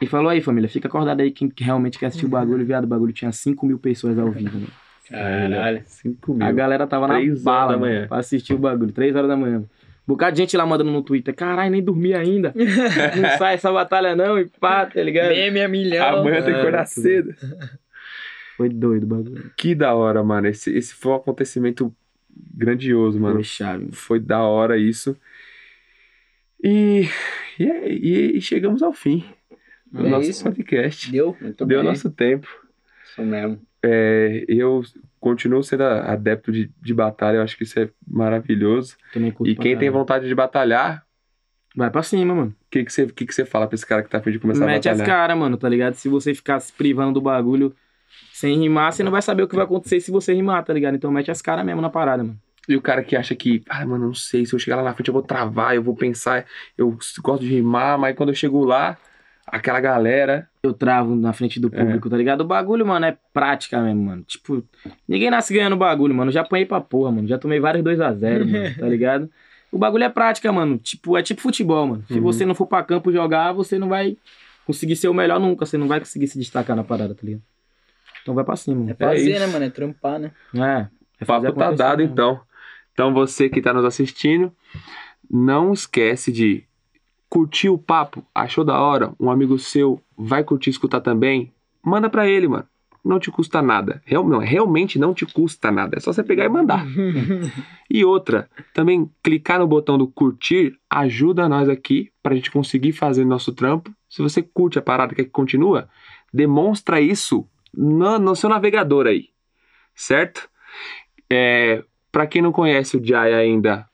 e 0.00 0.06
falou 0.06 0.28
aí, 0.28 0.40
família, 0.40 0.68
fica 0.68 0.86
acordado 0.86 1.20
aí 1.20 1.30
quem 1.32 1.50
realmente 1.58 1.98
quer 1.98 2.06
assistir 2.06 2.26
o 2.26 2.28
bagulho, 2.28 2.64
viado. 2.64 2.84
O 2.84 2.86
bagulho 2.86 3.12
tinha 3.12 3.32
5 3.32 3.66
mil 3.66 3.78
pessoas 3.78 4.16
ao 4.18 4.30
vivo, 4.30 4.54
mano. 4.54 4.68
Caralho. 5.10 5.82
5 5.86 6.34
mil. 6.34 6.46
A 6.46 6.52
galera 6.52 6.86
tava 6.86 7.06
na 7.08 7.14
bala 7.42 7.72
da 7.72 7.78
mano, 7.78 7.80
manhã. 7.80 8.06
pra 8.08 8.18
assistir 8.18 8.54
o 8.54 8.58
bagulho, 8.58 8.92
3 8.92 9.14
horas 9.16 9.28
da 9.28 9.36
manhã. 9.36 9.58
Um 9.58 10.12
bocado 10.12 10.32
de 10.36 10.42
gente 10.42 10.56
lá 10.56 10.64
mandando 10.66 10.90
no 10.90 11.02
Twitter, 11.02 11.34
caralho, 11.34 11.70
nem 11.70 11.82
dormi 11.82 12.14
ainda. 12.14 12.52
não 12.56 13.38
sai 13.38 13.54
essa 13.54 13.70
batalha 13.72 14.16
não, 14.16 14.38
e 14.38 14.46
pá, 14.46 14.86
tá 14.86 15.02
ligado? 15.02 15.28
Meme 15.30 15.60
a 15.62 15.68
milhão. 15.68 16.18
Amanhã 16.20 16.42
tem 16.42 16.52
que 16.52 16.58
É, 16.58 16.60
acordar 16.60 16.84
tudo. 16.88 17.02
cedo. 17.02 17.34
Foi 18.56 18.68
doido 18.68 19.04
o 19.04 19.06
bagulho. 19.06 19.52
Que 19.56 19.74
da 19.74 19.94
hora, 19.94 20.22
mano. 20.22 20.46
Esse, 20.48 20.76
esse 20.76 20.94
foi 20.94 21.12
um 21.12 21.16
acontecimento 21.16 21.94
grandioso, 22.54 23.18
mano. 23.20 23.34
Foi 23.36 23.44
chave. 23.44 23.88
Foi 23.92 24.18
da 24.20 24.40
hora 24.42 24.76
isso. 24.76 25.16
E, 26.62 27.08
e, 27.58 27.64
e- 27.64 28.36
e 28.36 28.40
chegamos 28.40 28.82
ao 28.82 28.92
fim 28.92 29.24
do 29.90 30.06
É 30.06 30.10
nosso 30.10 30.28
isso. 30.30 30.44
podcast. 30.44 31.10
Deu? 31.10 31.36
Muito 31.40 31.64
Deu 31.64 31.78
bem. 31.80 31.88
nosso 31.88 32.10
tempo. 32.10 32.48
Isso 33.04 33.22
mesmo. 33.22 33.60
É, 33.82 34.44
eu 34.48 34.82
continuo 35.18 35.62
sendo 35.62 35.84
adepto 35.84 36.52
de, 36.52 36.70
de 36.80 36.94
batalha, 36.94 37.36
eu 37.36 37.42
acho 37.42 37.56
que 37.56 37.64
isso 37.64 37.78
é 37.78 37.88
maravilhoso. 38.06 38.96
E 39.44 39.54
quem 39.54 39.76
tem 39.76 39.90
vontade 39.90 40.26
de 40.28 40.34
batalhar, 40.34 41.04
Vai 41.74 41.88
pra 41.88 42.02
cima, 42.02 42.34
mano. 42.34 42.50
o 42.50 42.70
que, 42.70 42.84
que, 42.84 42.92
você, 42.92 43.06
que, 43.06 43.24
que 43.24 43.32
você 43.32 43.44
fala 43.44 43.66
pra 43.66 43.76
esse 43.76 43.86
cara 43.86 44.02
que 44.02 44.10
tá 44.10 44.18
a 44.18 44.20
fim 44.20 44.32
de 44.32 44.40
começar 44.40 44.66
Mete 44.66 44.88
a 44.88 44.92
as 44.92 44.98
batalhar? 44.98 45.16
caras, 45.18 45.38
mano, 45.38 45.56
tá 45.56 45.68
ligado? 45.68 45.94
Se 45.94 46.08
você 46.08 46.34
ficar 46.34 46.58
se 46.58 46.72
privando 46.72 47.12
do 47.12 47.20
bagulho 47.20 47.72
sem 48.32 48.58
rimar, 48.58 48.92
você 48.92 49.04
não 49.04 49.12
vai 49.12 49.22
saber 49.22 49.44
o 49.44 49.48
que 49.48 49.54
vai 49.54 49.64
acontecer 49.64 50.00
se 50.00 50.10
você 50.10 50.34
rimar, 50.34 50.64
tá 50.64 50.72
ligado? 50.72 50.96
Então 50.96 51.12
mete 51.12 51.30
as 51.30 51.40
caras 51.40 51.64
mesmo 51.64 51.80
na 51.80 51.88
parada, 51.88 52.24
mano. 52.24 52.36
E 52.68 52.76
o 52.76 52.82
cara 52.82 53.04
que 53.04 53.14
acha 53.14 53.36
que, 53.36 53.62
ah, 53.68 53.86
mano, 53.86 54.06
não 54.06 54.14
sei, 54.14 54.44
se 54.44 54.52
eu 54.52 54.58
chegar 54.58 54.76
lá 54.76 54.82
na 54.82 54.94
frente 54.94 55.08
eu 55.08 55.14
vou 55.14 55.22
travar, 55.22 55.76
eu 55.76 55.82
vou 55.82 55.94
pensar, 55.94 56.44
eu 56.76 56.98
gosto 57.22 57.42
de 57.42 57.54
rimar, 57.54 57.96
mas 57.96 58.16
quando 58.16 58.30
eu 58.30 58.34
chego 58.34 58.64
lá, 58.64 58.98
aquela 59.46 59.80
galera. 59.80 60.49
Eu 60.62 60.72
travo 60.74 61.14
na 61.14 61.32
frente 61.32 61.58
do 61.58 61.70
público, 61.70 62.10
tá 62.10 62.16
ligado? 62.16 62.42
O 62.42 62.44
bagulho, 62.44 62.86
mano, 62.86 63.06
é 63.06 63.16
prática 63.32 63.80
mesmo, 63.80 64.02
mano. 64.04 64.22
Tipo, 64.24 64.62
ninguém 65.08 65.30
nasce 65.30 65.54
ganhando 65.54 65.76
bagulho, 65.76 66.14
mano. 66.14 66.30
Já 66.30 66.42
apanhei 66.42 66.66
pra 66.66 66.80
porra, 66.80 67.10
mano. 67.12 67.26
Já 67.26 67.38
tomei 67.38 67.58
vários 67.60 67.82
2x0, 67.84 68.44
mano, 68.46 68.74
tá 68.78 68.86
ligado? 68.88 69.30
O 69.72 69.78
bagulho 69.78 70.04
é 70.04 70.08
prática, 70.08 70.52
mano. 70.52 70.76
Tipo, 70.78 71.16
é 71.16 71.22
tipo 71.22 71.40
futebol, 71.40 71.86
mano. 71.86 72.04
Se 72.08 72.14
Uhum. 72.14 72.20
você 72.20 72.44
não 72.44 72.54
for 72.54 72.66
pra 72.66 72.82
campo 72.82 73.10
jogar, 73.12 73.52
você 73.52 73.78
não 73.78 73.88
vai 73.88 74.16
conseguir 74.66 74.96
ser 74.96 75.08
o 75.08 75.14
melhor 75.14 75.40
nunca. 75.40 75.64
Você 75.64 75.78
não 75.78 75.88
vai 75.88 75.98
conseguir 76.00 76.26
se 76.28 76.38
destacar 76.38 76.76
na 76.76 76.84
parada, 76.84 77.14
tá 77.14 77.22
ligado? 77.24 77.42
Então 78.22 78.34
vai 78.34 78.44
pra 78.44 78.56
cima, 78.56 78.76
É 78.76 78.84
mano. 78.84 78.96
fazer, 78.98 79.30
isso. 79.30 79.40
né, 79.40 79.46
mano? 79.46 79.64
É 79.64 79.70
trampar, 79.70 80.18
né? 80.18 80.32
É. 80.54 80.88
O 81.22 81.26
papo 81.26 81.52
tá 81.52 81.70
dado, 81.72 82.02
então. 82.02 82.40
Então 82.92 83.14
você 83.14 83.48
que 83.48 83.62
tá 83.62 83.72
nos 83.72 83.84
assistindo, 83.84 84.52
não 85.30 85.72
esquece 85.72 86.30
de 86.30 86.64
curtir 87.30 87.68
o 87.68 87.78
papo, 87.78 88.26
achou 88.34 88.64
da 88.64 88.78
hora, 88.80 89.14
um 89.18 89.30
amigo 89.30 89.56
seu 89.56 90.02
vai 90.18 90.42
curtir 90.42 90.68
escutar 90.68 91.00
também, 91.00 91.52
manda 91.82 92.10
pra 92.10 92.28
ele, 92.28 92.48
mano. 92.48 92.66
não 93.02 93.18
te 93.18 93.30
custa 93.30 93.62
nada. 93.62 94.02
Real, 94.04 94.28
não, 94.28 94.40
realmente 94.40 94.98
não 94.98 95.14
te 95.14 95.24
custa 95.24 95.70
nada. 95.70 95.96
É 95.96 96.00
só 96.00 96.12
você 96.12 96.22
pegar 96.22 96.44
e 96.44 96.48
mandar. 96.48 96.84
e 97.88 98.04
outra, 98.04 98.50
também 98.74 99.08
clicar 99.22 99.60
no 99.60 99.66
botão 99.66 99.96
do 99.96 100.08
curtir 100.08 100.76
ajuda 100.90 101.48
nós 101.48 101.68
aqui 101.68 102.10
pra 102.22 102.34
gente 102.34 102.50
conseguir 102.50 102.92
fazer 102.92 103.24
nosso 103.24 103.54
trampo. 103.54 103.90
Se 104.08 104.20
você 104.20 104.42
curte 104.42 104.78
a 104.78 104.82
parada 104.82 105.14
quer 105.14 105.24
que 105.24 105.30
continua, 105.30 105.88
demonstra 106.34 107.00
isso 107.00 107.48
no, 107.72 108.18
no 108.18 108.34
seu 108.34 108.50
navegador 108.50 109.06
aí, 109.06 109.28
certo? 109.94 110.50
É, 111.32 111.82
para 112.10 112.26
quem 112.26 112.42
não 112.42 112.50
conhece 112.52 112.96
o 112.96 113.04
Jai 113.04 113.32
ainda, 113.32 113.88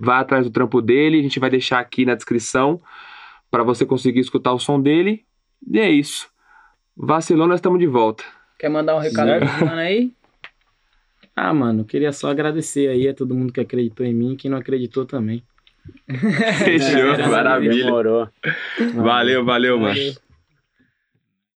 vá 0.00 0.20
atrás 0.20 0.44
do 0.44 0.50
trampo 0.50 0.80
dele. 0.80 1.18
A 1.18 1.22
gente 1.22 1.38
vai 1.38 1.50
deixar 1.50 1.78
aqui 1.78 2.04
na 2.04 2.14
descrição 2.14 2.80
para 3.50 3.62
você 3.62 3.84
conseguir 3.84 4.20
escutar 4.20 4.52
o 4.52 4.58
som 4.58 4.80
dele. 4.80 5.24
E 5.70 5.78
é 5.78 5.90
isso. 5.90 6.28
Vacilou, 6.96 7.46
nós 7.46 7.58
estamos 7.58 7.78
de 7.78 7.86
volta. 7.86 8.24
Quer 8.58 8.70
mandar 8.70 8.96
um 8.96 8.98
recado 8.98 9.28
mano 9.28 9.80
aí? 9.80 10.12
Ah, 11.36 11.54
mano, 11.54 11.84
queria 11.84 12.12
só 12.12 12.30
agradecer 12.30 12.88
aí 12.88 13.08
a 13.08 13.14
todo 13.14 13.34
mundo 13.34 13.52
que 13.52 13.60
acreditou 13.60 14.04
em 14.04 14.12
mim 14.12 14.32
e 14.32 14.36
quem 14.36 14.50
não 14.50 14.58
acreditou 14.58 15.06
também. 15.06 15.42
Fechou, 16.64 17.16
maravilha. 17.30 17.84
Demorou. 17.84 18.28
Valeu, 18.94 19.44
valeu, 19.44 19.78
mano. 19.78 19.94
Valeu. 19.94 20.29